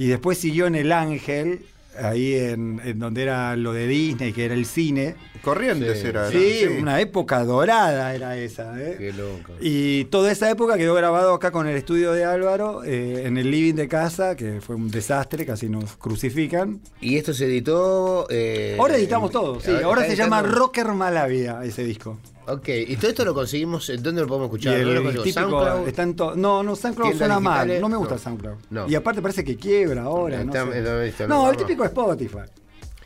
Y 0.00 0.06
después 0.08 0.38
siguió 0.38 0.66
en 0.66 0.74
El 0.76 0.92
Ángel, 0.92 1.66
ahí 2.02 2.34
en, 2.34 2.80
en 2.84 2.98
donde 2.98 3.22
era 3.22 3.54
lo 3.56 3.74
de 3.74 3.86
Disney, 3.86 4.32
que 4.32 4.46
era 4.46 4.54
el 4.54 4.64
cine. 4.64 5.14
Corrientes 5.42 6.02
era. 6.04 6.30
Sí, 6.30 6.64
una 6.80 7.00
época 7.02 7.44
dorada 7.44 8.14
era 8.14 8.34
esa. 8.36 8.80
¿eh? 8.80 8.96
Qué 8.98 9.12
loco. 9.12 9.52
Y 9.60 10.04
toda 10.06 10.32
esa 10.32 10.50
época 10.50 10.78
quedó 10.78 10.94
grabado 10.94 11.34
acá 11.34 11.50
con 11.50 11.66
el 11.66 11.76
estudio 11.76 12.12
de 12.12 12.24
Álvaro, 12.24 12.82
eh, 12.84 13.24
en 13.26 13.36
el 13.36 13.50
living 13.50 13.74
de 13.74 13.88
casa, 13.88 14.36
que 14.36 14.62
fue 14.62 14.74
un 14.76 14.90
desastre, 14.90 15.44
casi 15.44 15.68
nos 15.68 15.96
crucifican. 15.98 16.80
Y 17.02 17.16
esto 17.18 17.34
se 17.34 17.44
editó. 17.44 18.26
eh, 18.30 18.76
Ahora 18.78 18.96
editamos 18.96 19.28
en- 19.28 19.32
todo, 19.32 19.60
sí. 19.60 19.70
Ahora 19.84 20.06
se 20.06 20.16
llama 20.16 20.40
Rocker 20.42 20.86
Malavia 20.88 21.60
ese 21.64 21.84
disco. 21.84 22.18
Ok, 22.46 22.68
y 22.68 22.96
todo 22.96 23.08
esto 23.10 23.24
lo 23.24 23.34
conseguimos. 23.34 23.88
¿En 23.90 24.02
dónde 24.02 24.22
lo 24.22 24.26
podemos 24.26 24.48
Y 24.48 24.50
escuchar? 24.56 24.74
el, 24.76 24.86
¿No 24.86 24.92
lo 24.94 25.02
conseguimos? 25.02 25.24
típico 25.24 25.50
SoundCloud? 25.60 25.88
está 25.88 26.02
en 26.02 26.16
to- 26.16 26.34
No, 26.34 26.62
no, 26.62 26.74
SoundCloud 26.76 27.08
¿Tiendas 27.10 27.18
suena 27.28 27.40
mal. 27.40 27.54
digitales? 27.68 27.80
No 27.82 27.88
me 27.88 27.96
gusta 27.96 28.14
No. 28.14 28.16
el 28.16 28.22
SoundCloud. 28.22 28.54
No. 28.70 28.88
Y 28.88 28.94
aparte 28.94 29.22
parece 29.22 29.44
que 29.44 29.56
quiebra 29.56 30.02
ahora. 30.02 30.42
No, 30.44 30.52
Está- 30.52 31.16
sé. 31.16 31.28
No, 31.28 31.50
el 31.50 31.56
típico 31.56 31.84
Spotify. 31.84 32.38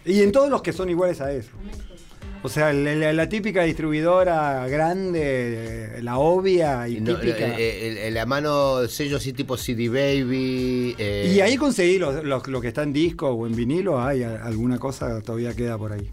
Y 0.06 0.23
en 0.23 0.32
todos 0.32 0.48
los 0.51 0.62
que 0.62 0.73
son 0.73 0.89
iguales 0.89 1.20
a 1.20 1.32
eso. 1.32 1.51
O 2.43 2.48
sea, 2.51 2.73
la, 2.74 2.94
la- 2.94 3.12
la 3.15 3.28
típica 3.28 3.62
distribuidora 3.62 4.66
grande, 4.69 5.98
la 6.02 6.19
obvia 6.19 6.86
y, 6.89 7.01
no, 7.01 7.15
típica. 7.19 7.59
eh, 7.59 8.06
el- 8.09 8.15
la 8.15 8.27
mano 8.27 8.86
sello 8.86 9.16
así 9.16 9.32
tipo 9.32 9.56
CD 9.56 9.89
Baby. 9.89 10.94
eh, 10.98 11.32
Y 11.35 11.40
ahí 11.40 11.56
conseguí 11.56 11.98
los- 11.98 12.23
los- 12.23 12.47
lo 12.48 12.61
que 12.61 12.69
está 12.69 12.82
en 12.82 12.93
disco 12.93 13.28
o 13.31 13.47
en 13.47 13.56
vinilo, 13.56 13.98
hay 14.01 14.23
alguna 14.24 14.78
cosa 14.78 15.20
todavía 15.23 15.55
queda 15.55 15.78
por 15.78 15.93
ahí. 15.93 16.11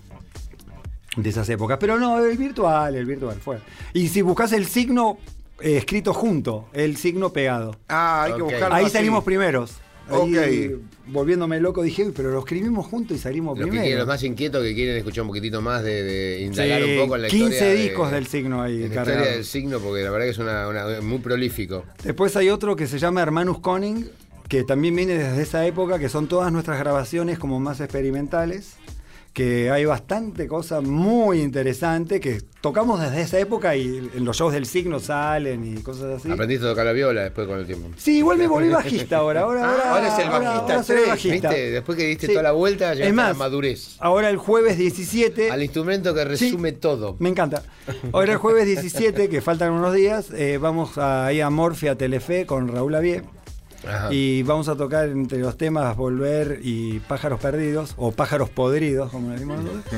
De 1.15 1.29
esas 1.29 1.47
épocas. 1.49 1.77
Pero 1.79 1.99
no, 1.99 2.23
el 2.23 2.37
virtual, 2.37 2.95
el 2.95 3.05
virtual 3.05 3.37
fue. 3.43 3.57
Y 3.93 4.07
si 4.07 4.21
buscas 4.21 4.53
el 4.53 4.65
signo, 4.65 5.17
eh, 5.59 5.77
escrito 5.77 6.13
junto, 6.13 6.69
el 6.73 6.95
signo 6.97 7.33
pegado. 7.33 7.75
Ah, 7.89 8.23
hay 8.23 8.33
que 8.35 8.41
buscarlo 8.41 8.75
Ahí 8.75 8.85
así. 8.85 8.93
salimos 8.93 9.23
primeros. 9.23 9.73
Ahí, 10.09 10.73
Ok. 10.73 10.81
volviéndome 11.07 11.59
loco, 11.61 11.83
dije, 11.83 12.03
"Uy, 12.05 12.11
pero 12.15 12.31
lo 12.31 12.39
escribimos 12.39 12.85
juntos 12.87 13.15
y 13.15 13.19
salimos 13.19 13.57
Los, 13.57 13.65
que 13.65 13.71
quieren, 13.71 13.81
primero. 13.83 13.99
los 13.99 14.07
más 14.07 14.23
inquietos 14.23 14.63
que 14.63 14.73
quieren 14.73 14.97
escuchar 14.97 15.21
un 15.21 15.27
poquitito 15.29 15.61
más 15.61 15.83
de, 15.83 16.03
de 16.03 16.41
indagar 16.41 16.81
Sí, 16.83 16.91
un 16.97 17.03
poco 17.03 17.15
en 17.15 17.21
la 17.21 17.27
15 17.29 17.45
historia. 17.53 17.73
de- 17.73 17.81
discos 17.83 18.11
del 18.11 18.27
signo 18.27 18.61
ahí 18.61 18.83
en 18.83 18.89
la 18.93 19.01
historia 19.01 19.21
del 19.21 19.45
signo, 19.45 19.79
porque 19.79 20.03
la 20.03 20.09
verdad 20.11 20.25
que 20.25 20.31
es 20.31 20.37
una, 20.39 20.67
una- 20.67 21.01
muy 21.01 21.19
prolífico. 21.19 21.85
Después 22.03 22.35
hay 22.35 22.49
otro 22.49 22.75
que 22.75 22.87
se 22.87 22.99
llama 22.99 23.21
Hermanus 23.21 23.59
Conning, 23.59 24.09
que 24.49 24.63
también 24.63 24.95
viene 24.95 25.13
desde 25.17 25.41
esa 25.43 25.65
época, 25.65 25.97
que 25.99 26.09
son 26.09 26.27
todas 26.27 26.51
nuestras 26.51 26.77
grabaciones 26.79 27.37
como 27.39 27.59
más 27.61 27.79
experimentales, 27.79 28.73
que 29.33 29.71
hay 29.71 29.85
bastante 29.85 30.47
cosa 30.47 30.81
muy 30.81 31.41
interesante 31.41 32.19
que 32.19 32.41
tocamos 32.59 32.99
desde 32.99 33.21
esa 33.21 33.39
época 33.39 33.75
y 33.77 34.09
en 34.13 34.25
los 34.25 34.35
shows 34.37 34.51
del 34.53 34.65
signo 34.65 34.99
salen 34.99 35.63
y 35.77 35.81
cosas 35.81 36.19
así. 36.19 36.29
Aprendiste 36.29 36.65
a 36.65 36.69
tocar 36.71 36.85
la 36.85 36.91
viola 36.91 37.21
después 37.23 37.47
con 37.47 37.57
el 37.59 37.65
tiempo. 37.65 37.87
Sí, 37.95 38.17
igual 38.17 38.37
me 38.37 38.47
volví 38.47 38.67
bajista 38.69 39.17
ahora. 39.17 39.41
Ahora, 39.41 39.69
ahora, 39.71 39.91
ahora 39.93 40.07
es 40.09 40.19
el 40.19 40.29
bajista 40.29 40.59
ahora 40.59 40.83
soy 40.83 40.95
el 40.95 41.01
tres, 41.03 41.09
bajista. 41.09 41.49
¿Viste? 41.49 41.71
Después 41.71 41.97
que 41.97 42.07
diste 42.07 42.27
Sí. 42.27 42.33
toda 42.33 42.43
la 42.43 42.51
vuelta, 42.51 42.93
llegaste 42.93 43.13
Es 43.13 43.19
a 43.19 43.27
la 43.29 43.33
madurez. 43.33 43.95
Ahora 43.99 44.29
el 44.29 44.37
jueves 44.37 44.77
17. 44.77 45.49
Al 45.49 45.63
instrumento 45.63 46.13
que 46.13 46.25
resume 46.25 46.73
todo. 46.73 47.15
Me 47.19 47.29
encanta. 47.29 47.63
Ahora 48.11 48.33
el 48.33 48.37
jueves 48.37 48.65
17, 48.65 49.29
que 49.29 49.41
faltan 49.41 49.71
unos 49.71 49.93
días, 49.93 50.29
eh, 50.31 50.57
vamos 50.57 50.97
a 50.97 51.31
ir 51.31 51.41
a 51.43 51.49
Morfia 51.49 51.95
Telefe 51.95 52.45
con 52.45 52.67
Raúl 52.67 52.95
Avie. 52.95 53.23
Ajá. 53.87 54.13
Y 54.13 54.43
vamos 54.43 54.67
a 54.69 54.75
tocar 54.75 55.09
entre 55.09 55.39
los 55.39 55.57
temas 55.57 55.95
Volver 55.97 56.59
y 56.61 56.99
Pájaros 56.99 57.39
Perdidos, 57.39 57.93
o 57.97 58.11
Pájaros 58.11 58.49
Podridos, 58.49 59.11
como 59.11 59.27
le 59.29 59.33
decimos 59.33 59.63
nosotros. 59.63 59.93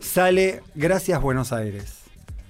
Sale 0.00 0.62
Gracias 0.74 1.20
Buenos 1.20 1.52
Aires, 1.52 1.98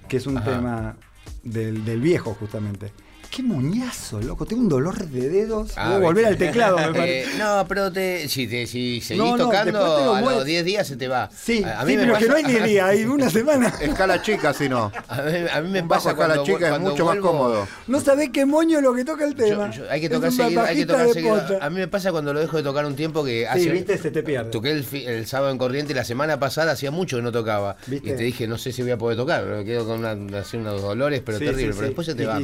que 0.07 0.17
es 0.17 0.25
un 0.27 0.37
Ajá. 0.37 0.45
tema 0.45 0.95
del, 1.43 1.83
del 1.85 1.99
viejo 2.01 2.33
justamente. 2.39 2.91
Qué 3.31 3.43
moñazo, 3.43 4.19
loco. 4.21 4.45
Tengo 4.45 4.63
un 4.63 4.69
dolor 4.69 4.97
de 5.07 5.29
dedos. 5.29 5.71
Ah, 5.75 5.89
Voy 5.89 5.95
a 5.97 5.99
volver 5.99 6.25
al 6.25 6.37
teclado, 6.37 6.77
me 6.77 6.87
parece. 6.93 7.21
Eh, 7.21 7.25
no, 7.37 7.63
pero 7.67 7.91
te, 7.91 8.27
si, 8.27 8.47
te, 8.47 8.65
si 8.65 9.01
seguís 9.01 9.23
No, 9.23 9.37
no, 9.37 9.45
tocando, 9.45 10.15
a 10.15 10.19
los 10.21 10.45
10 10.45 10.65
días 10.65 10.87
se 10.87 10.97
te 10.97 11.07
va. 11.07 11.29
Sí, 11.31 11.63
a, 11.63 11.79
a 11.81 11.85
sí, 11.85 11.91
mí 11.91 11.97
me 11.97 12.03
pero 12.07 12.17
que 12.17 12.27
no 12.27 12.35
hay 12.35 12.43
ni 12.43 12.53
día, 12.67 12.87
hay 12.87 13.03
una 13.05 13.29
semana. 13.29 13.67
Escala 13.81 14.21
chica, 14.23 14.51
si 14.53 14.67
no. 14.67 14.91
A 15.07 15.21
mí, 15.21 15.31
a 15.53 15.61
mí 15.61 15.69
me 15.69 15.83
pasa 15.83 16.09
a 16.09 16.11
escala 16.13 16.35
cuando, 16.35 16.43
chica 16.53 16.65
es 16.65 16.71
cuando 16.71 16.89
mucho 16.89 17.05
más 17.05 17.17
cómodo. 17.17 17.67
No 17.87 17.99
sabés 18.01 18.31
qué 18.31 18.45
moño 18.47 18.81
lo 18.81 18.95
que 18.95 19.05
toca 19.05 19.25
el 19.25 19.35
tema. 19.35 19.69
yo- 19.69 19.83
hay 19.91 19.99
que 20.01 20.07
Es 20.07 20.11
tocar 20.11 20.31
seguido, 20.31 20.61
hay 20.63 20.75
que 20.77 20.85
tocar 20.87 21.09
seguido. 21.13 21.41
A 21.61 21.69
mí 21.69 21.75
me 21.75 21.87
pasa 21.87 22.11
cuando 22.11 22.33
lo 22.33 22.39
dejo 22.39 22.57
de 22.57 22.63
tocar 22.63 22.83
un 22.85 22.95
tiempo 22.95 23.23
que 23.23 23.41
Sí, 23.41 23.45
hace, 23.45 23.69
viste, 23.69 23.97
se 23.99 24.09
te 24.09 24.23
pierde. 24.23 24.49
Toqué 24.49 24.71
el, 24.71 24.85
el 25.07 25.27
sábado 25.27 25.51
en 25.51 25.59
Corriente 25.59 25.93
y 25.93 25.95
la 25.95 26.03
semana 26.03 26.39
pasada 26.39 26.71
hacía 26.71 26.89
mucho 26.89 27.17
que 27.17 27.21
no 27.23 27.31
tocaba. 27.31 27.77
¿Viste? 27.85 28.09
Y 28.09 28.13
te 28.15 28.23
dije, 28.23 28.47
no 28.47 28.57
sé 28.57 28.71
si 28.71 28.81
voy 28.81 28.91
a 28.91 28.97
poder 28.97 29.17
tocar. 29.17 29.45
Me 29.45 29.63
quedo 29.63 29.85
con 29.85 30.03
una, 30.03 30.39
así 30.39 30.57
unos 30.57 30.81
dolores, 30.81 31.21
pero 31.23 31.37
Sí, 31.37 31.45
terrible. 31.45 31.61
sí, 31.65 31.77
pero 31.77 31.81
sí. 31.81 31.85
después 31.89 32.07
se 32.07 32.15
te 32.15 32.25
va. 32.25 32.39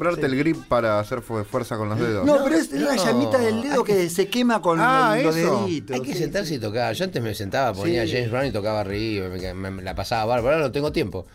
Y- 0.00 0.12
y- 0.12 0.14
comprarte 0.16 0.20
sí. 0.20 0.26
el 0.26 0.38
grip 0.38 0.56
para 0.68 0.98
hacer 1.00 1.20
fu- 1.22 1.44
fuerza 1.44 1.76
con 1.76 1.88
los 1.88 1.98
dedos. 1.98 2.24
No, 2.24 2.42
pero 2.44 2.56
es 2.56 2.70
la 2.72 2.94
no. 2.96 3.04
llamita 3.04 3.38
del 3.38 3.62
dedo 3.62 3.84
que 3.84 4.08
se 4.10 4.28
quema 4.28 4.60
con 4.62 4.78
Ah, 4.80 5.16
los 5.22 5.36
eso. 5.36 5.64
deditos. 5.66 5.94
Hay 5.96 6.02
que 6.02 6.12
sí, 6.12 6.18
sentarse 6.18 6.48
sí. 6.48 6.54
y 6.54 6.58
tocar. 6.58 6.94
Yo 6.94 7.04
antes 7.04 7.22
me 7.22 7.34
sentaba, 7.34 7.72
ponía 7.72 8.04
Sí. 8.06 8.12
James 8.12 8.30
Brown 8.30 8.46
y 8.46 8.52
tocaba 8.52 8.80
arriba, 8.80 9.28
me, 9.28 9.54
me- 9.54 9.70
me 9.70 9.82
la 9.82 9.94
pasaba 9.94 10.24
bárbaro. 10.24 10.54
Ahora 10.56 10.66
no 10.66 10.72
tengo 10.72 10.92
tiempo. 10.92 11.26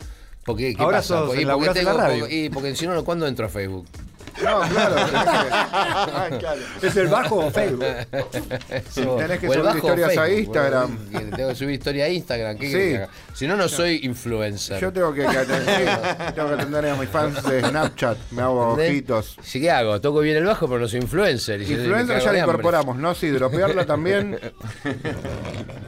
Porque, 0.45 0.75
¿qué 0.75 0.83
Ahora 0.83 0.97
pasa? 0.97 1.17
sos- 1.19 1.27
Porque- 1.29 1.45
porque- 1.47 2.35
y 2.35 2.49
porque 2.49 2.75
si 2.75 2.85
no, 2.85 3.03
¿cuándo 3.03 3.25
entro 3.27 3.47
a 3.47 3.49
Facebook? 3.49 3.85
No, 4.43 4.61
claro. 4.69 4.95
tenés 4.95 6.43
que- 6.43 6.45
¿Es 6.87 6.95
el 6.97 7.07
bajo 7.07 7.37
o 7.37 7.51
Facebook? 7.51 7.85
Tenés 8.11 9.39
que 9.39 9.47
subir 9.47 9.75
historias 9.75 10.17
a 10.17 10.29
Instagram. 10.29 10.97
bueno, 11.11 11.35
Tengo 11.37 11.49
que 11.49 11.55
subir 11.55 11.71
historia 11.75 12.05
a 12.05 12.09
Instagram. 12.09 12.57
¿qué 12.57 12.67
Sí. 12.67 12.73
que? 12.73 13.05
Si 13.33 13.47
no, 13.47 13.55
no 13.55 13.67
soy 13.67 13.99
influencer. 14.03 14.79
Yo 14.79 14.91
tengo 14.91 15.13
que, 15.13 15.21
que 15.21 15.37
atender, 15.37 15.75
sí, 15.75 16.31
tengo 16.35 16.47
que 16.49 16.53
atender 16.55 16.85
a 16.87 16.95
mis 16.95 17.09
fans 17.09 17.43
de 17.43 17.61
Snapchat. 17.61 18.17
Me 18.31 18.41
hago 18.41 18.71
¿Entendés? 18.71 18.91
ojitos. 18.91 19.37
Sí, 19.41 19.61
¿qué 19.61 19.71
hago? 19.71 19.99
Toco 20.01 20.19
bien 20.19 20.37
el 20.37 20.45
bajo, 20.45 20.67
pero 20.67 20.79
no 20.79 20.87
soy 20.87 20.99
influencer. 21.01 21.61
Y 21.61 21.71
Influencer 21.73 22.19
ya 22.19 22.29
hambre. 22.29 22.39
incorporamos, 22.39 22.97
¿no? 22.97 23.13
Sí, 23.15 23.29
dropearla 23.29 23.85
también. 23.85 24.39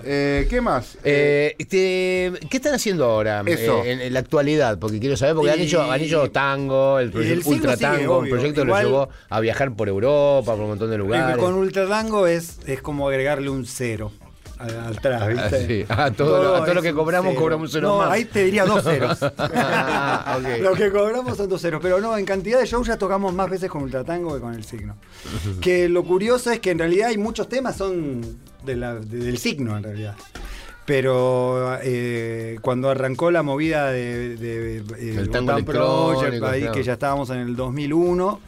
Eh, 0.10 0.48
¿Qué 0.50 0.62
más? 0.62 0.98
Eh, 1.04 1.54
este, 1.60 2.32
¿Qué 2.50 2.58
están 2.58 2.74
haciendo 2.74 3.04
ahora 3.04 3.44
Eso. 3.46 3.84
eh, 3.84 3.92
en, 3.92 4.00
en 4.02 4.14
la 4.14 4.20
actualidad? 4.20 4.80
Porque 4.80 5.00
quiero 5.02 5.18
saber, 5.18 5.36
porque 5.36 5.52
han 5.52 5.60
hecho, 5.60 5.82
han 5.92 6.00
hecho 6.00 6.32
tango, 6.32 7.00
el 7.00 7.12
proyecto 7.12 7.50
el 7.50 7.56
Ultra 7.56 7.76
Tango. 7.76 8.24
Proyecto 8.40 8.64
Igual- 8.64 8.84
lo 8.84 8.90
llevó 8.90 9.10
a 9.30 9.40
viajar 9.40 9.74
por 9.76 9.88
Europa, 9.90 10.52
por 10.54 10.62
un 10.64 10.70
montón 10.70 10.90
de 10.90 10.98
lugares. 10.98 11.38
Con 11.38 11.54
Ultratango 11.54 12.28
es, 12.28 12.60
es 12.66 12.82
como 12.82 13.08
agregarle 13.08 13.50
un 13.50 13.66
cero 13.66 14.12
al- 14.60 14.96
atrás, 14.98 15.28
¿viste? 15.28 15.44
Ah, 15.44 15.50
sí. 15.68 15.86
Ah, 15.90 16.12
todo 16.12 16.42
lo- 16.44 16.56
a 16.56 16.66
todo 16.66 16.74
lo 16.76 16.82
que 16.82 16.94
cobramos, 16.94 17.30
cero. 17.32 17.42
cobramos 17.42 17.70
un 17.70 17.72
cero 17.72 17.88
no, 17.90 17.98
más. 18.00 18.12
ahí 18.12 18.26
te 18.26 18.44
diría 18.46 18.66
dos 18.66 18.84
ceros. 18.84 19.20
Ah, 19.40 20.38
ok. 20.40 20.62
Lo 20.62 20.74
que 20.74 20.92
cobramos 20.92 21.38
son 21.38 21.48
dos 21.48 21.62
ceros. 21.62 21.80
Pero 21.82 22.00
no, 22.02 22.18
en 22.18 22.26
cantidad 22.26 22.60
de 22.60 22.66
shows 22.66 22.88
ya 22.88 22.98
tocamos 22.98 23.34
más 23.34 23.50
veces 23.50 23.70
con 23.70 23.84
Ultratango 23.84 24.34
que 24.34 24.42
con 24.42 24.54
el 24.54 24.64
signo. 24.64 24.96
que 25.62 25.88
lo 25.90 26.04
curioso 26.04 26.52
es 26.52 26.60
que 26.60 26.72
en 26.72 26.80
realidad 26.80 27.10
hay 27.10 27.18
muchos 27.18 27.48
temas 27.50 27.78
son 27.78 28.22
de 28.66 28.76
la- 28.76 28.96
de- 28.96 29.20
del 29.20 29.38
signo 29.38 29.78
en 29.78 29.84
realidad. 29.84 30.16
Pero 30.88 31.78
eh, 31.84 32.58
cuando 32.62 32.90
arrancó 32.90 33.30
la 33.30 33.44
movida 33.44 33.92
de, 33.92 34.38
de, 34.38 34.78
eh, 34.78 35.16
El 35.20 35.30
tango 35.30 35.52
Urban 35.52 35.66
Project, 35.66 36.20
electrónico, 36.30 36.46
ahí 36.48 36.62
claro. 36.62 36.74
que 36.76 36.84
ya 36.84 36.94
estábamos 36.94 37.30
en 37.30 37.40
el 37.40 37.58
2001, 37.58 38.40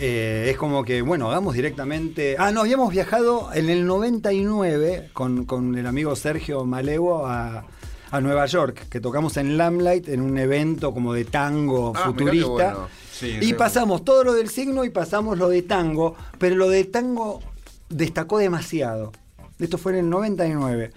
eh, 0.00 0.46
es 0.50 0.56
como 0.56 0.82
que, 0.82 1.02
bueno, 1.02 1.30
hagamos 1.30 1.54
directamente. 1.54 2.36
Ah, 2.38 2.50
no, 2.50 2.62
habíamos 2.62 2.90
viajado 2.90 3.50
en 3.52 3.68
el 3.68 3.86
99 3.86 5.10
con, 5.12 5.44
con 5.44 5.76
el 5.76 5.86
amigo 5.86 6.16
Sergio 6.16 6.64
Malevo 6.64 7.26
a, 7.26 7.66
a 8.10 8.20
Nueva 8.22 8.46
York, 8.46 8.88
que 8.88 9.00
tocamos 9.00 9.36
en 9.36 9.58
Lamplight 9.58 10.08
en 10.08 10.22
un 10.22 10.38
evento 10.38 10.94
como 10.94 11.12
de 11.12 11.26
tango 11.26 11.92
Ah, 11.94 12.06
futurista. 12.06 12.48
bueno. 12.48 12.88
Sí, 13.12 13.36
y 13.42 13.52
pasamos 13.52 14.02
todo 14.02 14.24
lo 14.24 14.32
del 14.32 14.48
signo 14.48 14.82
y 14.86 14.88
pasamos 14.88 15.36
lo 15.36 15.50
de 15.50 15.60
tango, 15.60 16.16
pero 16.38 16.56
lo 16.56 16.70
de 16.70 16.84
tango 16.84 17.40
destacó 17.90 18.38
demasiado. 18.38 19.12
Esto 19.60 19.78
fue 19.78 19.92
en 19.92 19.98
el 19.98 20.10
99. 20.10 20.90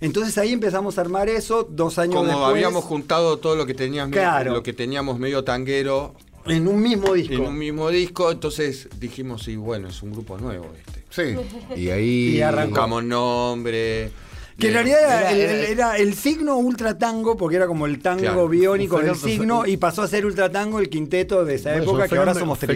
Entonces 0.00 0.36
ahí 0.38 0.52
empezamos 0.52 0.98
a 0.98 1.00
armar 1.00 1.28
eso, 1.28 1.66
dos 1.70 1.98
años 1.98 2.16
Como 2.16 2.26
después, 2.28 2.48
habíamos 2.50 2.84
juntado 2.84 3.38
todo 3.38 3.56
lo 3.56 3.64
que 3.66 3.74
teníamos, 3.74 4.12
Claro. 4.12 4.52
lo 4.52 4.62
que 4.62 4.72
teníamos 4.74 5.18
medio 5.18 5.42
tanguero 5.42 6.14
en 6.44 6.68
un 6.68 6.82
mismo 6.82 7.14
disco. 7.14 7.34
en 7.34 7.40
un 7.40 7.56
mismo 7.58 7.88
disco, 7.88 8.30
entonces 8.30 8.88
dijimos, 9.00 9.42
sí, 9.42 9.56
bueno, 9.56 9.88
es 9.88 10.02
un 10.02 10.12
grupo 10.12 10.36
nuevo 10.38 10.66
este. 10.78 11.02
Sí. 11.10 11.80
Y 11.80 11.88
ahí. 11.90 12.38
Y. 12.42 12.66
Buscamos 12.66 13.02
nombre. 13.04 14.10
Que 14.58 14.68
en 14.68 14.72
bien. 14.72 14.84
realidad 14.86 15.00
era, 15.00 15.18
Era- 15.20 15.30
el, 15.32 15.40
era- 15.40 15.52
el- 15.52 15.64
era 15.72 15.96
el 15.98 16.14
signo 16.14 16.56
ultra 16.56 16.96
tango, 16.98 17.36
porque 17.36 17.56
era 17.56 17.66
como 17.66 17.84
el 17.86 17.98
tango 18.00 18.20
Claro. 18.22 18.48
biónico 18.48 18.98
del 19.00 19.14
signo, 19.16 19.66
y 19.66 19.76
pasó 19.78 20.02
a 20.02 20.08
ser 20.08 20.24
ultra 20.26 20.50
tango 20.50 20.78
el 20.78 20.88
quinteto 20.90 21.44
de 21.44 21.54
esa 21.56 21.74
época, 21.76 22.06
que 22.08 22.16
ahora 22.16 22.34
somos 22.34 22.58
sí. 22.58 22.66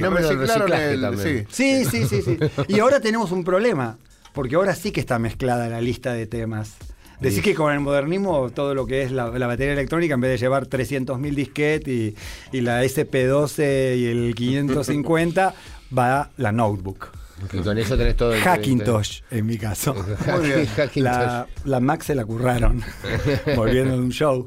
Sí, 1.51 1.85
sí, 1.85 2.07
sí, 2.09 2.23
sí. 2.23 2.39
Y 2.69 2.79
ahora 2.81 3.01
tenemos 3.01 3.31
un 3.33 3.45
problema, 3.45 3.99
porque 4.33 4.57
ahora 4.57 4.75
sí 4.75 4.93
que 4.93 5.01
está 5.01 5.19
mezclada 5.19 5.69
la 5.69 5.81
lista 5.81 6.13
de 6.13 6.27
temas. 6.27 6.77
Decir 7.21 7.43
que 7.43 7.55
con 7.55 7.71
el 7.73 7.81
modernismo 7.81 8.49
todo 8.51 8.75
lo 8.75 8.87
que 8.87 9.03
es 9.03 9.13
la, 9.13 9.29
la 9.29 9.47
batería 9.47 9.75
electrónica, 9.75 10.15
en 10.15 10.23
vez 10.23 10.31
de 10.31 10.39
llevar 10.39 10.67
300.000 10.67 11.35
disquetes 11.35 11.93
y, 11.93 12.17
y 12.51 12.61
la 12.63 12.83
SP12 12.83 13.99
y 13.99 14.07
el 14.07 14.35
550, 14.35 15.55
va 15.97 16.31
la 16.39 16.53
notebook. 16.53 17.20
Y 17.53 17.59
con 17.59 17.79
eso 17.79 17.97
tenés 17.97 18.17
todo 18.17 18.33
el. 18.35 18.43
Hackintosh, 18.43 19.21
en 19.31 19.47
mi 19.47 19.57
caso. 19.59 19.95
Muy 20.27 20.47
bien. 20.47 20.67
Hackintosh. 20.67 21.03
La, 21.03 21.47
la 21.65 21.81
Mac 21.81 22.03
se 22.03 22.15
la 22.15 22.25
curraron, 22.25 22.83
volviendo 23.57 23.95
de 23.95 24.01
un 24.01 24.11
show. 24.11 24.47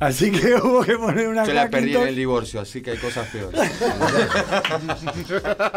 Así 0.00 0.30
que 0.30 0.54
hubo 0.56 0.82
que 0.82 0.96
poner 0.96 1.28
una 1.28 1.44
Yo 1.44 1.52
la 1.54 1.68
perdí 1.68 1.88
en 1.90 1.94
Hackintosh. 1.94 2.08
el 2.08 2.16
divorcio, 2.16 2.60
así 2.60 2.82
que 2.82 2.92
hay 2.92 2.98
cosas 2.98 3.26
peores. 3.28 3.60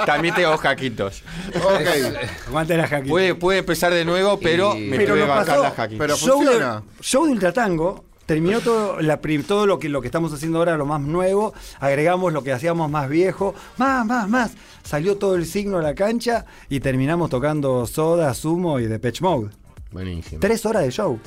También 0.06 0.36
tengo 0.36 0.58
jaquitos. 0.58 1.24
Ok. 1.56 2.48
Aguante 2.48 2.78
la 2.78 2.84
Hackintosh. 2.84 3.10
Puede, 3.10 3.36
puede 3.36 3.60
empezar 3.60 3.94
de 3.94 4.06
nuevo, 4.06 4.40
pero 4.40 4.76
Y- 4.76 4.82
me 4.88 4.98
Pero 4.98 5.14
puede 5.14 5.26
bajar 5.26 5.46
pasó. 5.46 5.64
la 5.64 5.72
jaquitos. 5.72 6.00
Pero 6.00 6.16
show, 6.18 6.40
de, 6.40 6.46
funciona. 6.46 6.84
show 7.02 7.26
de 7.26 7.32
Ultratango. 7.34 8.06
Terminó 8.30 8.62
todo, 8.62 9.02
la, 9.02 9.18
todo 9.18 9.66
lo, 9.66 9.80
que, 9.80 9.90
lo 9.90 10.02
que 10.02 10.08
estamos 10.08 10.32
haciendo 10.32 10.60
ahora, 10.60 10.78
lo 10.78 10.86
más 10.86 11.02
nuevo. 11.02 11.52
Agregamos 11.80 12.32
lo 12.32 12.44
que 12.44 12.52
hacíamos 12.52 12.88
más 12.88 13.10
viejo. 13.10 13.56
Más, 13.78 14.06
más, 14.06 14.30
más. 14.30 14.52
Salió 14.84 15.18
todo 15.18 15.34
el 15.34 15.48
signo 15.48 15.80
a 15.80 15.82
la 15.82 15.96
cancha 15.96 16.46
y 16.70 16.80
terminamos 16.80 17.32
tocando 17.32 17.88
Soda, 17.88 18.32
Sumo 18.36 18.80
y 18.80 18.86
Depeche 18.86 19.24
Mode. 19.24 19.50
Buenísimo. 19.92 20.42
Tres 20.42 20.64
horas 20.68 20.84
de 20.84 20.92
show. 20.92 21.20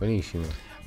Buenísimo. 0.00 0.42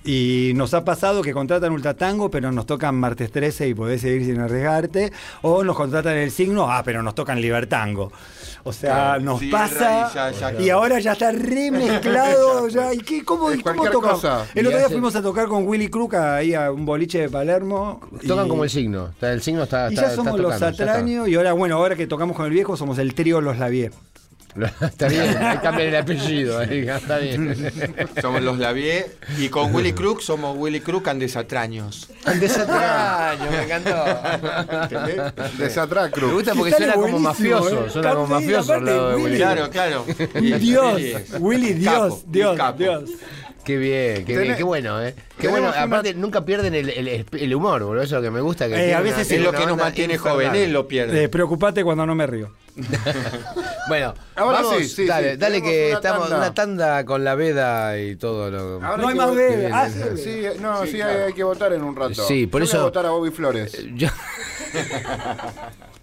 Y 0.06 0.52
nos 0.56 0.74
ha 0.74 0.84
pasado 0.84 1.22
que 1.22 1.32
contratan 1.32 1.72
Ultratango, 1.72 2.30
pero 2.30 2.52
nos 2.52 2.66
tocan 2.66 2.96
martes 2.96 3.32
13 3.32 3.70
y 3.70 3.74
podés 3.74 4.02
seguir 4.02 4.26
sin 4.26 4.40
arriesgarte. 4.42 5.14
O 5.44 5.64
nos 5.64 5.78
contratan 5.78 6.18
el 6.18 6.30
signo, 6.32 6.70
ah, 6.70 6.82
pero 6.84 7.02
nos 7.02 7.16
tocan 7.16 7.40
Libertango. 7.40 8.12
O 8.66 8.74
sea, 8.74 8.94
Claro, 8.94 9.22
nos 9.22 9.44
pasa. 9.46 10.10
y 10.12 10.16
ya- 10.16 10.32
ya- 10.32 10.62
y 10.62 10.70
ahora 10.70 11.00
ya 11.00 11.14
está 11.14 11.32
remezclado. 11.32 12.68
ya, 12.70 12.94
¿Y 12.94 12.98
qué, 13.00 13.24
cómo, 13.24 13.50
Es 13.52 13.62
cómo 13.64 13.84
tocamos? 13.90 14.22
cosa. 14.22 14.46
El 14.56 14.66
Y 14.66 14.68
otro 14.68 14.80
día 14.80 14.90
fuimos 14.90 15.16
a 15.16 15.22
tocar 15.22 15.48
con 15.48 15.68
Willy 15.68 15.90
Crook 15.90 16.16
ahí 16.16 16.54
a 16.54 16.72
un 16.72 16.86
boliche 16.86 17.20
de 17.22 17.30
Palermo. 17.30 18.00
Tocan 18.28 18.46
y- 18.46 18.50
como 18.50 18.64
el 18.64 18.70
signo. 18.70 19.10
El 19.22 19.42
signo 19.42 19.64
está. 19.64 19.90
Y 19.90 19.96
está- 19.96 20.10
ya 20.10 20.16
somos 20.16 20.34
está 20.34 20.42
los 20.42 20.54
tocando, 20.54 20.66
ya 20.66 20.72
está. 20.72 20.86
Satraños 20.86 21.28
y 21.28 21.36
ahora, 21.36 21.54
bueno, 21.54 21.76
ahora 21.76 21.96
que 21.96 22.08
tocamos 22.08 22.36
con 22.36 22.46
el 22.46 22.52
viejo 22.52 22.76
somos 22.78 22.98
el 22.98 23.14
trío 23.14 23.42
Los 23.42 23.58
Lavie. 23.58 23.92
está 24.82 25.08
bien, 25.08 25.36
ahí 25.38 25.58
cambian 25.58 25.88
el 25.90 25.96
apellido. 25.96 26.60
ahí, 26.60 26.88
Está 26.88 27.18
bien. 27.18 27.72
Somos 28.22 28.42
los 28.42 28.58
Lavier 28.60 29.16
y 29.38 29.50
con 29.50 29.74
Willy 29.74 29.94
Crook 29.94 30.22
somos 30.22 30.56
Willy 30.58 30.80
Crook 30.82 31.08
and 31.08 31.20
Desatraños. 31.22 32.08
Desatraño, 32.40 33.50
me 33.52 33.64
encantó. 33.64 34.06
¿Entendés? 34.84 35.34
Me 35.58 35.64
Desatracru. 35.66 36.32
gusta 36.32 36.54
porque 36.56 36.72
suena 36.74 36.94
como 36.94 37.20
mafioso, 37.20 37.86
¿eh? 37.86 37.90
suena 37.90 38.14
como 38.14 38.28
mafioso 38.28 38.74
al 38.74 38.80
aparte, 38.82 38.96
lado 38.96 39.10
de 39.10 39.16
Willy. 39.16 39.26
Willy. 39.26 39.38
Claro, 39.38 39.70
claro. 39.70 40.06
Y- 40.40 40.54
Dios, 40.54 41.02
Willy, 41.40 41.74
Dios, 41.74 42.24
Dios. 42.28 42.58
Dios. 42.78 43.10
Qué 43.66 43.78
bien, 43.78 44.26
qué 44.26 44.34
Tenés- 44.36 44.42
bien, 44.42 44.56
qué 44.58 44.64
bueno, 44.64 45.02
¿eh? 45.02 45.16
Qué 45.40 45.48
bueno, 45.48 45.70
una- 45.70 45.84
aparte 45.84 46.14
nunca 46.14 46.44
pierden 46.44 46.76
el, 46.76 46.90
el- 46.90 47.26
el 47.32 47.56
humor, 47.56 47.82
boludo, 47.84 48.04
eso 48.04 48.18
es 48.18 48.22
lo 48.22 48.28
que 48.28 48.32
me 48.32 48.42
gusta. 48.42 48.68
Que 48.68 48.90
Eh, 48.90 48.94
a 48.94 49.00
veces. 49.02 49.30
Es 49.32 49.42
lo 49.42 49.52
que 49.54 49.66
nos 49.66 49.78
mantiene 49.78 50.18
joven, 50.18 50.54
él 50.56 50.74
lo 50.74 50.88
pierde. 50.88 51.24
Eh, 51.24 51.30
preocupate 51.30 51.84
cuando 51.84 52.06
no 52.06 52.14
me 52.16 52.28
río. 52.28 52.52
Bueno, 53.90 54.14
Ahora 54.38 54.62
vamos, 54.62 54.78
sí, 54.78 54.88
sí, 54.88 55.06
dale, 55.06 55.32
sí, 55.34 55.38
dale 55.38 55.62
que 55.62 55.88
una 55.90 55.96
estamos 55.98 56.22
tanda. 56.30 56.38
una 56.38 56.54
tanda 56.54 57.06
con 57.06 57.24
la 57.26 57.36
veda 57.36 58.00
y 58.00 58.16
todo 58.16 58.50
lo 58.50 58.84
Ahora 58.86 58.96
No 58.98 59.08
hay 59.10 59.16
más 59.16 59.36
bebé. 59.36 59.70
Ah, 59.74 59.90
Sí, 59.90 60.44
no, 60.62 60.86
sí, 60.86 61.02
hay, 61.02 61.18
hay 61.28 61.34
que 61.34 61.44
votar 61.44 61.74
en 61.74 61.84
un 61.84 61.94
rato. 61.96 62.26
Sí, 62.26 62.48
por 62.48 62.62
Yo 62.62 62.66
eso- 62.66 62.78
Voy 62.78 62.82
a 62.82 62.86
votar 62.86 63.06
a 63.06 63.10
Bobby 63.10 63.30
Flores. 63.32 63.78
Yo- 63.96 64.08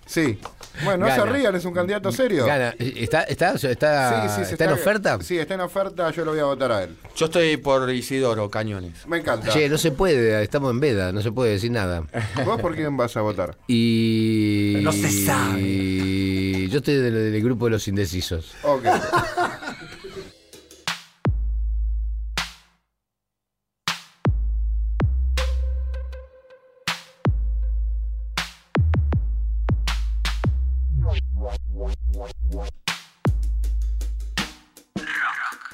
Sí. 0.07 0.39
Bueno, 0.85 1.07
no 1.07 1.15
se 1.15 1.25
rían, 1.27 1.55
es 1.55 1.65
un 1.65 1.75
candidato 1.75 2.11
serio. 2.13 2.47
Gana. 2.47 2.75
¿Está, 2.79 3.23
está, 3.25 3.55
está, 3.55 4.29
Sí, 4.37 4.45
sí, 4.45 4.53
está 4.53 4.65
en 4.65 4.73
oferta? 4.73 5.19
Sí, 5.21 5.39
está 5.39 5.55
en 5.55 5.61
oferta, 5.61 6.11
yo 6.11 6.25
lo 6.25 6.33
voy 6.33 6.41
a 6.41 6.45
votar 6.45 6.73
a 6.73 6.85
él. 6.85 6.97
Yo 7.17 7.27
estoy 7.27 7.57
por 7.57 7.91
Isidoro, 7.91 8.51
Cañones. 8.51 9.07
Me 9.07 9.19
encanta. 9.19 9.51
Che, 9.51 9.69
no 9.69 9.79
se 9.79 9.91
puede, 9.93 10.43
estamos 10.43 10.71
en 10.71 10.81
veda, 10.81 11.13
no 11.13 11.23
se 11.23 11.33
puede 11.33 11.53
decir 11.53 11.71
nada. 11.71 12.05
¿Vos 12.45 12.61
por 12.61 12.75
quién 12.75 12.97
vas 12.97 13.17
a 13.17 13.21
votar? 13.21 13.57
Y. 13.67 14.79
No 14.83 14.93
se 14.93 15.11
sabe. 15.11 15.61
Y 15.61 16.69
yo 16.69 16.79
estoy 16.79 16.97
del, 16.97 17.33
del 17.33 17.43
grupo 17.43 17.67
de 17.67 17.73
los 17.73 17.89
indecisos. 17.89 18.55
Ok. 18.63 18.85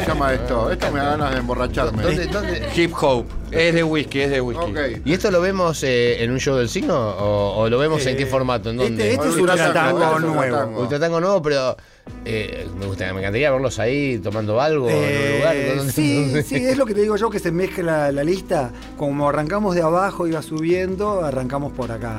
Se 0.00 0.06
llama 0.06 0.32
esto? 0.34 0.70
Esto 0.70 0.90
me 0.92 0.98
da 1.00 1.10
ganas 1.10 1.32
de 1.32 1.38
emborracharme. 1.40 2.02
¿Dónde, 2.02 2.26
dónde? 2.26 2.68
Hip 2.74 2.92
Hop. 3.00 3.26
Es 3.50 3.72
de 3.74 3.84
whisky, 3.84 4.20
es 4.22 4.30
de 4.30 4.40
whisky. 4.40 4.64
Ok. 4.70 4.78
¿Y 5.04 5.12
esto 5.12 5.30
lo 5.30 5.40
vemos 5.40 5.82
eh, 5.84 6.22
en 6.24 6.30
un 6.32 6.40
show 6.40 6.56
del 6.56 6.68
signo 6.68 6.96
o, 6.96 7.56
o 7.62 7.68
lo 7.68 7.78
vemos 7.78 8.04
en 8.06 8.16
qué 8.16 8.26
formato? 8.26 8.70
¿En 8.70 8.76
dónde? 8.78 9.12
este- 9.12 9.14
este 9.14 9.28
es 9.28 9.36
Ultra 9.36 9.68
un 9.68 9.72
tango, 9.74 9.98
tango 10.00 10.18
nuevo. 10.20 10.56
tango. 10.56 10.80
Ultratango 10.80 11.20
nuevo, 11.20 11.42
pero 11.42 11.76
eh, 12.24 12.66
me, 12.78 12.86
gusta, 12.86 13.12
me 13.12 13.20
encantaría 13.20 13.50
verlos 13.52 13.78
ahí 13.78 14.18
tomando 14.18 14.60
algo 14.60 14.88
en 14.88 14.96
Eh, 14.98 15.30
un 15.30 15.38
lugar. 15.38 15.76
¿dónde- 15.76 15.92
sí, 15.92 16.22
dónde? 16.24 16.42
sí, 16.42 16.56
es 16.56 16.76
lo 16.76 16.84
que 16.86 16.94
te 16.94 17.02
digo 17.02 17.16
yo, 17.16 17.30
que 17.30 17.38
se 17.38 17.52
mezcla 17.52 18.10
la 18.10 18.24
lista. 18.24 18.72
Como 18.96 19.28
arrancamos 19.28 19.74
de 19.76 19.82
abajo 19.82 20.26
y 20.26 20.32
va 20.32 20.42
subiendo, 20.42 21.24
arrancamos 21.24 21.72
por 21.72 21.92
acá. 21.92 22.18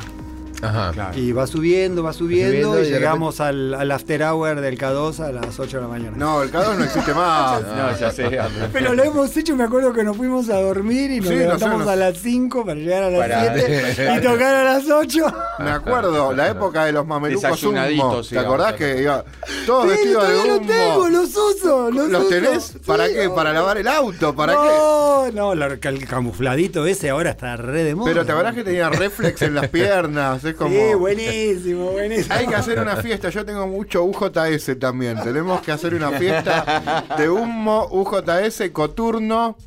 Ajá. 0.69 1.11
Y 1.15 1.31
va 1.31 1.47
subiendo, 1.47 2.03
va 2.03 2.13
subiendo, 2.13 2.73
subiendo 2.73 2.83
y, 2.83 2.87
y 2.87 2.91
llegamos 2.91 3.39
al, 3.39 3.73
al 3.73 3.91
after 3.91 4.23
hour 4.23 4.59
del 4.61 4.77
K2 4.77 5.19
a 5.19 5.31
las 5.31 5.59
8 5.59 5.77
de 5.77 5.81
la 5.83 5.87
mañana. 5.89 6.17
No, 6.17 6.41
el 6.43 6.51
K2 6.51 6.75
no 6.77 6.83
existe 6.83 7.13
más. 7.13 7.61
No, 7.75 7.97
ya 7.97 8.11
sé. 8.11 8.39
Pero 8.73 8.93
lo 8.93 9.03
hemos 9.03 9.35
hecho, 9.35 9.55
me 9.55 9.63
acuerdo 9.63 9.91
que 9.93 10.03
nos 10.03 10.15
fuimos 10.17 10.49
a 10.49 10.59
dormir 10.61 11.11
y 11.11 11.17
nos 11.19 11.27
Sí, 11.27 11.33
no 11.35 11.39
sé, 11.39 11.45
levantamos 11.45 11.85
no- 11.85 11.89
a 11.91 11.95
las 11.95 12.17
5 12.17 12.65
para 12.65 12.79
llegar 12.79 13.03
a 13.03 13.09
las 13.09 13.19
Para- 13.21 13.53
7 13.55 14.13
y 14.17 14.21
tocar 14.21 14.55
a 14.55 14.63
las 14.63 14.89
8. 14.89 15.25
Me 15.59 15.71
acuerdo, 15.71 16.33
la 16.33 16.49
época 16.49 16.85
de 16.85 16.91
los 16.91 17.05
mamelucos 17.05 17.63
humo. 17.63 18.21
¿Te 18.21 18.39
acordás 18.39 18.73
que 18.73 19.01
iba 19.01 19.23
todos 19.65 19.83
Sí, 19.85 19.89
vestidos 19.89 20.27
de 20.27 20.35
humo? 20.35 20.45
los 20.47 20.67
tengo, 20.67 21.09
los 21.09 21.29
uso. 21.35 21.91
¿Los, 21.91 22.09
¿Los 22.09 22.21
uso. 22.21 22.29
tenés? 22.29 22.77
¿Para 22.85 23.07
Sí, 23.07 23.13
qué? 23.13 23.29
¿Para 23.29 23.53
lavar 23.53 23.77
el 23.77 23.87
auto? 23.87 24.35
¿Para 24.35 24.53
qué? 24.53 25.31
no, 25.33 25.55
no, 25.55 25.65
el 25.65 26.07
camufladito 26.07 26.85
ese 26.85 27.09
ahora 27.09 27.31
está 27.31 27.55
re 27.57 27.83
de 27.83 27.95
moda. 27.95 28.11
Pero 28.11 28.25
te 28.25 28.31
acordás 28.31 28.53
que 28.55 28.63
tenía 28.63 28.89
reflex 28.89 29.41
en 29.43 29.55
las 29.55 29.67
piernas. 29.69 30.43
Es 30.43 30.45
es 30.51 30.55
como. 30.55 30.69
Sí, 30.75 30.93
buenísimo, 30.95 31.91
buenísimo. 31.91 32.35
Hay 32.35 32.47
que 32.47 32.55
hacer 32.55 32.79
una 32.79 32.95
fiesta, 32.97 33.29
yo 33.29 33.45
tengo 33.45 33.67
mucho 33.67 34.03
UJS 34.03 34.77
también. 34.79 35.21
Tenemos 35.23 35.61
que 35.61 35.71
hacer 35.71 35.93
una 35.95 36.11
fiesta 36.11 37.03
de 37.17 37.29
humo, 37.29 37.87
UJS, 37.91 38.69
coturno. 38.71 39.57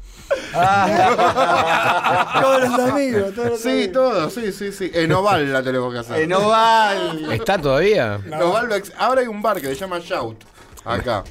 Todos 2.40 2.60
los 2.68 2.78
amigos, 2.90 3.34
todos 3.34 3.50
los 3.50 3.60
Sí, 3.60 3.68
amigos. 3.70 3.92
todo, 3.92 4.30
sí, 4.30 4.52
sí, 4.52 4.72
sí. 4.72 4.90
En 4.94 5.12
Oval 5.12 5.52
la 5.52 5.62
tenemos 5.62 5.92
que 5.92 5.98
hacer. 6.00 6.20
En 6.22 6.32
Oval. 6.32 7.32
¿Está 7.32 7.58
todavía? 7.58 8.20
Oval 8.40 8.68
lo 8.68 8.74
ex- 8.74 8.92
Ahora 8.98 9.20
hay 9.22 9.26
un 9.26 9.42
bar 9.42 9.60
que 9.60 9.66
se 9.68 9.74
llama 9.74 9.98
Shout, 10.00 10.42
acá. 10.84 11.24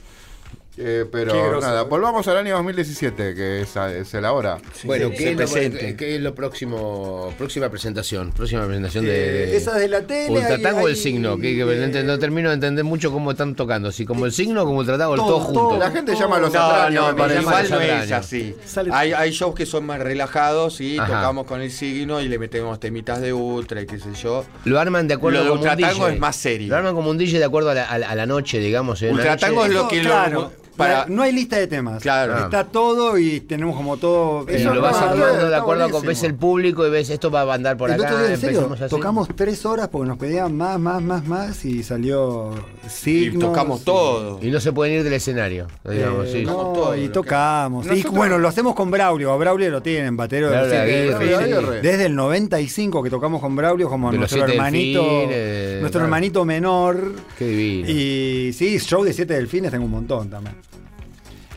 Eh, 0.80 1.06
pero 1.12 1.60
nada, 1.60 1.84
volvamos 1.84 2.28
al 2.28 2.38
año 2.38 2.56
2017, 2.56 3.34
que 3.34 3.62
es, 3.62 3.76
es 3.76 4.14
el 4.14 4.26
ahora. 4.26 4.60
Bueno, 4.84 5.10
se 5.10 5.16
¿qué, 5.16 5.24
es 5.26 5.32
lo, 5.32 5.38
presente. 5.38 5.96
qué 5.96 6.16
es 6.16 6.22
lo 6.22 6.36
próximo? 6.36 7.34
Próxima 7.38 7.68
presentación. 7.70 8.32
Próxima 8.32 8.64
presentación 8.66 9.06
de. 9.06 9.12
Eh, 9.44 9.46
de 9.48 9.58
esa 9.58 9.74
de 9.76 9.88
la 9.88 10.02
tele, 10.02 10.30
Ultratango 10.40 10.82
o 10.82 10.88
el 10.88 10.96
signo. 10.96 11.38
Que, 11.38 11.56
que 11.56 11.66
no, 11.66 12.14
eh, 12.14 12.18
termino 12.20 12.50
de 12.50 12.56
entender 12.56 12.84
mucho 12.84 13.12
cómo 13.12 13.32
están 13.32 13.56
tocando. 13.56 13.92
Si 13.92 14.06
como 14.06 14.26
el 14.28 14.32
signo 14.32 14.62
o 14.62 14.66
como 14.66 14.78
Ultratango, 14.80 15.16
el 15.16 15.20
Todo, 15.20 15.28
todo 15.30 15.40
junto. 15.40 15.60
todo. 15.70 15.78
La 15.80 15.90
gente 15.90 16.16
llama 16.16 16.36
a 16.36 16.40
los 16.42 16.54
No, 16.54 16.60
atraños, 16.62 17.16
no, 17.16 17.26
me 17.28 17.36
igual 17.42 17.70
no 17.72 17.82
es 17.82 18.12
así. 18.12 18.56
Hay, 18.92 19.14
hay 19.14 19.32
shows 19.32 19.56
que 19.56 19.66
son 19.66 19.84
más 19.86 20.00
relajados 20.00 20.80
y 20.82 21.00
Ajá. 21.00 21.08
tocamos 21.08 21.48
con 21.48 21.60
el 21.62 21.72
signo 21.72 22.22
y 22.22 22.28
le 22.30 22.38
metemos 22.38 22.80
temitas 22.80 23.20
de 23.20 23.34
ultra 23.34 23.82
y 23.82 23.88
qué 23.88 23.98
sé 23.98 24.14
yo. 24.22 24.46
Lo 24.66 24.80
arman 24.80 25.08
de 25.08 25.16
acuerdo 25.16 25.40
Lo 25.44 25.50
como 25.50 25.62
un 25.64 25.68
Ultratango 25.70 26.04
DJ. 26.06 26.14
es 26.14 26.20
más 26.20 26.36
serio. 26.36 26.68
Lo 26.70 26.76
arman 26.76 26.94
como 26.94 27.10
un 27.10 27.18
DJ 27.18 27.40
de 27.40 27.46
acuerdo 27.46 27.72
a 27.72 27.74
la, 27.74 27.86
a 27.86 27.98
la- 27.98 28.10
a 28.10 28.16
la 28.16 28.26
noche, 28.28 28.60
digamos. 28.60 29.02
Ultratango 29.02 29.66
es 29.66 29.74
lo 29.74 29.84
No, 29.84 29.88
que 29.88 30.04
lo- 30.04 30.10
claro, 30.10 30.52
para- 30.78 31.06
no 31.08 31.24
hay 31.24 31.32
lista 31.34 31.58
de 31.58 31.68
temas. 31.68 32.02
Claro. 32.02 32.38
Está 32.46 32.64
todo 32.66 33.18
y 33.18 33.42
tenemos 33.42 33.76
como 33.76 33.98
todo. 33.98 34.46
Y 34.50 34.56
Eso 34.56 34.74
lo 34.74 34.82
vas 34.82 34.96
armando 34.96 35.50
de 35.50 35.56
acuerdo 35.56 35.90
cómo 35.90 36.08
ves 36.08 36.24
el 36.24 36.36
público 36.36 36.86
y 36.88 36.90
ves 36.90 37.10
esto 37.10 37.30
va 37.32 37.42
a 37.42 37.54
andar 37.54 37.76
por 37.78 37.90
el 37.90 37.96
acá. 38.02 38.06
otro 38.14 38.24
día, 38.26 38.34
en 38.36 38.40
serio, 38.42 38.70
así. 38.74 38.90
tocamos 38.90 39.28
tres 39.36 39.66
horas 39.66 39.88
porque 39.90 40.08
nos 40.08 40.18
pedían 40.18 40.56
más, 40.56 40.80
más, 40.80 41.02
más, 41.02 41.26
más 41.28 41.66
y 41.66 41.84
salió 41.84 42.52
Y 42.86 42.90
signos. 42.90 43.44
tocamos 43.44 43.84
todo. 43.84 44.40
Y 44.42 44.50
no 44.52 44.60
se 44.60 44.72
pueden 44.72 44.96
ir 44.96 45.04
del 45.04 45.14
escenario. 45.14 45.68
Digamos, 45.90 46.28
Eh, 46.28 46.32
sí. 46.34 46.46
no, 46.46 46.54
todo 46.54 46.96
y 46.96 47.02
que- 47.04 47.10
tocamos. 47.10 47.86
Y 47.86 47.90
Nosotros- 47.90 48.14
bueno, 48.16 48.38
lo 48.38 48.48
hacemos 48.48 48.76
con 48.76 48.92
Braulio. 48.92 49.32
A 49.32 49.38
Braulio 49.38 49.70
lo 49.70 49.82
tienen, 49.82 50.16
batero 50.16 50.48
de 50.50 50.54
Braulio 50.58 50.72
siete 50.76 50.94
Aguirre, 50.96 51.26
delfines. 51.26 51.58
Aguirre. 51.58 51.82
Desde 51.82 52.06
el 52.06 52.16
95 52.16 53.04
que 53.04 53.10
tocamos 53.10 53.42
con 53.42 53.56
Braulio 53.56 53.90
como 53.90 54.12
De 54.12 54.18
nuestro 54.18 54.46
hermanito. 54.46 55.02
delfines, 55.02 55.80
nuestro 55.82 56.00
claro. 56.00 56.06
hermanito 56.06 56.46
menor. 56.46 57.12
Qué 57.38 57.48
divino. 57.48 57.90
Y 57.90 58.54
sí, 58.54 58.78
show 58.80 59.04
de 59.04 59.14
siete 59.14 59.34
delfines 59.34 59.72
tengo 59.72 59.86
un 59.86 59.92
montón 59.92 60.30
también. 60.30 60.56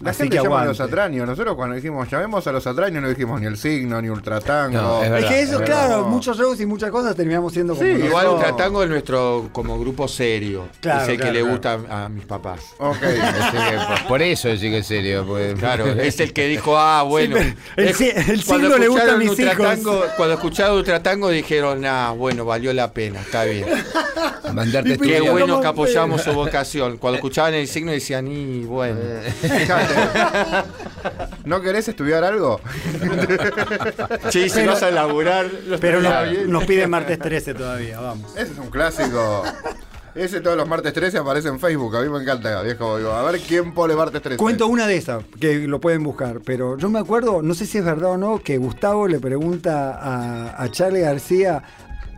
La 0.00 0.12
Así 0.12 0.22
gente 0.22 0.36
que 0.38 0.42
llama 0.42 0.62
a 0.62 0.64
los 0.64 0.80
atraños. 0.80 1.26
Nosotros 1.26 1.54
cuando 1.56 1.76
dijimos 1.76 2.08
llamemos 2.10 2.46
a 2.46 2.52
los 2.52 2.66
atraños 2.66 3.02
no 3.02 3.08
dijimos 3.10 3.38
ni 3.40 3.46
el 3.46 3.58
signo, 3.58 4.00
ni 4.00 4.08
ultratango. 4.08 4.80
No, 4.80 5.02
es 5.04 5.24
Es 5.24 5.28
que 5.28 5.40
eso, 5.42 5.52
es 5.54 5.58
verdad. 5.60 5.86
claro, 5.88 6.04
muchos 6.08 6.38
shows 6.38 6.58
y 6.60 6.64
muchas 6.66 6.90
cosas 6.90 7.14
terminamos 7.14 7.52
siendo 7.52 7.74
como. 7.74 7.84
Sí, 7.84 7.92
nosotros. 7.92 8.08
Igual 8.10 8.26
No. 8.26 8.32
Ultratango 8.36 8.82
es 8.82 8.88
nuestro 8.88 9.48
como 9.52 9.78
grupo 9.78 10.08
serio. 10.08 10.68
Claro, 10.80 11.02
es 11.02 11.08
el 11.10 11.16
claro, 11.18 11.32
que 11.32 11.38
le 11.38 11.42
gusta 11.50 11.78
a, 11.90 12.04
a 12.04 12.08
mis 12.08 12.24
papás. 12.24 12.60
Ok. 12.78 12.96
Que, 13.50 13.78
por- 14.08 14.22
eso 14.22 14.48
sí 14.56 14.70
que 14.70 14.78
es 14.78 14.86
serio. 14.86 15.24
porque- 15.26 15.54
Claro, 15.58 15.86
es 16.00 16.18
el 16.20 16.32
que 16.32 16.46
dijo, 16.46 16.78
ah, 16.78 17.02
bueno. 17.02 17.36
el 17.36 17.54
Es- 17.76 17.96
signo 17.96 18.78
le 18.78 18.88
gusta 18.88 19.12
a 19.12 19.16
mis 19.16 19.38
hijos. 19.38 19.54
Ultratango- 19.54 20.04
Cuando 20.16 20.34
escucharon 20.34 20.76
Ultratango 20.78 21.28
dijeron, 21.30 21.80
nah, 21.82 22.12
bueno, 22.12 22.44
valió 22.46 22.72
la 22.72 22.90
pena, 22.92 23.20
está 23.20 23.44
bien. 23.44 23.66
Mandarte 24.54 24.98
Qué 24.98 25.20
bueno 25.20 25.46
¿cómo 25.46 25.60
que 25.60 25.66
apoyamos 25.68 26.22
su 26.22 26.32
vocación. 26.32 26.96
Cuando 26.98 27.16
escuchaban 27.16 27.54
el 27.54 27.68
signo 27.68 27.92
decían, 27.92 28.26
y 28.28 28.64
bueno. 28.64 28.98
¿No 31.44 31.60
querés 31.62 31.88
estudiar 31.88 32.24
algo? 32.24 32.60
Sí, 34.30 34.48
si 34.48 34.64
vas 34.66 34.82
a 34.82 34.90
laburar, 34.90 35.46
Pero 35.80 36.00
no- 36.00 36.10
nos 36.46 36.64
piden 36.64 36.90
martes 36.90 37.18
13 37.18 37.54
todavía, 37.54 38.00
vamos. 38.00 38.32
Ese 38.36 38.52
es 38.52 38.58
un 38.58 38.70
clásico. 38.70 39.42
Ese 40.14 40.40
todos 40.40 40.56
los 40.56 40.66
martes 40.68 40.92
13 40.92 41.18
aparece 41.18 41.48
en 41.48 41.60
Facebook. 41.60 41.96
A 41.96 42.00
mí 42.02 42.08
me 42.08 42.18
encanta, 42.18 42.62
viejo. 42.62 42.98
Digo, 42.98 43.12
a 43.12 43.22
ver 43.30 43.40
quién 43.40 43.72
pone 43.72 43.94
martes 43.94 44.20
13. 44.20 44.38
Cuento 44.38 44.66
una 44.66 44.86
de 44.86 44.96
esas, 44.96 45.22
que 45.40 45.58
lo 45.68 45.80
pueden 45.80 46.02
buscar, 46.02 46.40
pero 46.44 46.76
yo 46.76 46.88
me 46.90 46.98
acuerdo, 46.98 47.42
no 47.42 47.54
sé 47.54 47.64
si 47.66 47.78
es 47.78 47.84
verdad 47.84 48.12
o 48.12 48.16
no, 48.16 48.40
que 48.42 48.58
Gustavo 48.58 49.06
le 49.06 49.20
pregunta 49.20 49.92
a, 50.00 50.62
a 50.62 50.68
Charlie 50.70 51.00
García, 51.02 51.62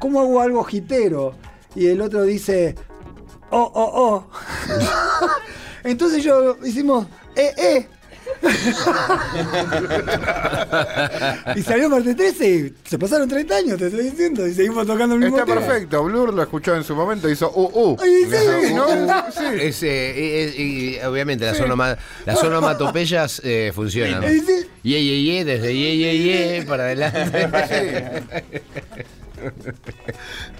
¿cómo 0.00 0.20
hago 0.20 0.40
algo 0.40 0.64
jitero? 0.64 1.34
Y 1.74 1.88
el 1.88 2.00
otro 2.00 2.22
dice, 2.22 2.74
oh, 3.50 3.70
oh, 3.74 3.90
oh. 3.94 4.30
Entonces 5.84 6.22
yo 6.24 6.56
hicimos, 6.64 7.06
eh, 7.36 7.52
eh. 7.56 7.86
y 11.56 11.62
salió 11.62 11.88
martes 11.90 12.16
13 12.16 12.48
y 12.48 12.72
se 12.88 12.96
pasaron 12.98 13.28
30 13.28 13.54
años, 13.56 13.78
te 13.78 13.86
estoy 13.88 14.04
diciendo, 14.10 14.46
y 14.46 14.54
seguimos 14.54 14.86
tocando 14.86 15.16
el 15.16 15.20
mismo 15.20 15.36
Está 15.38 15.52
tema. 15.52 15.66
perfecto. 15.66 16.04
Blur 16.04 16.32
lo 16.32 16.42
escuchó 16.42 16.74
en 16.76 16.84
su 16.84 16.94
momento. 16.94 17.28
Hizo 17.28 17.50
uh, 17.50 17.70
uh. 17.92 17.96
Ay, 18.00 18.24
sí, 18.30 18.74
¿no? 18.74 18.86
uh, 18.88 19.04
uh, 19.04 19.10
sí. 19.32 19.44
Es, 19.60 19.82
eh, 19.82 20.44
es- 20.44 20.56
y 20.58 20.98
obviamente 21.04 21.44
las, 21.46 21.58
onoma- 21.60 21.98
las 22.24 22.42
onomatopeyas 22.44 23.42
eh, 23.44 23.72
funcionan. 23.74 24.22
Sí, 24.28 24.40
sí. 24.40 24.66
Ye, 24.84 25.04
ye, 25.04 25.22
ye, 25.24 25.44
desde 25.44 25.76
ye, 25.76 25.96
ye, 25.98 26.18
ye 26.18 26.62
para 26.66 26.84
adelante. 26.84 28.22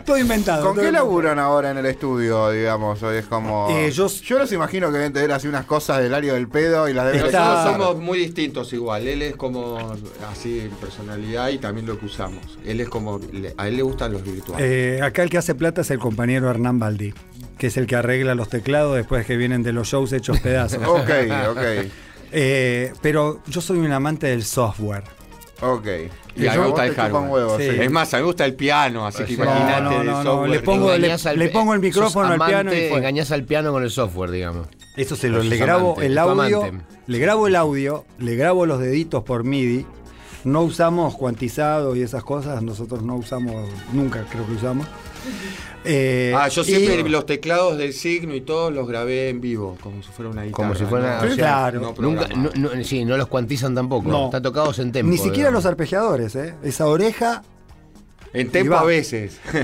Todo 0.05 0.19
inventado. 0.19 0.63
¿Con 0.65 0.75
todo 0.75 0.83
qué 0.83 0.89
inventado. 0.89 1.07
laburan 1.07 1.39
ahora 1.39 1.71
en 1.71 1.79
el 1.79 1.87
estudio, 1.87 2.51
digamos? 2.51 3.03
Es 3.03 3.27
como... 3.27 3.69
Eh, 3.71 3.91
yo- 3.91 4.09
yo 4.09 4.39
los 4.39 4.51
imagino 4.53 4.89
que 4.91 4.99
deben 4.99 5.13
tener 5.13 5.33
así 5.33 5.49
unas 5.49 5.65
cosas 5.65 6.03
del 6.03 6.13
área 6.15 6.35
del 6.35 6.49
pedo 6.49 6.89
y 6.89 6.93
las 6.93 7.07
deben 7.07 7.27
Está- 7.27 7.65
somos 7.73 7.97
muy 7.99 8.19
distintos 8.19 8.73
igual. 8.73 9.07
Él 9.07 9.23
es 9.23 9.37
como 9.37 9.95
así 10.31 10.61
en 10.61 10.71
personalidad 10.73 11.49
y 11.51 11.59
también 11.59 11.87
lo 11.87 11.99
que 11.99 12.07
usamos. 12.07 12.59
Él 12.65 12.81
es 12.81 12.89
como, 12.89 13.21
a 13.57 13.69
él 13.69 13.77
le 13.77 13.83
gustan 13.83 14.13
los 14.13 14.23
virtuales. 14.23 14.67
Eh, 14.67 15.01
acá 15.03 15.23
el 15.23 15.31
que 15.31 15.39
hace 15.39 15.55
plata 15.55 15.83
es 15.83 15.91
el 15.91 15.99
compañero 15.99 16.51
Hernán 16.51 16.79
Baldi, 16.79 17.15
que 17.59 17.69
es 17.69 17.77
el 17.77 17.87
que 17.87 17.97
arregla 17.97 18.35
los 18.35 18.49
teclados 18.49 18.97
después 18.97 19.25
que 19.27 19.37
vienen 19.37 19.63
de 19.63 19.73
los 19.73 19.89
shows 19.89 20.13
hechos 20.13 20.41
pedazos. 20.41 20.81
Ok, 20.87 21.11
ok, 21.51 21.59
Eh, 22.35 22.93
pero 23.03 23.41
yo 23.47 23.61
soy 23.61 23.79
un 23.79 23.93
amante 23.93 24.27
del 24.27 24.43
software. 24.45 25.05
ok. 25.61 25.87
Y 26.35 26.47
a 26.47 26.53
mí 26.53 26.59
me 26.59 26.67
gusta 26.67 26.87
el 26.87 26.95
hardware. 26.95 27.61
Sí. 27.61 27.81
Es 27.83 27.91
más, 27.91 28.13
a 28.15 28.17
mí 28.17 28.23
me 28.23 28.27
gusta 28.27 28.45
el 28.45 28.55
piano, 28.55 29.07
así 29.07 29.19
que 29.25 29.27
Sí. 29.29 29.35
imagínate 29.35 29.83
No, 29.83 29.91
no, 29.91 29.99
de 29.99 30.05
no, 30.05 30.13
no, 30.13 30.23
software. 30.23 30.51
le 30.51 30.61
pongo- 30.61 30.89
le- 30.91 30.97
Engañás 30.97 31.27
al- 31.27 31.39
le 31.39 31.49
pongo 31.51 31.75
el 31.75 31.81
micrófono 31.81 32.29
al 32.29 32.41
piano 32.47 32.73
y 32.75 32.89
fue. 32.89 32.99
Engañás 32.99 33.31
al 33.33 33.45
piano 33.45 33.71
con 33.73 33.83
el 33.83 33.91
software, 33.91 34.31
digamos. 34.31 34.67
Eso 34.97 35.17
se 35.17 35.29
lo 35.29 35.43
le 35.43 35.57
grabo 35.57 35.93
amante, 35.93 36.07
el 36.07 36.19
audio, 36.19 36.71
le 37.07 37.19
grabo 37.19 37.47
el 37.47 37.57
audio, 37.57 38.05
le 38.19 38.35
grabo 38.37 38.67
los 38.67 38.79
deditos 38.81 39.23
por 39.25 39.45
MIDI. 39.45 39.87
No 40.45 40.63
usamos 40.63 41.17
cuantizado 41.17 41.95
y 41.95 42.03
esas 42.03 42.25
cosas, 42.25 42.63
nosotros 42.63 43.03
no 43.03 43.15
usamos, 43.17 43.69
nunca 43.93 44.25
creo 44.29 44.45
que 44.47 44.53
usamos. 44.55 44.87
Eh, 45.85 46.33
Ah, 46.37 46.49
yo 46.49 46.63
y- 46.63 46.65
siempre 46.65 47.09
los 47.09 47.27
teclados 47.27 47.77
del 47.77 47.93
signo 47.93 48.35
y 48.35 48.41
todos 48.43 48.73
los 48.73 48.87
grabé 48.87 49.29
en 49.31 49.41
vivo, 49.41 49.77
como 49.83 50.03
si 50.03 50.11
fuera 50.11 50.31
una 50.31 50.43
guitarra. 50.45 50.57
Como 50.69 50.75
si 50.75 50.85
fuera- 50.85 51.17
¿no? 51.19 51.25
o 51.25 51.27
sea, 51.27 51.35
Claro. 51.37 51.81
Nunca, 51.81 51.95
programado. 51.95 52.51
no, 52.57 52.75
no- 52.75 52.85
sí, 52.85 53.05
no 53.05 53.17
los 53.17 53.27
cuantizan 53.29 53.75
tampoco. 53.75 54.09
No. 54.09 54.25
Están 54.27 54.43
tocados 54.43 54.79
en 54.79 54.93
tempo. 54.93 55.11
Ni 55.11 55.17
siquiera 55.19 55.49
digamos. 55.49 55.65
los 55.65 55.67
arpegiadores, 55.67 56.37
¿eh? 56.37 56.55
Esa 56.63 56.87
oreja 56.87 57.43
En 58.35 58.49
tempo 58.51 58.75
a 58.77 58.85
veces. 58.85 59.39
Sí, 59.53 59.59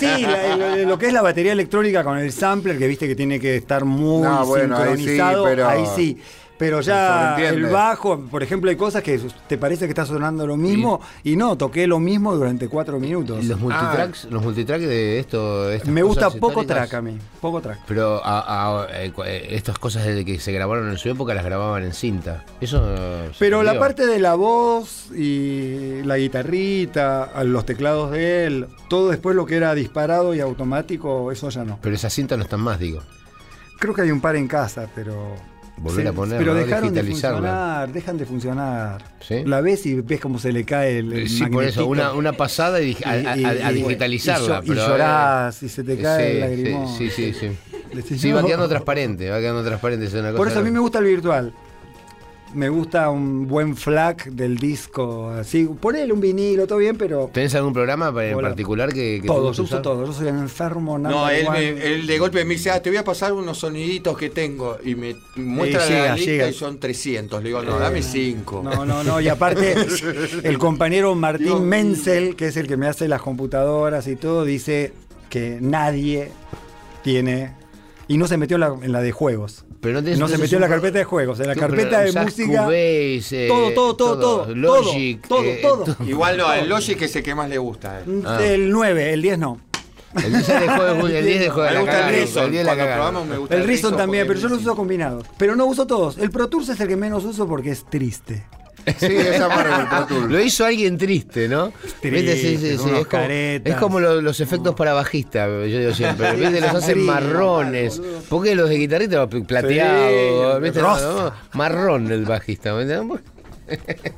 sí, 0.00 0.22
la- 0.22 0.56
lo, 0.56 0.76
lo 0.88 0.98
que 0.98 1.06
es 1.06 1.12
la 1.12 1.22
batería 1.22 1.52
electrónica 1.52 2.02
con 2.02 2.18
el 2.18 2.32
sampler, 2.32 2.76
que 2.76 2.86
viste 2.88 3.06
que 3.06 3.14
tiene 3.14 3.38
que 3.38 3.54
estar 3.56 3.84
muy 3.84 4.22
No, 4.22 4.44
bueno, 4.46 4.76
ahí 4.76 4.96
sí, 4.96 5.04
sincronizado, 5.04 5.68
ahí 5.68 5.84
sí, 5.94 6.18
pero- 6.60 6.80
ya 6.80 7.36
el 7.48 7.66
bajo, 7.66 8.20
por 8.20 8.42
ejemplo, 8.44 8.70
hay 8.70 8.76
cosas 8.76 9.02
que 9.02 9.18
te 9.48 9.58
parece 9.58 9.86
que 9.86 9.90
está 9.90 10.06
sonando 10.06 10.46
lo 10.46 10.56
mismo 10.56 11.00
y 11.24 11.34
no, 11.34 11.56
toqué 11.56 11.86
lo 11.88 11.98
mismo 11.98 12.36
durante 12.36 12.68
cuatro 12.68 13.00
minutos. 13.00 13.42
Y 13.42 13.48
Los 13.48 13.58
multitracks, 13.58 14.26
los 14.30 14.42
multitracks 14.42 14.84
de 14.84 15.18
esto. 15.18 15.66
de 15.66 15.80
Me 15.86 16.02
gusta 16.02 16.30
poco 16.30 16.64
track 16.64 16.94
a 16.94 17.02
mí, 17.02 17.18
poco 17.40 17.60
track. 17.60 17.80
Pero 17.88 18.20
a- 18.24 18.84
a- 18.84 18.86
eh, 18.92 19.12
eh, 19.26 19.46
estas 19.50 19.78
cosas 19.78 20.04
desde 20.04 20.24
que 20.24 20.38
se 20.38 20.52
grabaron 20.52 20.88
en 20.90 20.98
su 20.98 21.08
época 21.08 21.34
las 21.34 21.44
grababan 21.44 21.82
en 21.82 21.94
cinta. 21.94 22.44
Eso. 22.60 22.80
Pero 23.38 23.62
la 23.62 23.78
parte 23.78 24.06
de 24.06 24.18
la 24.20 24.34
voz 24.34 25.10
y 25.16 26.02
la 26.04 26.16
guitarrita, 26.18 27.42
los 27.44 27.64
teclados 27.64 28.10
de 28.12 28.44
él, 28.46 28.66
todo 28.88 29.08
después 29.10 29.34
lo 29.34 29.46
que 29.46 29.56
era 29.56 29.74
disparado 29.74 30.34
y 30.34 30.40
automático, 30.40 31.32
eso 31.32 31.48
ya 31.48 31.64
no. 31.64 31.78
Pero 31.80 31.94
esas 31.96 32.12
cintas 32.12 32.36
no 32.38 32.44
están 32.44 32.60
más, 32.60 32.78
digo. 32.78 33.00
Creo 33.78 33.94
que 33.94 34.02
hay 34.02 34.10
un 34.10 34.20
par 34.20 34.36
en 34.36 34.46
casa, 34.46 34.88
pero. 34.94 35.34
Volver 35.82 36.08
a 36.08 36.12
poner, 36.12 36.38
Pero 36.38 36.54
dejaron 36.54 36.92
de 36.92 37.02
funcionar, 37.02 37.90
dejan 37.90 38.18
de 38.18 38.26
funcionar. 38.26 39.02
¿Sí? 39.20 39.42
La 39.46 39.60
ves 39.62 39.86
y 39.86 39.94
ves 40.02 40.20
cómo 40.20 40.38
se 40.38 40.52
le 40.52 40.64
cae 40.64 40.98
el. 40.98 41.12
el 41.12 41.28
Sí, 41.28 41.46
por 41.46 41.64
eso, 41.64 41.86
una, 41.86 42.12
una 42.12 42.32
pasada 42.32 42.82
y, 42.82 42.96
a, 43.04 43.10
a- 43.10 43.36
Y- 43.36 43.40
y- 43.40 43.44
a- 43.44 43.48
a 43.68 43.72
y- 43.72 43.74
digitalizarla. 43.76 44.60
y, 44.62 44.66
y 44.66 44.68
pero, 44.68 44.82
eh, 44.84 44.88
llorás 44.88 45.62
y 45.62 45.68
se 45.70 45.82
te 45.82 45.96
cae 45.96 46.24
sí, 46.26 46.32
el 46.36 46.40
lagrimón. 46.40 46.98
Sí, 46.98 47.08
sí, 47.10 47.32
sí. 47.32 47.50
Sí, 48.18 48.30
va 48.30 48.44
quedando 48.44 48.68
transparente, 48.68 49.30
va 49.30 49.38
quedando 49.40 49.64
transparente. 49.64 50.06
es 50.06 50.12
una 50.14 50.28
Por 50.32 50.38
cosa- 50.38 50.50
eso 50.50 50.60
a 50.60 50.62
mí 50.62 50.70
me 50.70 50.80
gusta 50.80 50.98
el 50.98 51.06
virtual. 51.06 51.52
Me 52.54 52.68
gusta 52.68 53.10
un 53.10 53.46
buen 53.46 53.76
flag 53.76 54.24
del 54.32 54.58
disco, 54.58 55.30
así, 55.30 55.64
ponele 55.80 56.12
un 56.12 56.20
vinilo, 56.20 56.66
todo 56.66 56.78
bien, 56.78 56.96
pero 56.96 57.30
¿Tenés 57.32 57.54
algún 57.54 57.72
programa 57.72 58.08
en 58.24 58.34
Hola. 58.34 58.48
particular 58.48 58.88
que, 58.92 59.16
que 59.16 59.20
te 59.22 59.26
todo, 59.26 59.42
guste 59.48 59.56
yo 59.58 59.62
uso 59.64 59.74
usar? 59.74 59.82
todo, 59.82 60.06
yo 60.06 60.12
soy 60.12 60.26
un 60.28 60.38
enfermo, 60.38 60.98
No, 60.98 61.10
number 61.10 61.34
él, 61.36 61.48
me- 61.50 61.68
él 61.94 62.06
de 62.06 62.18
golpe 62.18 62.44
me 62.44 62.54
dice, 62.54 62.70
ah, 62.70 62.82
te 62.82 62.90
voy 62.90 62.96
a 62.96 63.04
pasar 63.04 63.32
unos 63.32 63.58
soniditos 63.58 64.16
que 64.18 64.30
tengo. 64.30 64.78
Y 64.84 64.94
me 64.94 65.14
muestra 65.36 65.86
llega, 65.86 66.04
la 66.08 66.14
lista 66.16 66.30
llega. 66.30 66.48
y 66.48 66.52
son 66.52 66.78
300. 66.80 67.42
Le 67.42 67.48
digo, 67.50 67.62
no, 67.62 67.78
dame 67.78 68.02
5. 68.02 68.62
No, 68.64 68.84
no, 68.84 69.04
no, 69.04 69.20
y 69.20 69.28
aparte 69.28 69.74
el 70.42 70.58
compañero 70.58 71.14
Martín 71.14 71.46
Dios. 71.46 71.60
Menzel, 71.60 72.34
que 72.36 72.46
es 72.48 72.56
el 72.56 72.66
que 72.66 72.76
me 72.76 72.86
hace 72.88 73.06
las 73.08 73.22
computadoras 73.22 74.06
y 74.08 74.16
todo, 74.16 74.44
dice 74.44 74.92
que 75.28 75.58
nadie 75.60 76.30
tiene 77.04 77.52
y 78.08 78.16
no 78.18 78.26
se 78.26 78.36
metió 78.36 78.56
en 78.56 78.60
la, 78.60 78.74
en 78.82 78.92
la 78.92 79.00
de 79.02 79.12
juegos. 79.12 79.64
Pero 79.80 79.94
no, 79.94 80.06
tenés- 80.06 80.18
No 80.18 80.28
se 80.28 80.36
metió 80.38 80.58
en 80.58 80.62
la 80.62 80.68
carpeta 80.68 80.98
de 80.98 81.04
juegos, 81.04 81.40
en 81.40 81.46
la 81.48 81.54
Tú, 81.54 81.60
carpeta 81.60 82.00
de 82.00 82.12
música. 82.12 82.64
Cubase, 82.64 83.46
eh, 83.46 83.48
todo, 83.48 83.72
todo, 83.72 83.96
todo, 83.96 84.18
todo, 84.18 84.54
Logic, 84.54 85.26
todo, 85.26 85.42
eh, 85.42 85.58
todo, 85.62 85.84
to- 85.84 85.94
todo. 85.94 86.08
Igual 86.08 86.36
no, 86.36 86.52
el 86.52 86.68
Logic 86.68 87.00
es 87.02 87.16
el 87.16 87.22
que 87.22 87.34
más 87.34 87.48
le 87.48 87.58
gusta. 87.58 87.92
a 87.96 88.00
él. 88.00 88.22
Ah. 88.26 88.38
El 88.44 88.70
9, 88.70 89.12
el 89.14 89.22
10 89.22 89.38
no. 89.38 89.58
El 90.22 90.32
10 90.32 90.46
de 90.48 90.68
juego, 90.68 91.06
el 91.06 91.24
10 91.24 91.40
de 91.40 91.48
juego. 91.50 91.70
Me 91.70 91.80
gusta 91.80 92.08
el 92.08 92.14
Reason. 92.14 92.44
el 92.44 92.50
10 92.50 92.64
la 92.64 92.70
Cuando 92.72 92.84
cagaron. 92.84 93.06
probamos 93.06 93.28
me 93.28 93.38
gusta 93.38 93.54
El 93.54 93.60
Reason 93.64 93.82
Reason 93.92 93.96
también, 93.96 94.26
pero 94.26 94.40
yo 94.40 94.48
los 94.48 94.58
uso 94.60 94.76
combinados. 94.76 95.24
Pero 95.38 95.56
no 95.56 95.64
uso 95.66 95.86
todos. 95.86 96.18
El 96.18 96.30
Pro 96.30 96.48
Tools 96.48 96.68
es 96.68 96.80
el 96.80 96.88
que 96.88 96.96
menos 96.96 97.24
uso 97.24 97.46
porque 97.48 97.70
es 97.70 97.84
triste. 97.88 98.44
Sí, 98.98 99.06
esa 99.16 99.48
parte 99.48 99.76
del 99.76 99.86
Pro 99.88 100.06
Tools. 100.06 100.30
Lo 100.32 100.40
hizo 100.40 100.64
alguien 100.64 100.96
triste, 100.98 101.48
¿no? 101.48 101.72
Triste. 102.00 102.36
Sí, 102.36 102.56
sí, 102.56 102.76
con 102.76 102.84
sí, 102.86 102.90
unos 102.90 103.00
Es 103.00 103.06
como, 103.06 103.08
caretas. 103.08 103.72
es 103.74 103.78
como 103.80 104.00
lo- 104.00 104.20
los 104.20 104.40
efectos 104.40 104.74
para 104.74 104.92
bajista, 104.92 105.46
yo 105.46 105.64
digo 105.78 105.92
siempre. 105.94 106.32
¿Viste? 106.34 106.60
Los 106.60 106.74
hacen 106.74 107.04
marrones. 107.04 108.00
Porque 108.28 108.54
los 108.54 108.68
de 108.68 108.76
guitarrista 108.78 109.26
plateados, 109.28 110.56
Sí, 110.56 110.62
¿viste? 110.62 110.80
rosa. 110.80 111.02
No, 111.12 111.22
no, 111.24 111.32
marrón 111.54 112.10
el 112.10 112.24
bajista. 112.24 112.76
¿viste? 112.76 112.98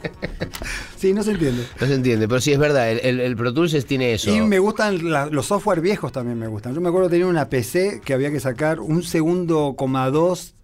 Sí, 0.97 1.12
no 1.12 1.23
se 1.23 1.32
entiende. 1.32 1.65
No 1.81 1.86
se 1.86 1.94
entiende, 1.94 2.28
pero 2.28 2.40
sí 2.40 2.53
es 2.53 2.59
verdad, 2.59 2.90
el, 2.90 3.01
el, 3.01 3.20
el 3.20 3.36
Pro 3.36 3.53
Tools 3.53 3.74
es- 3.74 3.86
tiene 3.86 4.15
eso. 4.15 4.35
Y 4.35 4.40
me 4.40 4.59
gustan 4.59 5.11
la- 5.11 5.27
los 5.27 5.47
software 5.47 5.81
viejos 5.81 6.12
también 6.12 6.39
me 6.39 6.47
gustan. 6.47 6.74
Yo 6.74 6.81
me 6.81 6.89
acuerdo 6.89 7.09
de 7.09 7.15
tener 7.16 7.27
una 7.27 7.49
PC 7.49 8.01
que 8.05 8.15
había 8.15 8.31
que 8.31 8.39
sacar 8.40 8.78
un 8.81 9.03
segundo 9.03 9.74
coma 9.77 10.09
dos 10.11 10.55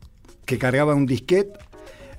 que 0.45 0.57
cargaba 0.59 0.95
un 0.95 1.07
disquete 1.07 1.59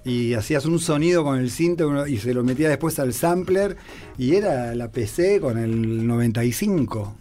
y 0.03 0.33
hacías 0.33 0.65
un 0.65 0.79
sonido 0.79 1.23
con 1.23 1.39
el 1.39 1.51
cinto 1.51 2.07
y 2.07 2.17
se 2.17 2.33
lo 2.33 2.43
metía 2.43 2.69
después 2.69 2.99
al 2.99 3.13
sampler 3.13 3.77
y 4.17 4.35
era 4.35 4.73
la 4.75 4.91
PC 4.91 5.39
con 5.39 5.57
el 5.57 6.07
95. 6.07 7.15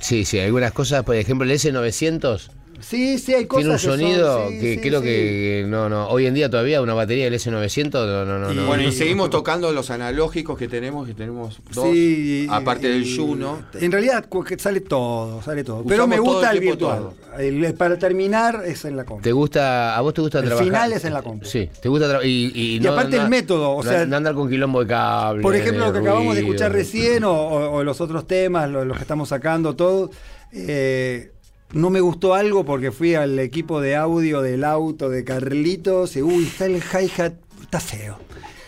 Sí, 0.00 0.24
sí, 0.24 0.38
algunas 0.38 0.72
cosas, 0.72 1.04
por 1.04 1.16
ejemplo, 1.16 1.44
el 1.44 1.52
S900 1.52 2.50
Sí, 2.80 3.18
sí, 3.18 3.34
hay 3.34 3.46
cosas 3.46 3.62
tiene 3.62 3.70
un 3.74 3.76
que 3.78 3.82
son- 3.84 3.98
sonido 3.98 4.48
sí, 4.48 4.60
que 4.60 4.74
sí, 4.74 4.80
creo 4.80 5.00
sí. 5.00 5.06
que 5.06 5.64
no, 5.68 5.88
no, 5.88 6.08
hoy 6.08 6.26
en 6.26 6.34
día 6.34 6.48
todavía 6.48 6.80
una 6.80 6.94
batería 6.94 7.24
del 7.24 7.34
S900 7.34 7.90
no, 8.06 8.24
no, 8.24 8.38
no. 8.38 8.52
Y- 8.52 8.56
no. 8.56 8.66
Bueno, 8.66 8.82
y 8.84 8.92
seguimos 8.92 9.30
tocando 9.30 9.72
los 9.72 9.90
analógicos 9.90 10.58
que 10.58 10.68
tenemos, 10.68 11.06
que 11.06 11.14
tenemos 11.14 11.60
dos, 11.72 11.88
Sí, 11.92 12.46
aparte 12.50 12.88
del 12.88 13.04
Juno. 13.16 13.62
En 13.74 13.90
realidad 13.92 14.24
sale 14.58 14.80
todo, 14.80 15.42
sale 15.42 15.64
todo. 15.64 15.76
Usamos 15.76 15.90
Pero 15.90 16.06
me 16.06 16.16
todo 16.16 16.24
gusta 16.26 16.50
el 16.50 16.56
el, 16.58 16.62
virtual. 16.64 17.10
El- 17.38 17.64
el- 17.64 17.74
para 17.74 17.98
terminar 17.98 18.62
es 18.66 18.84
en 18.84 18.96
la 18.96 19.04
compu. 19.04 19.22
¿Te 19.22 19.32
gusta, 19.32 19.96
a 19.96 20.00
vos 20.00 20.14
te 20.14 20.20
gusta 20.20 20.38
El 20.40 20.46
trabajar? 20.46 20.64
final 20.66 20.92
es 20.92 21.04
en 21.04 21.12
la 21.14 21.22
compu. 21.22 21.46
Sí, 21.46 21.68
te 21.80 21.88
gusta 21.88 22.06
trabajar. 22.06 22.28
Y, 22.28 22.52
y, 22.54 22.76
Y 22.76 22.80
no- 22.80 22.92
aparte 22.92 23.16
el 23.16 23.28
método, 23.28 23.72
o 23.76 23.82
sea- 23.82 24.06
no 24.06 24.16
andar 24.16 24.34
con 24.34 24.48
quilombo 24.48 24.80
de 24.80 24.86
cable. 24.86 25.42
Por 25.42 25.54
ejemplo, 25.54 25.86
lo 25.86 25.92
que 25.92 25.98
acabamos 26.00 26.34
de 26.34 26.40
escuchar 26.42 26.72
recién, 26.72 27.24
o, 27.24 27.32
o- 27.32 27.70
o 27.78 27.84
los 27.84 28.00
otros 28.00 28.26
temas, 28.26 28.70
lo- 28.70 28.84
los, 28.84 28.96
que 28.96 29.02
estamos 29.04 29.28
sacando, 29.28 29.74
todo. 29.76 30.10
eh, 30.52 31.32
no 31.72 31.90
me 31.90 32.00
gustó 32.00 32.34
algo 32.34 32.64
porque 32.64 32.90
fui 32.90 33.14
al 33.14 33.38
equipo 33.38 33.80
de 33.80 33.96
audio 33.96 34.40
del 34.40 34.64
auto 34.64 35.10
de 35.10 35.24
Carlitos 35.24 36.16
y, 36.16 36.22
uy, 36.22 36.46
está 36.46 36.66
el 36.66 36.76
hi-hat, 36.76 37.34
está 37.62 37.80
feo. 37.80 38.18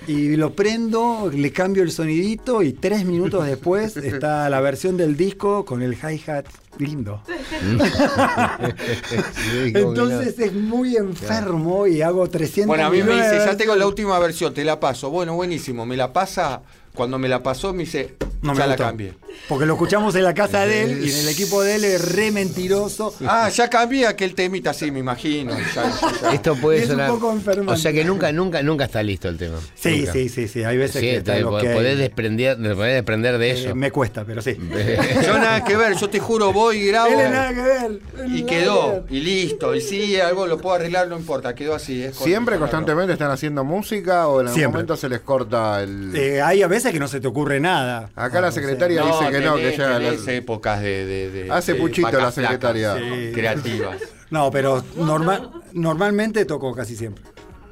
Y 0.07 0.37
lo 0.37 0.55
prendo, 0.55 1.31
le 1.33 1.53
cambio 1.53 1.83
el 1.83 1.93
sonidito 1.93 2.63
y 2.63 2.73
tres 2.73 3.05
minutos 3.05 3.47
después 3.47 3.97
está 3.97 4.49
la 4.51 4.61
versión 4.61 4.97
del 4.97 5.17
disco 5.17 5.65
con 5.65 5.83
el 5.83 5.95
hi-hat 5.95 6.47
lindo. 6.79 7.23
Entonces 9.65 10.39
es 10.39 10.53
muy 10.53 10.97
enfermo 10.97 11.87
y 11.87 12.03
hago 12.03 12.29
300 12.29 12.67
Bueno, 12.67 12.87
a 12.87 12.91
mí 12.91 13.03
me 13.03 13.15
dice, 13.15 13.39
ya 13.45 13.57
tengo 13.57 13.77
la 13.77 13.87
última 13.87 14.19
versión, 14.19 14.53
te 14.53 14.65
la 14.65 14.81
paso. 14.81 15.11
Bueno, 15.11 15.35
buenísimo, 15.35 15.87
me 15.87 15.97
la 15.97 16.13
pasa. 16.13 16.63
Cuando 16.95 17.19
me 17.19 17.29
la 17.29 17.43
pasó, 17.43 17.73
me 17.73 17.85
dice, 17.85 18.15
No 18.43 18.53
me 18.53 18.59
ya 18.59 18.67
la 18.67 18.77
cambié. 18.77 19.15
Porque 19.49 19.65
lo 19.65 19.75
escuchamos 19.75 20.15
en 20.17 20.25
la 20.25 20.35
casa 20.35 20.67
de 20.67 20.83
él 20.83 21.05
y 21.07 21.11
en 21.11 21.17
el 21.21 21.29
equipo 21.29 21.63
de 21.63 21.77
él 21.77 21.85
es 21.85 22.15
re 22.15 22.31
mentiroso. 22.31 23.15
Ah, 23.27 23.49
ya 23.49 23.69
cambié 23.71 24.07
aquel 24.07 24.35
temita, 24.35 24.73
sí, 24.75 24.91
me 24.91 24.99
imagino. 24.99 25.53
Ya- 25.75 25.89
ya- 25.89 26.21
ya. 26.23 26.33
Esto 26.35 26.57
puede 26.57 26.79
es 26.79 26.85
un 26.85 26.91
sonar. 26.93 27.11
poco 27.11 27.33
enfermante. 27.33 27.73
O 27.73 27.77
sea 27.77 27.93
que 27.93 28.05
nunca, 28.05 28.33
nunca, 28.33 28.63
nunca 28.63 28.85
está 28.85 29.03
listo 29.03 29.29
el 29.29 29.37
tema. 29.39 29.59
Sí, 29.75 29.99
Nunca. 30.01 30.13
sí, 30.13 30.29
sí, 30.29 30.49
sí. 30.49 30.65
Hay 30.65 30.77
veces 30.79 31.01
Sí, 31.01 31.07
que 31.07 31.17
está 31.19 31.35
ok. 31.47 31.63
podés 31.73 31.99
desprender, 31.99 32.57
podés 32.75 32.95
desprender 32.95 33.39
de 33.39 33.51
Eh, 33.51 33.65
eso. 33.67 33.75
me 33.75 33.91
cuesta, 33.93 34.25
pero 34.25 34.43
sí. 34.43 34.57
Yo 35.27 35.39
nada 35.39 35.63
que 35.65 35.77
ver, 35.77 35.95
yo 35.97 36.09
te 36.11 36.19
juro, 36.19 36.53
voy 36.53 36.79
y 36.79 36.87
grabo. 36.89 37.13
Él 37.13 37.21
es 37.21 37.31
nada 37.31 37.55
que 37.55 37.63
ver. 37.63 38.01
Y 38.31 38.43
quedó, 38.43 39.05
que 39.07 39.15
y 39.17 39.21
listo. 39.21 39.75
Y 39.75 39.81
si 39.81 40.19
algo 40.21 40.47
lo 40.47 40.59
puedo 40.59 40.75
arreglar, 40.77 41.09
no 41.09 41.17
importa, 41.17 41.55
quedó 41.55 41.75
así. 41.75 42.03
es 42.03 42.17
¿Siempre 42.17 42.59
constantemente 42.59 43.13
están 43.13 43.31
haciendo 43.31 43.65
música 43.65 44.27
o 44.29 44.41
en 44.41 44.49
algún 44.49 44.55
Siempre. 44.59 44.73
momento 44.79 44.97
se 44.97 45.09
les 45.09 45.21
corta 45.21 45.83
el. 45.83 46.15
Eh, 46.17 46.43
hay 46.43 46.63
a 46.63 46.67
veces 46.67 46.80
que 46.91 46.99
no 46.99 47.07
se 47.09 47.21
te 47.21 47.29
ocurre 47.29 47.61
nada. 47.61 48.11
Acá 48.17 48.41
la 48.41 48.51
sea, 48.51 48.63
secretaria 48.63 49.01
No, 49.03 49.07
dice 49.19 49.31
que 49.31 49.41
no, 49.45 49.57
que 49.57 49.77
ya. 49.77 49.99
tenés 49.99 50.19
las- 50.21 50.29
épocas 50.29 50.81
de, 50.81 51.05
de- 51.07 51.31
de- 51.31 51.51
Hace 51.53 51.75
de 51.75 51.79
puchito 51.81 52.11
la 52.13 52.33
secretaria. 52.33 52.93
flacas, 52.95 53.09
Sí. 53.19 53.31
creativas. 53.35 53.97
No, 54.31 54.51
pero 54.51 54.83
normal, 54.97 55.51
normalmente 55.75 56.45
toco 56.47 56.75
casi 56.75 56.97
siempre. 56.97 57.23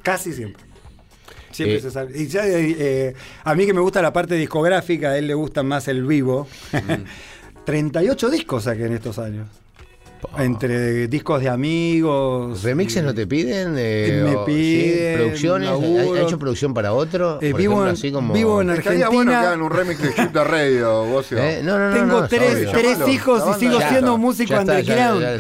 Casi 0.03 0.33
siempre. 0.33 0.63
Siempre 1.51 1.79
Eh, 1.79 1.81
se 1.81 1.91
sale. 1.91 2.17
Y 2.17 2.27
ya, 2.29 2.47
eh, 2.47 2.77
eh, 2.79 3.15
a 3.43 3.55
mí 3.55 3.65
que 3.67 3.73
me 3.73 3.81
gusta 3.81 4.03
la 4.03 4.13
parte 4.13 4.35
discográfica, 4.35 5.11
a 5.11 5.19
él 5.19 5.27
le 5.27 5.35
gusta 5.35 5.63
más 5.63 5.89
el 5.89 6.05
vivo. 6.07 6.47
Mm. 6.73 7.65
38 7.65 8.29
discos 8.31 8.65
saqué 8.65 8.85
en 8.87 8.95
estos 8.95 9.19
años. 9.19 9.49
Entre 10.39 11.09
discos 11.09 11.41
de 11.43 11.49
amigos. 11.49 12.63
¿Remixes 12.63 13.03
y- 13.03 13.07
no 13.07 13.15
te 13.15 13.27
piden? 13.27 13.75
Eh, 13.79 14.23
Me 14.25 14.37
o- 14.37 14.47
sí, 14.47 14.53
piden, 14.53 15.17
¿Producciones? 15.19 15.69
¿Ha- 15.69 15.73
laburo. 15.73 16.15
¿Ha 16.15 16.21
hecho 16.23 16.39
producción 16.39 16.75
para 16.75 16.93
otro? 16.93 17.39
Eh, 17.41 17.53
vivo, 17.53 17.59
ejemplo, 17.59 17.85
en, 17.85 17.91
así 17.93 18.13
como... 18.13 18.35
vivo 18.35 18.61
en 18.63 18.71
Estaría 18.71 19.07
Argentina. 19.07 19.11
bueno 19.15 19.31
que 19.31 19.37
hagan 19.37 19.63
un 19.63 19.71
remix 19.71 20.03
de 20.03 20.15
Chip 20.15 20.33
de 20.33 20.45
Radio, 20.45 21.05
Bocio. 21.05 21.39
¿Eh? 21.39 21.61
No, 21.63 21.79
no, 21.79 21.89
no. 21.91 21.95
Tengo 21.97 22.21
no, 22.23 22.29
tres, 22.29 23.09
hijos 23.09 23.43
y 23.57 23.61
sigo 23.61 23.79
ya 23.81 23.89
siendo 23.91 24.19
músico 24.19 24.51
Ya 24.55 24.61
está, 24.61 24.81
ya, 24.81 24.81
underground. 25.13 25.21
ya, 25.23 25.33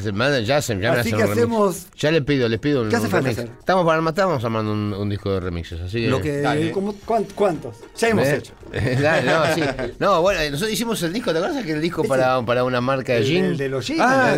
ya 0.43 0.63
se- 0.63 0.79
ya 0.81 0.93
me 0.93 0.99
Así 1.01 1.13
que 1.13 1.23
hacemos- 1.23 1.87
Ya 1.97 2.11
les 2.11 2.23
pido, 2.23 2.49
les 2.49 2.59
pido 2.61 2.83
un, 2.83 2.89
¿Qué 2.89 2.97
hace 2.97 3.07
un 3.07 3.11
falta 3.11 3.29
remix. 3.31 3.39
hacer? 3.45 3.59
Estamos, 3.59 3.85
para, 3.87 4.09
estamos 4.09 4.45
armando 4.45 4.73
un, 4.73 4.93
un 4.95 5.09
disco 5.09 5.33
de 5.33 5.41
remixes, 5.41 5.81
así 5.81 6.01
que... 6.03 6.09
Lo 6.09 6.21
que, 6.21 6.41
Dale. 6.41 6.71
como- 6.73 6.95
¿cuán- 7.05 7.27
¿Cuántos? 7.35 7.77
Ya 7.97 8.09
hemos 8.09 8.27
¿Eh? 8.27 8.37
hecho. 8.37 8.53
Dale, 9.03 9.23
no, 9.31 9.55
sí. 9.55 9.63
No, 9.99 10.23
bueno, 10.23 10.41
nosotros 10.51 10.71
hicimos 10.73 11.03
el 11.03 11.13
disco, 11.13 11.33
¿te 11.33 11.39
acuerdas 11.39 11.65
que 11.65 11.73
el 11.73 11.81
disco 11.81 12.05
para, 12.05 12.41
para 12.43 12.65
una 12.65 12.81
marca 12.81 13.15
de 13.15 13.25
jeans? 13.25 13.47
el 13.53 13.57
de 13.57 13.69
los 13.69 13.87
jeans. 13.87 14.01
Ah, 14.05 14.35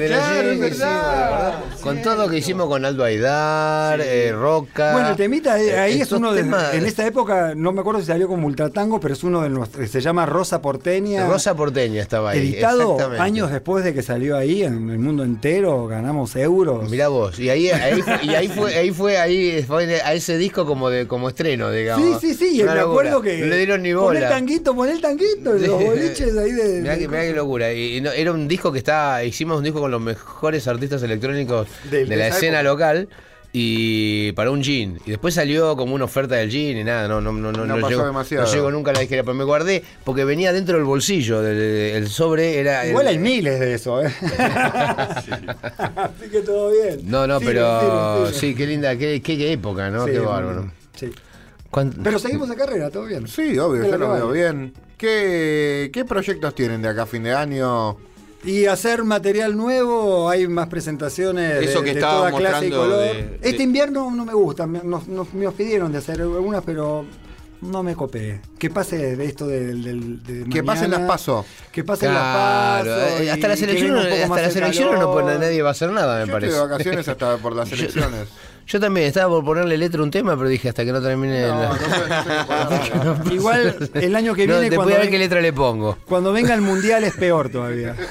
Con 1.83 2.03
todo 2.03 2.17
lo 2.17 2.29
que 2.29 2.39
hicimos 2.39 2.67
con 2.69 2.85
Aldo 2.85 3.05
Aidar, 3.05 4.01
eh, 4.03 4.33
Roca. 4.33 4.93
Bueno, 4.93 5.09
el 5.11 5.17
temita 5.17 5.59
eh, 5.61 5.79
ahí 5.79 6.01
es 6.01 6.13
uno 6.13 6.33
de. 6.33 6.43
temas- 6.43 6.75
En 6.75 6.85
esta 6.85 7.07
época, 7.07 7.55
no 7.57 7.73
me 7.73 7.81
acuerdo 7.81 8.01
si 8.01 8.07
salió 8.07 8.29
como 8.29 8.47
Ultratango, 8.47 9.01
pero 9.01 9.15
es 9.15 9.25
uno 9.25 9.41
de 9.43 9.49
nuestros. 9.49 9.89
Se 9.91 10.01
llama 10.01 10.27
Rosa 10.27 10.61
Porteña. 10.61 11.27
Rosa 11.27 11.55
Porteña 11.57 12.03
estaba 12.03 12.31
ahí. 12.31 12.39
Editado 12.41 12.93
exactamente. 12.93 13.23
años 13.23 13.51
después 13.51 13.83
de 13.85 13.95
que 13.95 14.03
salió 14.03 14.37
ahí 14.37 14.63
en 14.63 14.91
el 14.91 14.99
mundo 14.99 15.25
entero, 15.25 15.87
ganamos 15.87 16.37
euros. 16.37 16.89
Mirá 16.91 17.09
vos, 17.09 17.39
y 17.39 17.49
ahí, 17.49 17.71
ahí, 17.71 18.03
fue, 18.03 18.19
y 18.25 18.29
ahí 18.35 18.49
fue, 18.49 18.77
ahí 18.77 18.91
fue, 18.93 19.19
ahí 19.19 19.63
fue 19.63 20.01
a 20.03 20.13
ese 20.13 20.37
disco 20.37 20.67
como 20.67 20.91
de 20.91 21.07
como 21.07 21.29
estreno, 21.31 21.71
Sí, 21.71 21.77
digamos. 21.79 22.21
sí, 22.21 22.35
sí, 22.35 22.57
y 22.59 22.63
Una 22.63 22.75
me 22.75 22.81
locura. 22.81 23.01
acuerdo 23.11 23.23
que. 23.23 23.39
No 23.39 23.47
le 23.47 23.57
dieron 23.57 23.83
ni 23.83 23.95
Pon 23.95 24.17
el 24.17 24.23
bola. 24.23 24.29
tanguito, 24.29 24.75
pon 24.77 24.89
el 24.89 25.01
tanguito, 25.01 25.53
los 25.55 25.83
boliches 25.85 26.37
ahí 26.37 26.53
de. 26.53 26.81
Mirá 26.83 26.93
de- 26.95 26.99
que, 27.01 27.09
mirá 27.09 27.23
qué 27.23 27.33
locura. 27.33 27.73
Y, 27.73 27.97
y 27.97 28.01
no- 28.03 28.13
era 28.13 28.33
un 28.33 28.47
disco 28.47 28.71
que 28.71 28.79
está. 28.79 29.25
Hicimos 29.25 29.57
un 29.59 29.65
disco 29.65 29.81
con 29.81 29.91
los 29.91 30.01
mejores 30.25 30.67
artistas 30.69 31.03
electrónicos 31.03 31.69
De- 31.91 31.99
de, 32.01 32.07
de 32.07 32.17
la 32.17 32.29
escena 32.29 32.61
época. 32.61 32.93
local. 32.95 33.09
Y 33.53 34.31
para 34.35 34.53
un 34.53 34.63
jean. 34.63 35.01
Y 35.05 35.11
después 35.11 35.35
salió 35.35 35.77
como 35.77 35.97
una 35.97 36.05
oferta 36.05 36.37
del 36.37 36.51
jean 36.51 36.77
y 36.77 36.85
nada, 36.85 37.09
no, 37.09 37.21
no, 37.21 37.33
no, 37.33 37.51
no, 37.51 37.67
No 37.67 37.75
pasó 37.75 37.89
llegó, 37.89 38.07
demasiado. 38.07 38.47
no 38.47 38.53
llegó 38.53 38.71
nunca 38.71 38.93
a 38.93 38.95
la 38.95 39.01
disquera, 39.01 39.25
pero 39.25 39.35
me 39.35 39.43
guardé 39.43 39.83
porque 40.05 40.25
venía 40.25 40.53
dentro 40.53 40.77
del 40.77 40.85
bolsillo. 40.85 41.43
del- 41.43 41.59
el 41.97 42.09
sobre 42.09 42.61
era. 42.61 42.87
Igual 42.87 43.09
el- 43.09 43.15
hay 43.15 43.19
miles 43.19 43.59
de 43.59 43.75
eso, 43.75 44.01
¿eh? 44.05 44.13
Así 45.97 46.29
que 46.31 46.41
todo 46.43 46.71
bien. 46.71 47.01
No, 47.05 47.27
no, 47.27 47.41
pero 47.41 48.31
sí, 48.33 48.55
qué 48.55 48.67
linda, 48.67 48.97
qué, 48.97 49.21
qué, 49.21 49.37
qué 49.37 49.53
época, 49.53 49.91
¿no? 49.91 50.05
Sí, 50.07 50.13
qué 50.13 50.19
bárbaro. 50.21 50.71
sí. 50.95 51.11
¿Cuán- 51.71 51.93
Pero 52.03 52.19
seguimos 52.19 52.51
en 52.51 52.57
carrera, 52.57 52.91
todo 52.91 53.05
bien. 53.07 53.29
Sí, 53.29 53.57
obvio, 53.59 53.85
yo 53.89 53.97
lo 53.97 54.13
veo 54.13 54.31
bien. 54.33 54.73
¿Qué, 54.99 55.89
¿Qué 55.93 56.05
proyectos 56.05 56.55
tienen 56.55 56.83
de 56.83 56.89
acá 56.89 57.03
a 57.03 57.07
fin 57.07 57.23
de 57.23 57.33
año? 57.33 57.97
Y 58.43 58.65
hacer 58.67 59.05
material 59.05 59.55
nuevo, 59.57 60.29
hay 60.31 60.49
más 60.49 60.69
presentaciones 60.69 61.59
de, 61.61 61.65
Eso 61.65 61.81
que 61.83 61.93
de 61.93 62.01
estaba 62.01 62.29
toda 62.31 62.39
clase 62.41 62.67
y 62.69 62.71
color. 62.71 62.99
de- 62.99 63.15
de- 63.15 63.39
Este 63.43 63.63
invierno 63.63 64.11
no 64.11 64.25
me 64.25 64.33
gusta, 64.33 64.67
me, 64.67 64.81
nos, 64.83 65.07
nos- 65.09 65.33
me 65.35 65.51
pidieron 65.53 65.93
de 65.93 65.99
hacer 65.99 66.23
algunas, 66.23 66.63
pero 66.65 67.05
no 67.61 67.83
me 67.83 67.95
copé. 67.95 68.41
Que 68.59 68.71
pase 68.71 69.15
de 69.17 69.25
esto 69.27 69.47
del... 69.47 69.83
del- 69.85 70.23
de 70.23 70.49
Que 70.49 70.63
pasen 70.65 70.91
las 70.91 71.01
paso. 71.01 71.45
Que 71.71 71.85
pasen 71.85 72.09
Claro, 72.11 72.89
las 72.91 72.99
pasos. 73.11 73.21
eh, 73.21 73.31
hasta 73.31 73.49
las 73.49 73.61
elecciones, 73.63 74.23
hasta 74.25 74.41
las 74.43 74.57
elecciones 74.57 75.01
no 75.01 75.21
nadie 75.39 75.61
va 75.63 75.69
a 75.69 75.73
hacer 75.73 75.91
nada, 75.91 76.15
me 76.15 76.21
Yo 76.21 76.25
estoy 76.25 76.41
parece. 76.41 76.55
de 76.55 76.61
vacaciones 76.63 77.09
hasta 77.09 77.37
por 77.37 77.55
las 77.55 77.71
elecciones. 77.73 78.29
Yo 78.67 78.79
también 78.79 79.07
estaba 79.09 79.29
por 79.35 79.45
ponerle 79.45 79.77
letra 79.77 80.01
a 80.01 80.05
un 80.05 80.11
tema, 80.11 80.37
pero 80.37 80.49
dije 80.49 80.69
hasta 80.69 80.85
que 80.85 80.93
no 80.93 81.03
termine. 81.03 81.43
No, 81.43 81.49
la- 81.49 81.69
no 83.05 83.15
no. 83.25 83.31
Igual 83.35 83.91
el 83.95 84.15
año 84.17 84.35
que 84.35 84.47
No, 84.47 84.55
viene, 84.55 84.71
después 84.71 84.77
cuando, 84.77 84.95
a 84.95 84.99
ver 84.99 85.01
ven- 85.07 85.11
qué 85.11 85.19
letra 85.19 85.41
le 85.41 85.53
pongo. 85.53 85.99
cuando 86.07 86.33
venga 86.33 86.55
el 86.55 86.61
mundial 86.61 87.03
es 87.05 87.15
peor 87.15 87.49
todavía. 87.51 87.95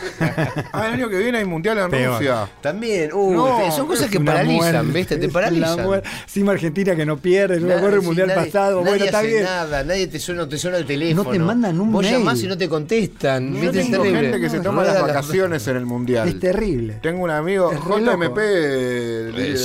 Ah, 0.71 0.87
el 0.87 0.93
año 0.93 1.09
que 1.09 1.17
viene 1.17 1.39
hay 1.39 1.45
mundial 1.45 1.77
en 1.79 1.89
Peor. 1.89 2.13
Rusia. 2.17 2.47
También, 2.61 3.11
uh, 3.13 3.33
No, 3.33 3.71
son 3.71 3.87
cosas 3.87 4.09
que 4.09 4.19
paralizan, 4.19 4.85
muerte, 4.85 4.99
¿viste? 4.99 5.17
Te 5.17 5.29
paralizan. 5.29 5.79
Encima 6.23 6.51
Argentina 6.51 6.95
que 6.95 7.05
no 7.05 7.17
pierde, 7.17 7.59
yo 7.59 7.67
me 7.67 7.73
acuerdo 7.73 7.97
el 7.97 8.01
mundial 8.03 8.27
nadie- 8.27 8.45
pasado. 8.45 8.77
nadie 8.81 8.89
Bueno, 8.91 9.05
está 9.05 9.19
hace 9.19 9.27
bien. 9.27 9.43
nada, 9.43 9.83
nadie 9.83 10.07
te 10.07 10.19
suena, 10.19 10.47
te 10.47 10.57
suena 10.57 10.77
el 10.77 10.85
teléfono. 10.85 11.23
No 11.23 11.29
te 11.31 11.39
mandan 11.39 11.79
un 11.79 11.91
Vos 11.91 12.03
mail. 12.03 12.17
llamás 12.19 12.41
y 12.43 12.47
no 12.47 12.57
te 12.57 12.69
contestan. 12.69 13.53
Yo 13.53 13.61
¿viste? 13.61 13.79
Es 13.81 13.85
tengo 13.91 14.03
terrible. 14.03 14.21
gente 14.29 14.39
que 14.41 14.49
se 14.49 14.59
toma 14.59 14.83
las 14.83 14.95
la- 14.95 15.01
vacaciones 15.01 15.67
en 15.67 15.77
el 15.77 15.85
mundial. 15.85 16.27
Es 16.27 16.39
terrible. 16.39 16.99
Tengo 17.01 17.23
un 17.23 17.31
amigo, 17.31 17.71
JMP, 17.73 18.37
del, 18.39 19.35
del 19.35 19.57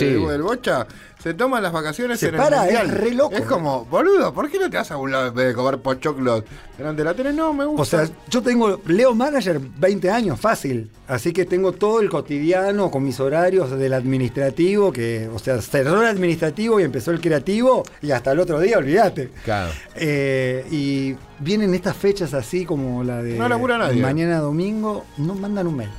Se 1.23 1.33
toma 1.33 1.61
las 1.61 1.73
vacaciones 1.73 2.21
Se 2.21 2.29
en 2.29 2.37
para, 2.37 2.69
el 2.69 2.77
es 2.77 2.91
re 2.95 3.15
loco. 3.15 3.35
Es 3.35 3.47
como, 3.47 3.87
boludo, 3.87 4.35
¿por 4.35 4.51
qué 4.51 4.59
no 4.59 4.69
te 4.69 4.77
vas 4.77 4.91
a 4.91 4.97
un 4.99 5.11
lado 5.11 5.29
en 5.29 5.35
vez 5.35 5.47
de 5.49 5.55
comer 5.55 5.79
pochoclos 5.79 6.45
delante 6.77 7.01
de 7.01 7.05
la 7.05 7.15
tele? 7.15 7.33
No, 7.33 7.55
me 7.55 7.65
gusta. 7.65 7.83
O 7.83 8.07
sea, 8.07 8.15
yo 8.29 8.43
tengo, 8.43 8.81
leo 8.87 9.15
manager 9.15 9.59
20 9.79 10.11
años, 10.11 10.39
fácil. 10.39 10.91
Así 11.09 11.33
que 11.33 11.47
tengo 11.47 11.73
todo 11.73 12.01
el 12.01 12.11
cotidiano 12.11 12.91
con 12.91 13.05
mis 13.05 13.21
horarios 13.21 13.71
del 13.71 13.95
administrativo, 13.95 14.93
que, 14.93 15.31
o 15.33 15.39
sea, 15.39 15.61
cerró 15.63 16.03
el 16.03 16.09
administrativo 16.09 16.79
y 16.79 16.83
empezó 16.83 17.11
el 17.11 17.21
creativo, 17.21 17.85
y 18.03 18.11
hasta 18.11 18.33
el 18.33 18.41
otro 18.41 18.61
día, 18.61 18.77
olvídate. 18.79 19.31
Claro. 19.45 19.71
Eh, 19.95 20.67
y 20.71 21.17
vienen 21.39 21.75
estas 21.75 21.97
fechas 21.97 22.35
así 22.35 22.65
como 22.67 23.03
la 23.03 23.23
de 23.23 23.39
No 23.39 23.49
nadie. 23.49 24.03
mañana 24.03 24.41
domingo, 24.41 25.05
no 25.17 25.35
mandan 25.35 25.67
un 25.67 25.77
mail. 25.77 25.91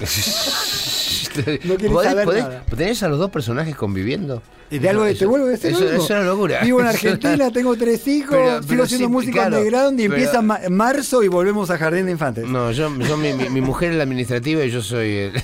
No 1.64 1.76
querés 1.76 1.92
¿Podés- 1.92 2.04
saber 2.10 2.26
podés- 2.26 2.42
nada. 2.42 2.62
¿Tenés 2.76 3.02
a 3.02 3.08
los 3.08 3.18
dos 3.18 3.30
personajes 3.30 3.74
conviviendo? 3.76 4.42
Y 4.70 4.78
de 4.78 4.88
algo 4.88 5.04
de, 5.04 5.14
te 5.14 5.26
vuelvo 5.26 5.46
a 5.46 5.50
decir 5.50 5.72
eso, 5.72 5.88
es 5.90 6.10
una 6.10 6.22
locura. 6.22 6.60
Vivo 6.62 6.80
en 6.80 6.86
es 6.88 6.94
Argentina, 6.94 7.34
una- 7.34 7.50
tengo 7.52 7.76
tres 7.76 8.06
hijos, 8.08 8.30
Pero- 8.30 8.56
sigo 8.56 8.66
pero 8.68 8.82
haciendo 8.84 9.06
sí, 9.08 9.12
música 9.12 9.32
claro, 9.32 9.56
underground 9.58 10.00
y 10.00 10.02
pero- 10.04 10.14
empieza 10.16 10.42
ma- 10.42 10.60
marzo 10.70 11.22
y 11.22 11.28
volvemos 11.28 11.70
a 11.70 11.78
Jardín 11.78 12.06
de 12.06 12.12
Infantes. 12.12 12.46
No, 12.46 12.70
yo, 12.72 12.90
yo 12.98 13.16
mi, 13.16 13.32
mi- 13.34 13.48
mi 13.50 13.60
mujer 13.60 13.90
es 13.92 13.96
la 13.96 14.02
administrativa 14.04 14.64
y 14.64 14.70
yo 14.70 14.82
soy 14.82 15.16
el. 15.16 15.32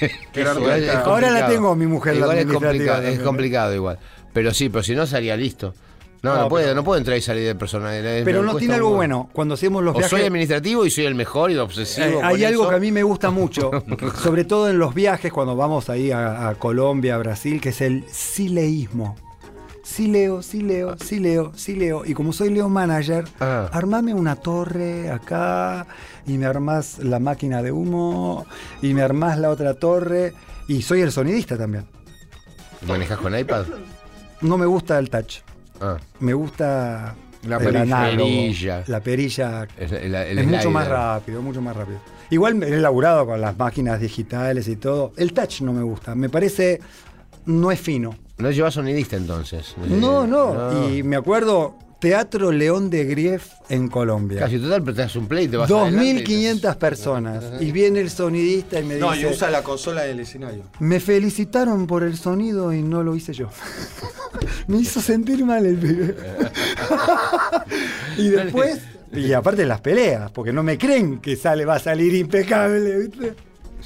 Es 0.00 0.46
Ahora 0.46 0.54
complicado. 0.54 1.20
la 1.32 1.48
tengo, 1.48 1.74
mi 1.74 1.86
mujer, 1.86 2.14
la 2.14 2.20
Igual 2.20 2.36
es 2.38 2.42
administrativa 2.44 2.68
complicado, 2.70 2.96
también, 2.98 3.14
es 3.14 3.20
¿eh? 3.20 3.24
complicado 3.24 3.74
igual. 3.74 3.98
Pero 4.32 4.54
sí, 4.54 4.68
pero 4.68 4.82
si 4.84 4.94
no 4.94 5.06
salía 5.06 5.36
listo. 5.36 5.74
No, 6.22 6.34
no, 6.34 6.42
No, 6.42 6.48
puedo, 6.48 6.64
pero- 6.64 6.74
no 6.74 6.84
puedo 6.84 6.98
entrar 6.98 7.16
y 7.16 7.20
salir 7.20 7.46
de 7.46 7.54
personal. 7.54 7.94
es- 7.94 8.24
Pero 8.24 8.42
no 8.42 8.56
tiene 8.56 8.74
algo 8.74 8.90
bueno. 8.90 9.28
Cuando 9.32 9.54
hacemos 9.54 9.82
los 9.84 9.94
O 9.94 9.98
viajes. 9.98 10.10
soy 10.10 10.22
administrativo 10.26 10.84
y 10.84 10.90
soy 10.90 11.06
el 11.06 11.14
mejor 11.14 11.50
y 11.52 11.56
obsesivo. 11.58 12.06
Eh, 12.06 12.20
hay 12.22 12.44
algo 12.44 12.62
eso. 12.62 12.70
que 12.70 12.76
a 12.76 12.80
mí 12.80 12.90
me 12.92 13.02
gusta 13.04 13.30
mucho, 13.30 13.70
sobre 14.22 14.44
todo 14.44 14.68
en 14.68 14.78
los 14.78 14.94
viajes, 14.94 15.32
cuando 15.32 15.54
vamos 15.54 15.88
ahí 15.90 16.10
a, 16.10 16.48
a 16.48 16.54
Colombia, 16.56 17.14
a 17.14 17.18
Brasil, 17.18 17.60
que 17.60 17.68
es 17.68 17.80
el 17.80 18.04
sileísmo. 18.10 19.16
Sí 19.84 20.06
leo, 20.08 20.42
sí 20.42 20.60
leo, 20.60 20.96
sí 20.98 21.18
leo, 21.18 21.52
sí 21.56 21.74
leo. 21.74 22.04
Y 22.04 22.12
como 22.12 22.34
soy 22.34 22.50
Leo 22.50 22.68
Manager, 22.68 23.24
Ah. 23.40 23.70
armame 23.72 24.12
una 24.12 24.36
torre 24.36 25.10
acá 25.10 25.86
y 26.26 26.36
me 26.36 26.44
armás 26.44 26.98
la 26.98 27.18
máquina 27.20 27.62
de 27.62 27.72
humo 27.72 28.44
y 28.82 28.92
me 28.92 29.00
armás 29.02 29.38
la 29.38 29.48
otra 29.48 29.72
torre. 29.74 30.34
Y 30.66 30.82
soy 30.82 31.00
el 31.00 31.10
sonidista 31.10 31.56
también. 31.56 31.86
¿Manejas 32.86 33.18
con 33.18 33.38
iPad? 33.38 33.64
No 34.42 34.58
me 34.58 34.66
gusta 34.66 34.98
el 34.98 35.08
touch. 35.08 35.36
Ah, 35.80 35.96
Me 36.20 36.32
gusta 36.34 37.14
La 37.46 37.58
perilla. 37.58 37.82
análogo. 37.82 38.30
La 38.88 39.00
perilla 39.00 39.66
es, 39.78 39.92
el- 39.92 40.14
el 40.14 40.38
es 40.38 40.46
mucho 40.46 40.70
más 40.70 40.88
rápido, 40.88 41.42
mucho 41.42 41.60
más 41.60 41.76
rápido. 41.76 41.98
Igual 42.30 42.62
he 42.62 42.76
laburado 42.78 43.26
con 43.26 43.40
las 43.40 43.56
máquinas 43.56 44.00
digitales 44.00 44.68
y 44.68 44.76
todo. 44.76 45.12
El 45.16 45.32
touch 45.32 45.62
no 45.62 45.72
me 45.72 45.82
gusta. 45.82 46.14
Me 46.14 46.28
parece. 46.28 46.80
No 47.46 47.70
es 47.70 47.80
fino. 47.80 48.14
No 48.36 48.50
llevas 48.50 48.74
sonidista 48.74 49.16
entonces. 49.16 49.74
No, 49.88 50.24
Eh, 50.24 50.28
no. 50.28 50.88
Y 50.90 51.02
me 51.02 51.16
acuerdo. 51.16 51.76
Teatro 51.98 52.52
León 52.52 52.90
de 52.90 53.04
Grief 53.06 53.46
en 53.68 53.88
Colombia. 53.88 54.38
Casi 54.40 54.58
total, 54.58 54.82
pero 54.84 54.94
te 54.94 55.02
das 55.02 55.16
un 55.16 55.26
play 55.26 55.46
y 55.46 55.48
te 55.48 55.56
vas 55.56 55.68
adelante 55.70 56.04
y 56.20 56.24
te- 56.24 56.32
2.500 56.32 56.76
personas. 56.76 57.44
Y 57.60 57.72
viene 57.72 58.00
el 58.00 58.08
sonidista 58.10 58.78
y 58.78 58.84
me 58.84 58.96
No, 58.98 59.12
y 59.14 59.18
dice. 59.18 59.30
usa 59.32 59.50
la 59.50 59.62
consola 59.64 60.02
del 60.02 60.20
escenario. 60.20 60.62
Me 60.78 61.00
felicitaron 61.00 61.88
por 61.88 62.04
el 62.04 62.16
sonido 62.16 62.72
y 62.72 62.82
no 62.82 63.02
lo 63.02 63.16
hice 63.16 63.32
yo. 63.32 63.48
me 64.68 64.78
hizo 64.78 65.00
sentir 65.00 65.44
mal 65.44 65.66
el 65.66 65.76
pibe. 65.76 66.16
y 68.16 68.28
después. 68.28 68.80
Y 69.12 69.32
aparte 69.32 69.64
las 69.64 69.80
peleas, 69.80 70.30
porque 70.30 70.52
no 70.52 70.62
me 70.62 70.76
creen 70.76 71.18
que 71.18 71.34
sale, 71.34 71.64
va 71.64 71.76
a 71.76 71.78
salir 71.78 72.14
impecable, 72.14 72.98
¿viste? 73.08 73.34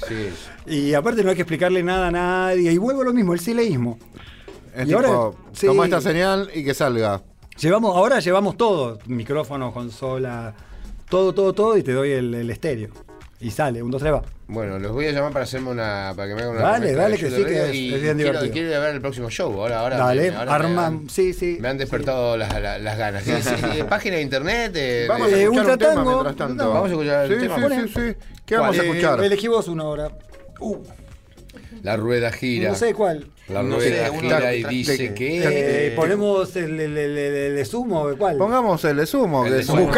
Sí. 0.07 0.29
Y 0.67 0.93
aparte 0.93 1.23
no 1.23 1.29
hay 1.29 1.35
que 1.35 1.43
explicarle 1.43 1.81
nada 1.81 2.07
a 2.07 2.11
nadie. 2.11 2.71
Y 2.73 2.77
vuelvo 2.77 3.01
a 3.01 3.05
lo 3.05 3.13
mismo, 3.13 3.33
el 3.33 3.39
sileísmo. 3.39 3.97
Es 4.75 4.83
Y 4.83 4.87
tipo, 4.87 4.99
ahora- 4.99 5.37
sí. 5.53 5.65
toma 5.65 5.85
esta 5.85 6.01
señal 6.01 6.49
y 6.53 6.63
que 6.63 6.73
salga. 6.73 7.21
Llevamos, 7.59 7.95
ahora 7.95 8.19
llevamos 8.19 8.57
todo, 8.57 8.99
micrófono, 9.05 9.71
consola, 9.73 10.53
todo, 11.09 11.33
todo, 11.33 11.53
todo, 11.53 11.77
y 11.77 11.83
te 11.83 11.91
doy 11.93 12.11
el, 12.11 12.33
el 12.33 12.49
estéreo. 12.49 12.89
Y 13.39 13.51
sale, 13.51 13.83
un, 13.83 13.91
dos, 13.91 14.01
tres, 14.01 14.13
va. 14.13 14.21
Bueno, 14.47 14.79
los 14.79 14.91
voy 14.93 15.05
a 15.07 15.11
llamar 15.11 15.33
para 15.33 15.43
hacerme 15.43 15.69
una. 15.71 16.13
para 16.15 16.29
que 16.29 16.35
me 16.35 16.41
hagan 16.43 16.55
una 16.55 16.61
Dale, 16.63 16.93
dale, 16.93 17.17
que 17.17 17.29
sí, 17.29 17.43
que 17.43 17.69
es- 17.69 17.75
y 17.75 17.93
es 17.93 18.01
bien 18.01 18.15
quiero, 18.15 18.31
divertido. 18.31 18.53
quiero 18.53 18.69
ir 18.69 18.75
a 18.75 18.79
ver 18.79 18.95
el 18.95 19.01
próximo 19.01 19.29
show. 19.29 19.51
Ahora, 19.61 19.81
ahora, 19.81 19.97
Dale, 19.97 20.31
me, 20.31 20.37
ahora 20.37 20.85
han- 20.85 21.09
sí, 21.09 21.33
sí. 21.33 21.57
Me 21.59 21.67
han 21.67 21.77
despertado 21.77 22.37
las, 22.37 22.53
las- 22.61 22.81
las 22.81 22.97
ganas. 22.97 23.23
Sí, 23.23 23.33
sí, 23.41 23.49
sí, 23.73 23.83
página 23.83 24.15
de 24.15 24.21
internet. 24.21 24.71
eh, 24.75 25.05
Vamos 25.09 25.27
de- 25.29 25.35
a 25.35 25.37
Eh, 25.39 25.43
escuchar 25.43 25.69
un 25.71 25.77
tema 25.77 26.03
mientras 26.05 26.35
tanto. 26.37 26.69
Vamos 26.73 26.89
a 26.89 26.91
escuchar 26.93 27.25
el 27.25 27.33
sí, 27.41 27.47
tema. 27.47 27.69
Sí, 27.69 27.75
sí, 27.87 27.93
sí. 27.93 28.17
¿Qué 28.45 28.55
vamos 28.57 28.79
a 28.79 28.81
Eh, 28.83 28.85
escuchar? 28.89 29.23
elegí 29.23 29.47
vos 29.47 29.67
una 29.67 29.83
hora. 29.85 30.09
Uh, 30.59 30.77
La 31.81 31.97
rueda 31.97 32.31
gira. 32.31 32.69
no 32.69 32.75
sé 32.75 32.93
cuál. 32.93 33.27
La 33.49 33.61
No 33.61 33.75
rueda 33.75 34.07
sé, 34.09 34.19
gira 34.19 34.55
y 34.55 34.63
dice 34.63 34.97
de- 34.97 35.13
que. 35.13 35.87
Eh, 35.87 35.93
ponemos 35.95 36.55
el, 36.55 36.79
el, 36.79 36.97
el, 36.97 37.17
el- 37.57 37.65
sumo, 37.65 38.07
¿cuál? 38.17 38.37
Pongamos 38.37 38.83
el 38.85 38.97
de 38.97 39.05
sumo. 39.05 39.45
El 39.45 39.63
sumo. 39.65 39.89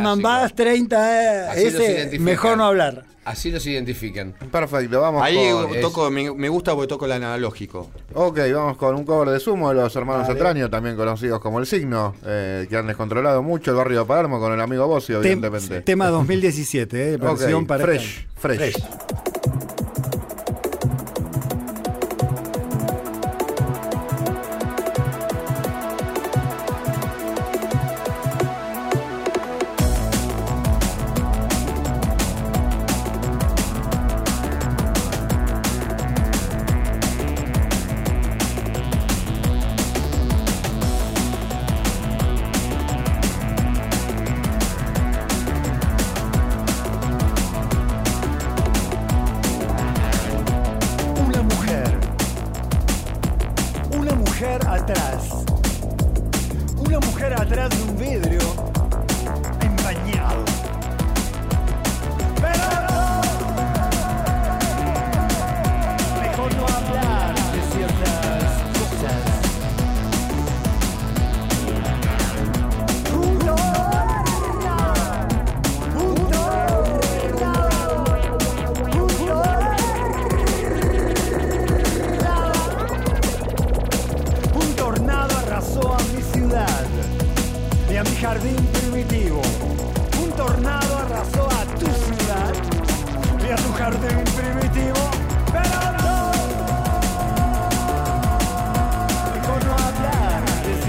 Mambás, 0.00 0.54
30, 0.54 1.50
Así 1.52 1.64
los 1.64 1.74
ese, 1.74 1.92
identifican. 1.92 2.24
mejor 2.24 2.56
no 2.56 2.64
hablar. 2.64 3.04
Así 3.24 3.50
los 3.50 3.66
identifican. 3.66 4.34
Perfecto, 4.52 5.00
vamos 5.00 5.22
Ahí 5.22 5.50
con... 5.50 5.80
toco, 5.80 6.10
me, 6.10 6.30
me 6.34 6.48
gusta 6.50 6.74
porque 6.74 6.88
toco 6.88 7.06
el 7.06 7.12
analógico. 7.12 7.90
Ok, 8.12 8.38
vamos 8.54 8.76
con 8.76 8.94
un 8.94 9.04
cover 9.04 9.30
de 9.30 9.40
sumo 9.40 9.70
de 9.70 9.76
los 9.76 9.96
hermanos. 9.96 10.28
Atraño, 10.28 10.68
también 10.68 10.94
conocidos 10.94 11.40
como 11.40 11.58
El 11.58 11.64
Signo, 11.66 12.14
eh, 12.26 12.66
que 12.68 12.76
han 12.76 12.86
descontrolado 12.86 13.42
mucho 13.42 13.70
el 13.70 13.78
barrio 13.78 14.00
de 14.00 14.04
Palermo 14.04 14.38
con 14.40 14.52
el 14.52 14.60
amigo 14.60 14.86
Bossio, 14.86 15.20
Tem- 15.22 15.32
evidentemente. 15.32 15.80
tema 15.80 16.08
2017, 16.08 17.14
eh, 17.14 17.16
versión 17.16 17.62
Ok, 17.62 17.66
para 17.68 17.84
fresh, 17.84 18.26
fresh. 18.36 18.76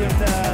De 0.06 0.14
ciertas 0.14 0.44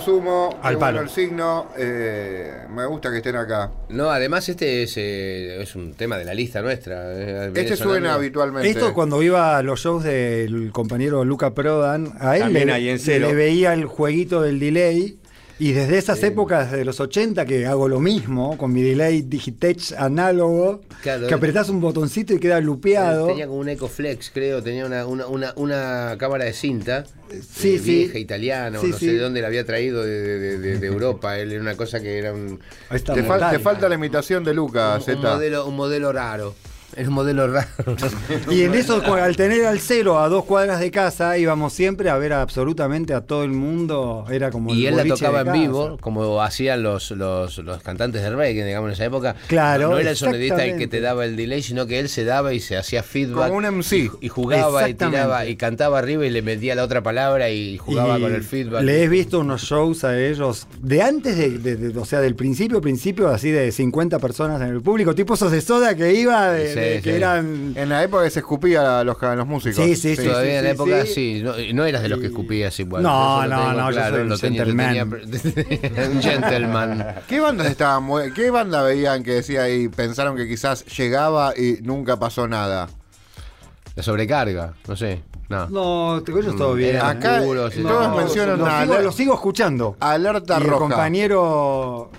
sumo, 0.00 0.58
Al 0.62 0.78
palo. 0.78 1.00
el 1.00 1.08
signo. 1.08 1.68
eh, 1.76 2.52
me 2.70 2.86
gusta 2.86 3.10
que 3.10 3.18
estén 3.18 3.36
acá. 3.36 3.70
No, 3.88 4.10
además 4.10 4.48
este 4.48 4.82
es, 4.82 4.94
eh, 4.96 5.62
es 5.62 5.74
un 5.76 5.94
tema 5.94 6.18
de 6.18 6.24
la 6.24 6.34
lista 6.34 6.60
nuestra. 6.62 7.12
eh, 7.14 7.52
Este 7.54 7.76
suena 7.76 7.94
sonando. 7.94 8.10
habitualmente. 8.12 8.68
Esto 8.70 8.92
cuando 8.94 9.22
iba 9.22 9.56
a 9.58 9.62
los 9.62 9.80
shows 9.80 10.02
del 10.04 10.70
compañero 10.72 11.24
Luca 11.24 11.54
Prodan, 11.54 12.12
a 12.18 12.36
él 12.36 12.42
También 12.42 12.66
le, 12.68 12.72
ahí 12.72 12.88
en 12.88 12.98
cero. 12.98 13.28
le 13.28 13.34
veía 13.34 13.72
el 13.74 13.84
jueguito 13.86 14.42
del 14.42 14.58
delay. 14.58 15.18
Y 15.60 15.72
desde 15.72 15.98
esas 15.98 16.22
épocas 16.22 16.72
de 16.72 16.86
los 16.86 17.00
80 17.00 17.44
que 17.44 17.66
hago 17.66 17.86
lo 17.86 18.00
mismo 18.00 18.56
con 18.56 18.72
mi 18.72 18.80
delay 18.82 19.20
Digitech 19.20 19.92
análogo, 19.98 20.80
Claro, 21.02 21.26
que 21.26 21.32
eh. 21.34 21.36
apretás 21.36 21.68
un 21.68 21.82
botoncito 21.82 22.32
y 22.32 22.38
queda 22.40 22.60
lupeado. 22.60 23.26
Tenía 23.26 23.46
como 23.46 23.60
un 23.60 23.68
Ecoflex, 23.68 24.30
creo, 24.32 24.62
tenía 24.62 24.86
una, 24.86 25.06
una, 25.06 25.26
una, 25.26 25.52
una 25.56 26.16
cámara 26.18 26.46
de 26.46 26.54
cinta 26.54 27.04
Sí, 27.30 27.74
eh, 27.74 27.78
sí. 27.78 27.90
vieja, 27.98 28.18
italiana, 28.18 28.78
o 28.78 28.82
Sí, 28.82 28.88
no 28.90 28.96
sí. 28.98 29.06
sé 29.06 29.12
de 29.12 29.18
dónde 29.18 29.42
la 29.42 29.48
había 29.48 29.64
traído 29.66 30.02
de, 30.02 30.18
de- 30.38 30.58
de- 30.58 30.78
de 30.78 30.86
Europa. 30.86 31.38
Él 31.38 31.52
era 31.52 31.60
una 31.60 31.76
cosa 31.76 32.00
que 32.00 32.18
era 32.18 32.32
un, 32.32 32.58
Ahí 32.88 32.96
está, 32.96 33.12
Te, 33.12 33.22
fal- 33.22 33.50
te 33.50 33.58
falta 33.58 33.86
la 33.88 33.94
imitación 33.96 34.42
de 34.42 34.54
Luca, 34.54 34.92
un, 34.94 34.94
un 34.96 35.02
Z. 35.02 35.16
modelo, 35.34 35.66
un 35.66 35.76
modelo 35.76 36.10
raro. 36.10 36.54
Era 36.96 37.08
un 37.08 37.14
modelo 37.14 37.46
raro. 37.52 37.68
Y 38.50 38.62
en 38.62 38.74
eso, 38.74 39.02
al 39.14 39.36
tener 39.36 39.64
al 39.66 39.78
cero 39.80 40.18
a 40.18 40.28
dos 40.28 40.44
cuadras 40.44 40.80
de 40.80 40.90
casa, 40.90 41.36
íbamos 41.38 41.72
siempre 41.72 42.10
a 42.10 42.16
ver 42.18 42.32
absolutamente 42.32 43.14
a 43.14 43.20
todo 43.20 43.44
el 43.44 43.50
mundo. 43.50 44.24
Era 44.30 44.50
como 44.50 44.72
y 44.74 44.86
el 44.86 44.98
él 44.98 45.08
la 45.08 45.14
tocaba 45.14 45.40
en 45.42 45.52
vivo, 45.52 45.98
como 46.00 46.42
hacían 46.42 46.82
los, 46.82 47.10
los, 47.12 47.58
los 47.58 47.82
cantantes 47.82 48.22
de 48.22 48.30
reggae, 48.30 48.64
digamos, 48.64 48.88
en 48.88 48.92
esa 48.94 49.04
época. 49.04 49.36
Claro, 49.48 49.84
No, 49.88 49.90
no 49.94 49.98
era 49.98 50.10
el 50.10 50.16
sonidista 50.16 50.64
el 50.64 50.76
que 50.78 50.86
te 50.88 51.00
daba 51.00 51.24
el 51.24 51.36
delay, 51.36 51.62
sino 51.62 51.86
que 51.86 51.98
él 52.00 52.08
se 52.08 52.24
daba 52.24 52.52
y 52.52 52.60
se 52.60 52.76
hacía 52.76 53.02
feedback. 53.02 53.48
Como 53.48 53.58
un 53.58 53.66
MC. 53.78 53.92
Y, 53.92 54.10
y 54.26 54.28
jugaba 54.28 54.88
y 54.88 54.94
tiraba 54.94 55.46
y 55.46 55.56
cantaba 55.56 55.98
arriba 55.98 56.26
y 56.26 56.30
le 56.30 56.42
metía 56.42 56.74
la 56.74 56.84
otra 56.84 57.02
palabra 57.02 57.50
y 57.50 57.78
jugaba 57.78 58.18
Y 58.18 58.22
con 58.22 58.34
el 58.34 58.42
feedback. 58.42 58.82
Le 58.82 59.04
he 59.04 59.08
visto 59.08 59.40
unos 59.40 59.62
shows 59.62 60.04
a 60.04 60.18
ellos 60.18 60.66
de 60.82 61.02
antes 61.02 61.36
de, 61.36 61.58
de- 61.58 61.76
de- 61.76 61.98
o 61.98 62.04
sea, 62.04 62.20
del 62.20 62.34
principio, 62.34 62.80
principio, 62.80 63.28
así 63.28 63.50
de 63.50 63.70
50 63.72 64.18
personas 64.18 64.60
en 64.60 64.68
el 64.68 64.80
público, 64.80 65.14
tipo 65.14 65.34
esos 65.34 65.52
de 65.52 65.60
soda 65.60 65.94
que 65.94 66.14
iba, 66.14 66.50
de, 66.52 66.68
Sí, 66.68 66.74
de 66.74 66.79
sí. 66.79 66.79
Que 67.02 67.16
eran. 67.16 67.72
En 67.76 67.88
la 67.88 68.02
época 68.02 68.24
que 68.24 68.30
se 68.30 68.40
escupía 68.40 69.00
a 69.00 69.04
los, 69.04 69.22
a 69.22 69.34
los 69.36 69.46
músicos. 69.46 69.76
Sí, 69.84 69.96
sí, 69.96 70.16
sí. 70.16 70.24
Todavía 70.24 70.58
en 70.58 70.64
la 70.64 70.70
época 70.70 71.06
sí. 71.06 71.12
sí, 71.14 71.42
no, 71.42 71.52
no 71.74 71.84
eras 71.84 72.02
de 72.02 72.08
los 72.08 72.18
que 72.20 72.26
escupías 72.26 72.78
igual. 72.80 73.02
No, 73.02 73.46
no, 73.46 73.72
no, 73.72 73.90
yo 73.90 74.36
soy 74.36 74.50
un 74.50 74.56
tenía- 74.56 75.04
un 76.12 76.22
gentleman. 76.22 77.14
¿Qué 77.28 77.40
bandas 77.40 77.66
estaban 77.68 78.08
¿Qué 78.34 78.50
banda 78.50 78.82
veían 78.82 79.22
que 79.22 79.32
decía 79.34 79.68
y 79.68 79.88
pensaron 79.88 80.36
que 80.36 80.48
quizás 80.48 80.84
llegaba 80.96 81.52
y 81.56 81.78
nunca 81.82 82.18
pasó 82.18 82.48
nada? 82.48 82.88
La 83.96 84.02
sobrecarga, 84.02 84.74
no 84.86 84.96
sé. 84.96 85.20
No. 85.50 85.68
No, 85.68 86.22
te 86.22 86.30
ellos 86.30 86.56
todo 86.56 86.74
bien. 86.74 86.96
Acá 86.96 87.40
todos 87.40 87.76
no, 87.76 88.16
mencionan 88.16 88.58
lo, 88.58 88.66
a 88.66 88.80
sigo, 88.82 88.94
Aler- 88.94 89.04
lo 89.04 89.12
sigo 89.12 89.34
escuchando. 89.34 89.96
Alerta 90.00 90.58
y 90.58 90.62
el 90.62 90.68
roja. 90.68 90.78
compañero 90.80 92.10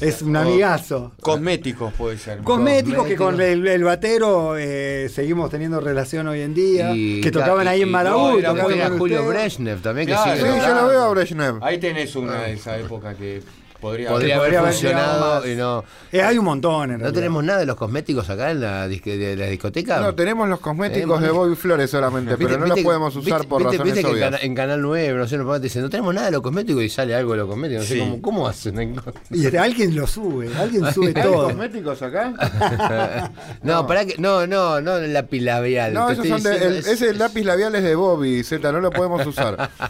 es 0.00 0.20
un 0.22 0.36
amigazo. 0.36 1.12
Cosméticos 1.22 1.92
puede 1.94 2.18
ser. 2.18 2.42
Cosméticos 2.42 3.06
que 3.06 3.16
con 3.16 3.40
el, 3.40 3.66
el 3.66 3.82
batero 3.82 4.58
eh, 4.58 5.08
seguimos 5.12 5.50
teniendo 5.50 5.80
relación 5.80 6.28
hoy 6.28 6.42
en 6.42 6.52
día. 6.54 6.92
Y- 6.94 7.22
que 7.22 7.30
tocaban 7.30 7.64
y- 7.64 7.68
ahí 7.68 7.82
en 7.82 7.90
Marabú. 7.90 8.38
no, 8.40 8.98
Julio. 8.98 9.26
Brezhnev 9.26 9.80
también, 9.80 10.06
que 10.06 10.14
Sí, 10.14 10.30
yo 10.66 10.74
lo 10.74 10.88
veo 10.88 11.02
a 11.02 11.08
Brezhnev. 11.08 11.64
Ahí 11.64 11.78
tenés 11.78 12.14
una 12.14 12.42
de 12.42 12.52
esa 12.52 12.76
época 12.78 13.14
que. 13.14 13.42
Podría, 13.86 14.08
haber 14.10 14.20
podría 14.20 14.36
haber 14.36 14.52
llegado 14.52 14.72
funcionado 14.72 15.48
y 15.48 15.54
no. 15.56 15.84
Eh, 16.12 16.22
hay 16.22 16.38
un 16.38 16.44
montón 16.44 16.82
en 16.84 16.90
¿No 16.92 16.96
realidad. 16.98 17.14
tenemos 17.14 17.44
nada 17.44 17.58
de 17.60 17.66
los 17.66 17.76
cosméticos 17.76 18.28
acá 18.30 18.50
en 18.50 18.60
la, 18.60 18.88
disque- 18.88 19.16
de 19.16 19.36
la 19.36 19.46
discoteca? 19.46 20.00
No, 20.00 20.14
tenemos 20.14 20.48
los 20.48 20.60
cosméticos 20.60 21.18
Tenemos- 21.18 21.22
de 21.22 21.30
Bobby 21.30 21.56
Flores 21.56 21.90
solamente, 21.90 22.32
Viste- 22.36 22.46
pero 22.54 22.58
no 22.58 22.66
los 22.66 22.80
podemos 22.80 23.16
usar 23.16 23.40
viste- 23.40 23.48
por 23.48 23.62
viste- 23.62 23.76
razones 23.78 23.94
viste 23.94 24.10
que 24.10 24.16
en, 24.18 24.24
obvias. 24.28 24.42
en 24.42 24.54
Canal 24.54 24.82
9, 24.82 25.18
no 25.18 25.28
sé, 25.28 25.36
nos 25.38 25.60
dicen, 25.62 25.82
no 25.82 25.90
tenemos 25.90 26.14
nada 26.14 26.26
de 26.26 26.32
los 26.32 26.42
cosméticos 26.42 26.82
y 26.82 26.88
sale 26.88 27.14
algo 27.14 27.32
de 27.32 27.38
los 27.38 27.48
cosméticos. 27.48 27.82
No 27.84 27.88
sé 27.88 27.94
Sí. 27.94 28.00
cómo, 28.00 28.22
cómo 28.22 28.48
hacen. 28.48 28.96
Y 29.30 29.56
alguien 29.56 29.96
lo 29.96 30.06
sube, 30.06 30.50
alguien 30.56 30.84
sube 30.94 31.12
¿Hay 31.16 31.22
todo. 31.22 31.44
cosméticos 31.44 32.02
acá? 32.02 32.32
no, 33.62 33.86
para 33.86 34.04
que. 34.04 34.16
No, 34.18 34.46
no, 34.46 34.80
no 34.80 34.96
el 34.96 35.12
lápiz 35.12 35.40
labial. 35.40 35.92
No, 35.94 36.10
esos 36.10 36.26
son 36.26 36.42
de, 36.42 36.56
el- 36.56 36.76
es- 36.78 36.86
ese 36.86 37.14
lápiz 37.14 37.44
labial 37.44 37.74
es 37.74 37.82
de 37.82 37.94
Bobby, 37.94 38.42
Z, 38.44 38.70
no 38.72 38.80
lo 38.80 38.90
podemos 38.90 39.26
usar. 39.26 39.70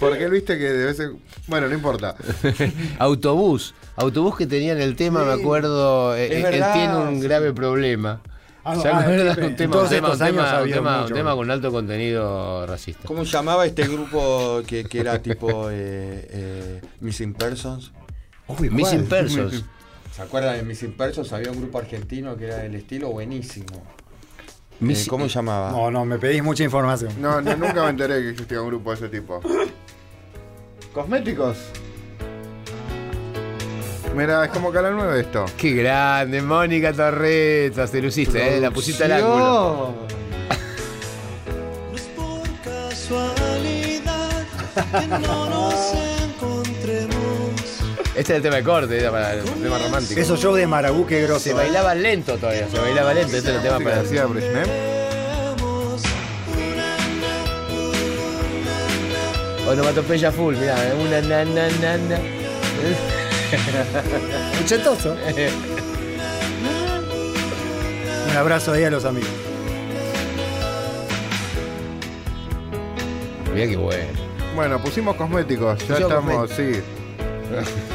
Porque 0.00 0.24
él 0.24 0.30
viste 0.30 0.58
que 0.58 0.64
debe 0.64 0.94
ser. 0.94 1.10
Bueno, 1.46 1.68
no 1.68 1.74
importa. 1.74 2.14
Autobús. 2.98 3.74
Autobús 3.96 4.36
que 4.36 4.46
tenían 4.46 4.80
el 4.80 4.96
tema, 4.96 5.24
me 5.24 5.32
acuerdo. 5.32 6.14
eh, 6.16 6.26
Es 6.26 6.32
él 6.36 6.42
verdad, 6.42 6.72
tiene 6.74 6.96
un 6.96 7.16
sí. 7.20 7.22
grave 7.26 7.52
problema. 7.52 8.20
Ah, 8.64 8.76
¿Se 8.76 8.88
ah, 8.88 8.98
acuerdan? 8.98 9.28
un 9.44 9.56
tema, 9.56 9.82
un 9.82 9.88
tema, 9.88 10.08
un 10.12 10.12
años 10.12 10.18
tema- 10.18 10.50
ha 10.50 10.54
un 10.54 10.60
habido 10.60 10.76
tema- 10.76 11.00
mucho. 11.00 11.14
un 11.14 11.18
tema 11.20 11.34
con 11.34 11.50
alto 11.50 11.72
contenido 11.72 12.66
racista. 12.66 13.02
¿Cómo 13.06 13.22
llamaba 13.24 13.64
este 13.64 13.86
grupo 13.88 14.60
que, 14.66 14.84
que 14.84 15.00
era 15.00 15.22
tipo 15.22 15.70
eh, 15.70 16.28
eh, 16.30 16.80
Missing 17.00 17.32
Persons? 17.34 17.92
Uy, 18.48 18.68
Missing. 18.68 19.06
Persons. 19.06 19.64
¿Se 20.14 20.22
acuerdan 20.22 20.56
de 20.56 20.62
Missing 20.64 20.92
Persons? 20.92 21.32
Había 21.32 21.50
un 21.50 21.58
grupo 21.60 21.78
argentino 21.78 22.36
que 22.36 22.46
era 22.46 22.56
del 22.58 22.74
estilo 22.74 23.08
buenísimo. 23.10 23.84
Eh, 24.80 25.04
¿Cómo 25.08 25.24
se 25.28 25.34
llamaba? 25.34 25.70
No, 25.70 25.90
no, 25.90 26.04
me 26.04 26.18
pedís 26.18 26.42
mucha 26.42 26.62
información. 26.62 27.12
No, 27.20 27.40
no, 27.40 27.56
nunca 27.56 27.82
me 27.84 27.90
enteré 27.90 28.20
que 28.20 28.30
existía 28.30 28.60
un 28.60 28.68
grupo 28.68 28.90
de 28.90 28.96
ese 28.96 29.08
tipo. 29.08 29.40
¿Cosméticos? 30.98 31.56
Mira, 34.16 34.44
es 34.46 34.50
como 34.50 34.72
Canal 34.72 34.96
9 34.96 35.20
esto. 35.20 35.44
Qué 35.56 35.70
grande, 35.74 36.42
Mónica 36.42 36.92
Torreta, 36.92 37.86
te 37.86 38.02
luciste, 38.02 38.56
¿eh? 38.56 38.60
La 38.60 38.72
pusiste 38.72 39.04
al 39.04 39.12
ángulo. 39.12 39.94
No 41.88 41.96
es 41.96 42.02
por 42.16 42.42
casualidad 42.64 44.44
que 45.00 45.06
no 45.06 45.48
nos 45.48 45.94
encontremos. 46.24 47.60
Este 48.16 48.20
es 48.20 48.30
el 48.30 48.42
tema 48.42 48.56
de 48.56 48.64
corte, 48.64 48.98
era 48.98 49.12
para 49.12 49.34
el 49.34 49.44
tema 49.44 49.78
romántico. 49.78 50.20
Esos 50.20 50.40
shows 50.40 50.56
de 50.56 50.66
Marabú, 50.66 51.06
qué 51.06 51.22
grosso. 51.22 51.38
Se 51.44 51.52
bailaba 51.52 51.94
lento 51.94 52.38
todavía, 52.38 52.68
se 52.68 52.76
bailaba 52.76 53.14
lento. 53.14 53.36
Este 53.36 53.50
es 53.50 53.56
el 53.56 53.62
tema 53.62 53.78
para. 53.78 54.02
Onomatopeya 59.68 60.32
full, 60.32 60.56
mirá, 60.56 60.82
eh, 60.82 60.94
una 60.94 61.20
na 61.20 61.44
na 61.44 61.68
na 61.68 61.98
na. 61.98 62.18
Ochentoso. 64.64 65.14
Un 68.30 68.36
abrazo 68.36 68.72
ahí 68.72 68.84
a 68.84 68.90
los 68.90 69.04
amigos. 69.04 69.28
Mirá 73.52 73.66
qué 73.66 73.76
bueno. 73.76 74.06
Bueno, 74.54 74.78
pusimos 74.80 75.16
cosméticos, 75.16 75.78
ya 75.80 75.96
Pusimos 75.96 76.12
estamos, 76.12 76.50
sí. 76.50 76.80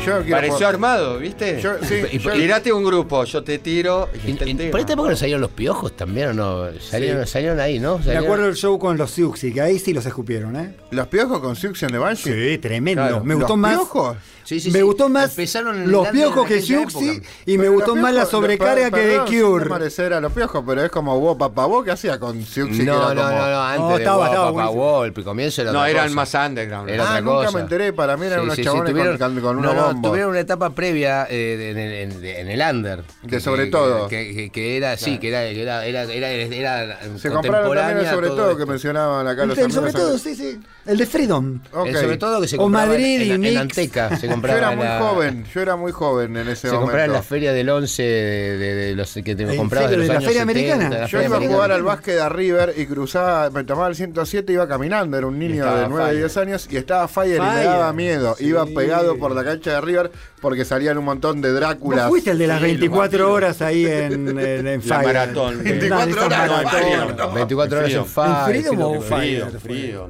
Yo 0.05 0.21
quiero 0.21 0.37
Pareció 0.37 0.67
armado, 0.67 1.17
¿viste? 1.19 1.61
Yo- 1.61 1.75
sí, 1.83 1.95
Y- 2.11 2.19
yo- 2.19 2.31
Tirate 2.31 2.73
un 2.73 2.83
grupo, 2.83 3.23
yo 3.23 3.43
te 3.43 3.59
tiro. 3.59 4.09
Y 4.25 4.31
está 4.31 4.45
el 4.45 4.57
tema. 4.57 4.71
por 4.71 4.79
esta 4.79 4.93
época 4.93 5.09
no 5.11 5.15
salieron 5.15 5.41
los 5.41 5.51
piojos 5.51 5.95
también, 5.95 6.29
¿o 6.29 6.33
no? 6.33 6.79
Salieron, 6.79 7.25
salieron 7.27 7.59
ahí, 7.59 7.79
¿no? 7.79 7.97
Me 7.99 8.03
Salieron- 8.05 8.23
acuerdo 8.25 8.45
del 8.45 8.55
show 8.55 8.77
con 8.79 8.97
los 8.97 9.11
Siuxi, 9.11 9.53
que 9.53 9.61
ahí 9.61 9.79
sí 9.79 9.93
los 9.93 10.05
escupieron, 10.05 10.55
¿eh? 10.55 10.75
¿Los 10.91 11.07
piojos 11.07 11.39
con 11.39 11.55
Suction 11.55 11.91
de 11.91 11.97
Banshee? 11.97 12.51
Sí, 12.51 12.57
tremendo. 12.57 13.01
Claro. 13.03 13.23
Me 13.23 13.35
gustó 13.35 13.49
¿Los 13.53 13.57
más. 13.57 13.75
piojos? 13.77 14.17
Sí, 14.45 14.59
sí, 14.59 14.71
me 14.71 14.79
sí. 14.79 14.83
gustó 14.83 15.07
más 15.07 15.29
Empezaron 15.29 15.83
en 15.83 15.89
los 15.89 16.05
el 16.07 16.11
piojos 16.11 16.45
que 16.45 16.55
aquella 16.55 16.67
Siuxi 16.79 17.09
época. 17.11 17.27
y 17.45 17.51
me 17.53 17.57
Pero 17.63 17.71
gustó 17.73 17.87
los 17.95 17.97
más 18.03 18.13
la 18.13 18.21
piojos- 18.23 18.31
sobrecarga 18.31 18.91
per- 18.91 18.91
que 18.91 18.99
de 18.99 19.11
perdón, 19.13 19.27
sin 19.29 19.41
Cure. 19.41 19.65
parecer 19.69 20.13
a 20.13 20.19
los 20.19 20.33
piojos, 20.33 20.63
pero 20.67 20.83
es 20.83 20.91
como 20.91 21.17
vos, 21.19 21.37
papá, 21.37 21.65
vos, 21.65 21.85
¿qué 21.85 21.91
hacía 21.91 22.19
con 22.19 22.43
Siuxi? 22.43 22.83
No, 22.83 23.13
no, 23.13 23.23
no, 23.23 23.29
no, 23.31 23.61
antes 23.63 23.79
No, 23.79 23.89
de 23.91 23.95
estaba- 23.99 24.25
estaba 24.25 24.47
Papá 24.51 24.51
buenísimo. 24.69 25.05
El 25.05 25.23
comienzo 25.23 25.61
era 25.61 25.71
No, 25.71 25.79
otra 25.79 25.91
eran 25.91 26.03
cosa. 26.13 26.15
más 26.15 26.33
underground. 26.49 26.89
Era 26.89 27.03
Ah, 27.03 27.07
otra 27.11 27.21
nunca 27.21 27.45
cosa. 27.45 27.51
me 27.57 27.61
enteré, 27.61 27.93
para 27.93 28.17
mí 28.17 28.25
eran 28.25 28.39
Sí, 28.39 28.43
unos 28.43 28.55
sí, 28.55 28.61
sí, 28.61 28.65
chabones 28.65 28.91
tuvieron- 28.91 29.17
con, 29.17 29.41
con 29.43 29.55
no, 29.57 29.61
unos 29.61 29.75
no, 29.75 29.83
bombos. 29.93 30.11
tuvieron 30.11 30.31
una 30.31 30.39
etapa 30.39 30.71
previa 30.71 31.27
eh, 31.29 31.69
en, 31.71 31.77
el, 31.77 31.93
en- 32.25 32.25
en 32.25 32.47
el 32.61 32.75
under. 32.75 33.03
De 33.21 33.39
sobre 33.39 33.67
todo. 33.67 34.07
Que, 34.07 34.33
que- 34.33 34.49
que 34.49 34.77
era, 34.77 34.97
sí, 34.97 35.19
que 35.19 35.27
era, 35.29 35.41
que 35.43 35.61
era, 35.61 35.85
era, 35.85 36.03
era, 36.03 36.29
era 36.31 36.99
Se 37.19 37.29
compraron 37.29 37.75
también 37.75 37.99
el 37.99 38.07
sobre 38.13 38.27
todo, 38.29 38.57
que 38.57 38.65
mencionaban 38.65 39.27
acá 39.27 39.45
los 39.45 39.57
El 39.57 39.65
amigos. 39.65 39.81
sobre 39.81 39.93
todo, 39.93 40.17
sí, 40.17 40.35
sí. 40.35 40.59
El 40.85 40.97
de 40.97 41.05
Freedom. 41.05 41.59
Ok. 41.71 41.87
El 41.87 41.95
sobre 41.97 42.17
todo 42.17 42.41
que 42.41 42.47
se 42.47 42.55
O 42.57 42.59
compraba 42.59 42.87
Madrid 42.87 43.21
en, 43.21 43.27
y 43.27 43.31
en, 43.31 43.45
en. 43.45 43.57
Anteca. 43.57 44.17
Se 44.17 44.27
Yo 44.27 44.33
compraba 44.33 44.57
era 44.59 44.71
en 44.71 44.77
muy 44.77 44.87
la- 44.87 44.99
joven, 44.99 45.45
yo 45.53 45.61
era 45.61 45.75
muy 45.75 45.91
joven 45.91 46.37
en 46.37 46.47
ese 46.49 46.69
Se 46.69 46.75
compraba 46.75 47.05
en 47.05 47.11
la 47.11 47.17
momento. 47.19 47.29
feria 47.29 47.53
del 47.53 47.69
11 47.69 48.03
de, 48.03 48.57
de- 48.57 48.75
de 48.75 48.95
los 48.95 49.13
que 49.13 49.35
te 49.35 49.43
¿En 49.43 49.55
comprabas 49.57 49.91
de 49.91 49.97
los 49.97 50.07
¿De 50.07 50.13
la 50.13 50.19
años 50.19 50.27
feria 50.33 50.45
70, 50.45 50.73
americana? 50.73 50.99
la 51.01 51.05
Yo 51.07 51.17
feria 51.19 51.27
iba 51.27 51.37
a 51.37 51.49
jugar 51.49 51.71
al 51.71 51.83
básquet 51.83 52.19
a 52.19 52.29
River 52.29 52.73
y 52.77 52.85
cruzaba, 52.85 53.49
me 53.49 53.63
tomaba 53.63 53.87
el 53.87 53.95
107 53.95 54.51
y 54.51 54.55
iba 54.55 54.67
caminando, 54.67 55.17
era 55.17 55.27
un 55.27 55.39
niño 55.39 55.65
de 55.65 55.87
9, 55.87 56.05
Fire. 56.05 56.17
10 56.19 56.37
años 56.37 56.67
y 56.69 56.77
estaba 56.77 57.07
Fire, 57.07 57.37
y 57.37 57.39
me 57.39 57.63
daba 57.63 57.93
miedo. 57.93 58.35
sí. 58.37 58.45
Iba 58.47 58.65
pegado 58.65 59.17
por 59.17 59.32
la 59.33 59.43
cancha 59.43 59.71
de 59.73 59.81
River 59.81 60.11
porque 60.41 60.65
salían 60.65 60.97
un 60.97 61.05
montón 61.05 61.41
de 61.41 61.51
¿Vos 61.51 61.59
Dráculas. 61.59 62.09
fuiste 62.09 62.31
el 62.31 62.37
de 62.37 62.47
las 62.47 62.57
Sí, 62.59 62.63
los 62.63 62.71
24 62.71 62.99
vampiros. 63.01 63.29
horas 63.31 63.61
ahí 63.61 63.85
en, 63.85 64.37
en, 64.39 64.67
en 64.67 64.81
Fire? 64.83 65.05
maratón. 65.05 65.53
En 65.59 65.63
24 65.63 66.09
esa 66.11 66.25
horas, 66.25 66.49
maratón. 66.63 67.17
no. 67.17 67.31
24 67.33 67.77
horas 67.79 67.91
en. 67.91 68.05
Fire. 68.05 68.33
¿En 68.37 68.45
Freedom 68.45 68.81
o 68.81 69.01
Fire? 69.01 69.45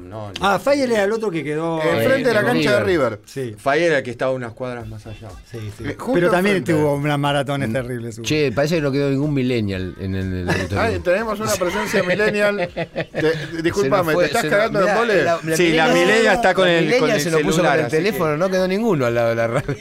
No. 0.00 0.32
Ah, 0.40 0.58
Fire 0.58 0.90
era 0.90 1.04
el 1.04 1.12
otro 1.12 1.30
que 1.30 1.44
quedó. 1.44 1.80
Enfrente 1.82 2.28
de 2.28 2.34
la 2.34 2.40
Eh, 2.40 2.44
cancha 2.44 2.72
de 2.78 2.80
River. 2.84 3.20
Sí, 3.26 3.54
Fire 3.56 3.82
era 3.82 3.98
el 3.98 4.02
que 4.04 4.10
estaba 4.10 4.32
unas 4.32 4.52
cuadras 4.52 4.86
más 4.88 5.06
allá. 5.06 5.28
sí, 5.50 5.58
sí. 5.78 5.84
Eh, 5.86 5.96
Pero 6.14 6.30
también 6.30 6.56
enfrente. 6.56 6.72
tuvo 6.82 6.94
unas 6.94 7.18
maratones 7.18 7.72
terribles. 7.72 8.18
hubo. 8.18 8.24
Che, 8.26 8.52
parece 8.52 8.76
que 8.76 8.80
no 8.82 8.90
quedó 8.92 9.10
ningún 9.10 9.32
millennial 9.34 9.94
en 10.00 10.14
el, 10.14 10.32
el 10.34 10.48
auditorio. 10.48 10.80
Ay, 10.80 10.98
tenemos 11.00 11.38
una 11.40 11.52
presencia 11.52 12.02
millennial. 12.08 12.68
Te- 12.74 13.62
disculpame, 13.62 14.14
¿te 14.16 14.24
estás 14.26 14.44
cagando 14.44 14.80
en 14.80 15.24
la- 15.24 15.38
Sí, 15.56 15.72
la 15.72 15.88
millennial 15.88 16.34
está 16.36 16.54
con 16.54 16.68
el- 16.68 16.84
millennial 16.84 17.20
se 17.20 17.30
lo 17.30 17.40
puso 17.40 17.62
con 17.62 17.72
el 17.78 17.88
teléfono, 17.88 18.36
no 18.36 18.50
quedó 18.50 18.66
ninguno 18.68 19.06
al 19.18 19.24
lado 19.26 19.28
de 19.30 19.34
la 19.36 19.46
radio. 19.48 19.76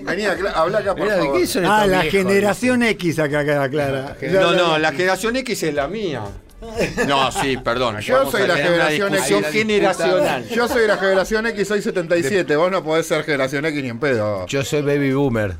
Venía, 0.06 0.36
habla 0.54 0.78
acá, 0.78 0.94
por 0.94 1.04
Mirá, 1.04 1.16
¿de 1.16 1.22
favor. 1.24 1.40
qué 1.40 1.46
son 1.46 1.64
Ah, 1.64 1.86
la 1.86 2.02
viejos? 2.02 2.20
generación 2.20 2.82
X 2.84 3.18
acá 3.18 3.44
queda 3.44 3.68
clara. 3.68 4.16
No, 4.32 4.52
no, 4.52 4.78
la 4.78 4.92
generación 4.92 5.36
X 5.36 5.62
es 5.64 5.74
la 5.74 5.88
mía. 5.88 6.22
No, 7.06 7.30
sí, 7.30 7.58
perdón. 7.58 8.00
Yo 8.00 8.16
Vamos 8.16 8.32
soy 8.32 8.42
a 8.42 8.46
la 8.46 8.54
tener 8.54 8.72
una 8.72 8.84
generación 8.86 9.12
discusión 9.12 9.40
X. 9.44 9.52
generacional. 9.52 10.48
Yo 10.48 10.66
soy 10.68 10.86
la 10.88 10.96
generación 10.96 11.46
X, 11.48 11.68
soy 11.68 11.82
77. 11.82 12.56
Vos 12.56 12.70
no 12.70 12.82
podés 12.82 13.06
ser 13.06 13.24
generación 13.24 13.66
X 13.66 13.82
ni 13.82 13.90
en 13.90 14.00
pedo. 14.00 14.46
Yo 14.46 14.64
soy 14.64 14.80
baby 14.82 15.12
boomer. 15.12 15.54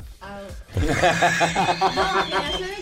No, 0.77 2.76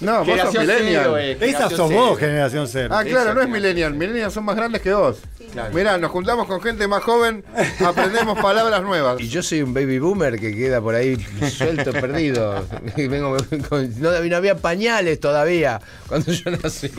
vos 0.00 0.08
sos 0.18 0.26
Generación 0.26 0.64
cero, 0.66 0.78
millennial. 0.84 1.18
eh, 1.18 1.38
Esa 1.40 1.70
sos 1.70 1.88
cero. 1.88 2.00
vos, 2.06 2.18
generación 2.18 2.68
cero. 2.68 2.88
Ah, 2.92 3.02
claro, 3.04 3.22
Esa 3.30 3.34
no 3.34 3.42
es 3.42 3.48
millennial. 3.48 3.94
Millennial 3.94 4.30
son 4.30 4.44
más 4.44 4.54
grandes 4.56 4.82
que 4.82 4.92
vos. 4.92 5.18
Claro. 5.52 5.72
Mirá, 5.74 5.96
nos 5.96 6.10
juntamos 6.10 6.46
con 6.46 6.60
gente 6.60 6.86
más 6.86 7.02
joven, 7.02 7.42
aprendemos 7.84 8.38
palabras 8.40 8.82
nuevas. 8.82 9.18
Y 9.20 9.28
yo 9.28 9.42
soy 9.42 9.62
un 9.62 9.72
baby 9.72 9.98
boomer 9.98 10.38
que 10.38 10.54
queda 10.54 10.82
por 10.82 10.94
ahí 10.94 11.16
suelto, 11.50 11.92
perdido. 11.92 12.62
Y 12.96 13.06
vengo 13.08 13.36
con- 13.70 14.00
no, 14.00 14.10
no 14.10 14.36
había 14.36 14.56
pañales 14.58 15.18
todavía 15.18 15.80
cuando 16.08 16.30
yo 16.32 16.50
nací. 16.50 16.90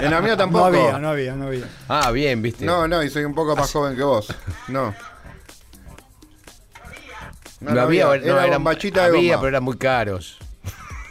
En 0.00 0.10
la 0.10 0.20
mía 0.20 0.32
No 0.32 0.36
tampoco. 0.38 0.64
había, 0.64 0.98
no 0.98 1.08
había, 1.10 1.34
no 1.36 1.46
había. 1.46 1.64
Ah, 1.88 2.10
bien, 2.10 2.42
viste. 2.42 2.64
No, 2.64 2.88
no, 2.88 3.00
y 3.02 3.10
soy 3.10 3.24
un 3.24 3.34
poco 3.34 3.54
más 3.54 3.70
joven 3.70 3.94
que 3.96 4.02
vos. 4.02 4.26
No. 4.68 4.92
No, 7.60 7.80
había, 7.80 8.06
no, 8.06 8.14
era 8.14 8.24
eran- 8.46 8.50
bombachita 8.54 9.02
de 9.02 9.06
había, 9.18 9.34
goma. 9.36 9.40
pero 9.42 9.48
eran 9.50 9.62
muy 9.62 9.76
caros. 9.76 10.38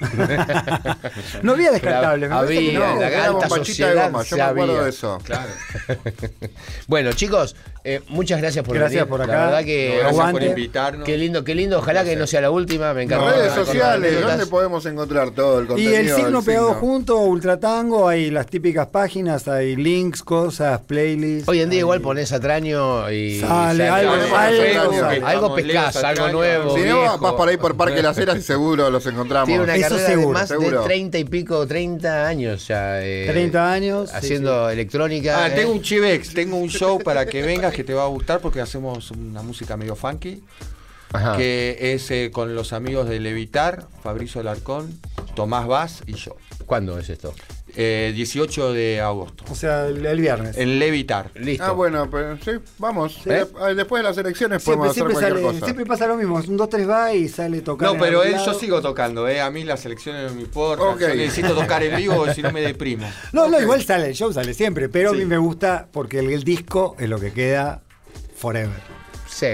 No 1.44 1.54
había 1.54 1.72
descartable. 1.72 2.28
me 2.28 2.36
Había, 2.36 2.80
no. 2.80 3.00
La 3.00 3.08
era 3.08 3.26
alta 3.26 3.32
bombachita 3.48 3.56
de 3.58 3.66
sociedad 3.94 4.12
goma, 4.12 4.24
yo 4.24 4.36
me 4.38 4.42
acuerdo 4.44 4.72
había. 4.74 4.84
de 4.84 4.90
eso. 4.90 5.18
Claro. 5.24 5.52
Bueno, 6.88 7.14
chicos, 7.14 7.56
eh, 7.84 8.02
muchas 8.10 8.40
gracias 8.42 8.66
por 8.66 8.76
Gracias 8.76 9.02
venir. 9.06 9.10
por 9.10 9.20
La 9.20 9.26
acá. 9.34 9.46
verdad 9.46 9.64
que 9.64 9.88
No, 9.90 9.94
gracias 10.00 10.12
Aguante. 10.20 10.40
por 10.40 10.44
invitarnos. 10.50 11.06
qué 11.06 11.18
lindo, 11.18 11.44
qué 11.44 11.56
lindo. 11.56 11.80
Ojalá 11.80 12.04
que 12.04 12.16
no 12.18 12.28
sea 12.28 12.42
la 12.42 12.52
última. 12.52 12.94
Me 12.94 13.04
encanta. 13.04 13.32
Redes 13.32 13.54
sociales. 13.54 14.22
¿dónde 14.22 14.46
podemos 14.48 14.86
encontrar 14.86 15.32
todo 15.32 15.60
el 15.60 15.66
Y 15.66 15.68
contenido? 15.68 15.96
el 15.98 16.10
signo 16.14 16.42
pegado 16.44 16.68
signo? 16.70 16.80
junto, 16.82 17.18
Ultratango, 17.20 18.10
hay 18.10 18.30
las 18.30 18.48
típicas 18.48 18.88
páginas, 18.88 19.48
hay 19.48 19.76
links, 19.78 20.22
cosas, 20.22 20.82
playlists. 20.82 21.48
Hoy 21.48 21.62
en 21.62 21.70
día 21.70 21.78
hay- 21.78 21.82
igual 21.82 22.02
pones 22.02 22.32
Atraño 22.34 23.10
y 23.10 23.40
Sale 23.40 23.88
algo, 23.88 24.14
algo, 24.14 24.36
algo, 24.36 25.02
algo, 25.06 25.28
algo 25.28 25.56
pescás, 25.56 25.96
algo 26.04 26.28
nuevo. 26.30 26.76
Si 26.76 26.84
no, 26.84 27.18
vas 27.18 27.34
por 27.34 27.48
ahí 27.48 27.58
por 27.58 27.78
Parque 27.78 28.02
Las 28.02 28.18
Heras 28.18 28.38
y 28.38 28.42
seguro 28.42 28.90
los 28.90 29.06
encontramos. 29.06 29.48
Tiene 29.48 29.64
una 29.64 29.76
carrera 29.98 30.10
seguro, 30.10 30.28
de 30.28 30.34
más 30.34 30.48
seguro. 30.50 30.82
de 30.82 30.86
30 30.88 31.18
y 31.20 31.24
pico, 31.26 31.68
30 31.68 32.28
años 32.28 32.68
ya. 32.68 33.02
eh, 33.04 33.28
30 33.30 33.72
años, 33.72 34.10
sí, 34.10 34.16
Haciendo 34.18 34.70
electrónica. 34.70 35.44
Ah, 35.44 35.48
eh. 35.48 35.52
tengo 35.56 35.72
un 35.72 35.82
chivex, 35.82 36.34
tengo 36.34 36.58
un 36.58 36.70
show 36.70 37.00
para 37.00 37.26
que 37.26 37.42
vengas 37.42 37.74
que 37.74 37.84
te 37.84 37.94
va 37.94 38.04
a 38.04 38.08
gustar 38.08 38.40
porque 38.40 38.62
hacemos 38.62 39.12
una 39.12 39.42
música 39.42 39.78
medio 39.78 39.96
funky. 39.96 40.44
Ajá. 41.14 41.36
Que 41.36 41.78
es 41.94 42.10
eh, 42.12 42.32
con 42.32 42.56
los 42.56 42.72
amigos 42.72 43.10
de 43.10 43.20
Levitar, 43.20 43.86
Fabricio 44.02 44.40
Alarcón, 44.40 44.98
Tomás 45.36 45.68
Vaz 45.68 46.04
y 46.08 46.14
yo. 46.14 46.38
¿Cuándo 46.66 46.98
es 46.98 47.10
esto? 47.10 47.34
Eh, 47.76 48.12
18 48.16 48.74
de 48.74 49.00
agosto. 49.02 49.44
O 49.50 49.56
sea, 49.56 49.88
el, 49.88 50.06
el 50.06 50.20
viernes. 50.20 50.58
En 50.58 50.78
Levitar. 50.80 51.32
Listo. 51.36 51.64
Ah, 51.64 51.72
bueno, 51.72 52.10
pero 52.10 52.38
sí, 52.38 52.52
vamos. 52.78 53.20
Sí. 53.24 53.30
Eh, 53.30 53.46
Después 53.76 54.04
de 54.04 54.10
las 54.10 54.18
elecciones 54.18 54.62
Siempre, 54.64 54.78
podemos 54.78 54.86
hacer 54.88 54.94
siempre, 54.96 55.14
cualquier 55.14 55.32
sale- 55.34 55.42
cosa. 55.54 55.66
siempre 55.66 55.86
pasa 55.86 56.08
lo 56.08 56.16
mismo. 56.18 56.36
Un 56.36 56.58
2-3 56.58 56.90
va 56.90 57.14
y 57.14 57.30
sale 57.30 57.62
tocando. 57.62 57.94
No, 57.94 58.00
pero 58.00 58.24
él, 58.24 58.36
yo 58.46 58.54
sigo 58.54 58.82
tocando, 58.82 59.28
¿eh? 59.28 59.40
A 59.42 59.50
mí 59.52 59.64
las 59.64 59.86
elecciones 59.86 60.30
no 60.32 60.36
me 60.36 60.42
importan. 60.42 60.88
Ok. 60.88 61.00
Yo 61.02 61.08
necesito 61.16 61.54
tocar 61.56 61.82
en 61.84 61.96
vivo, 61.96 62.32
si 62.34 62.42
no 62.42 62.52
me 62.52 62.62
deprimo. 62.62 63.08
No, 63.34 63.48
no, 63.48 63.58
Ok. 63.58 63.64
igual 63.64 63.84
sale, 63.84 64.08
el 64.08 64.14
show 64.16 64.32
sale 64.34 64.54
siempre, 64.54 64.90
pero 64.90 65.12
a 65.12 65.14
mí 65.14 65.26
me 65.26 65.38
gusta 65.38 65.88
porque 65.92 66.20
el, 66.20 66.30
el 66.32 66.44
disco 66.44 66.96
es 67.00 67.08
lo 67.10 67.20
que 67.20 67.32
queda 67.32 67.82
forever. 68.36 68.70
Sí, 69.30 69.48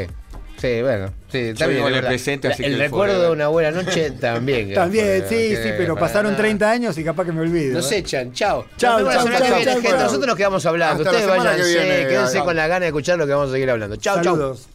sí, 0.58 0.82
bueno. 0.82 1.14
Sí, 1.32 1.40
está 1.40 1.68
bien, 1.68 1.86
el 1.86 1.94
verdad. 1.94 2.10
presente, 2.10 2.48
así 2.48 2.64
el 2.64 2.70
que 2.70 2.76
el 2.76 2.80
recuerdo 2.80 3.22
de 3.22 3.32
una 3.32 3.48
buena 3.48 3.72
noche 3.72 4.12
también. 4.20 4.74
También, 4.74 5.24
sí, 5.28 5.56
sí, 5.56 5.70
pero 5.78 5.96
pasaron 5.96 6.32
nada. 6.32 6.44
30 6.44 6.70
años 6.70 6.98
y 6.98 7.04
capaz 7.04 7.26
que 7.26 7.32
me 7.32 7.42
olvido. 7.42 7.74
Nos 7.74 7.92
¿eh? 7.92 7.98
echan, 7.98 8.32
chao. 8.34 8.66
Chao, 8.78 9.00
Nos 9.00 9.14
chao. 9.14 9.26
Nosotros 9.28 10.28
nos 10.28 10.36
quedamos 10.36 10.66
hablando. 10.66 11.04
Hasta 11.04 11.12
Ustedes 11.12 11.28
váyanse, 11.38 11.74
que 11.74 12.08
quédense 12.08 12.40
con 12.40 12.56
la 12.56 12.68
gana 12.68 12.82
de 12.82 12.88
escuchar 12.88 13.18
lo 13.18 13.26
que 13.26 13.34
vamos 13.34 13.50
a 13.50 13.54
seguir 13.54 13.70
hablando. 13.70 13.96
Chao, 13.98 14.16
chao. 14.16 14.36
Saludos. 14.36 14.70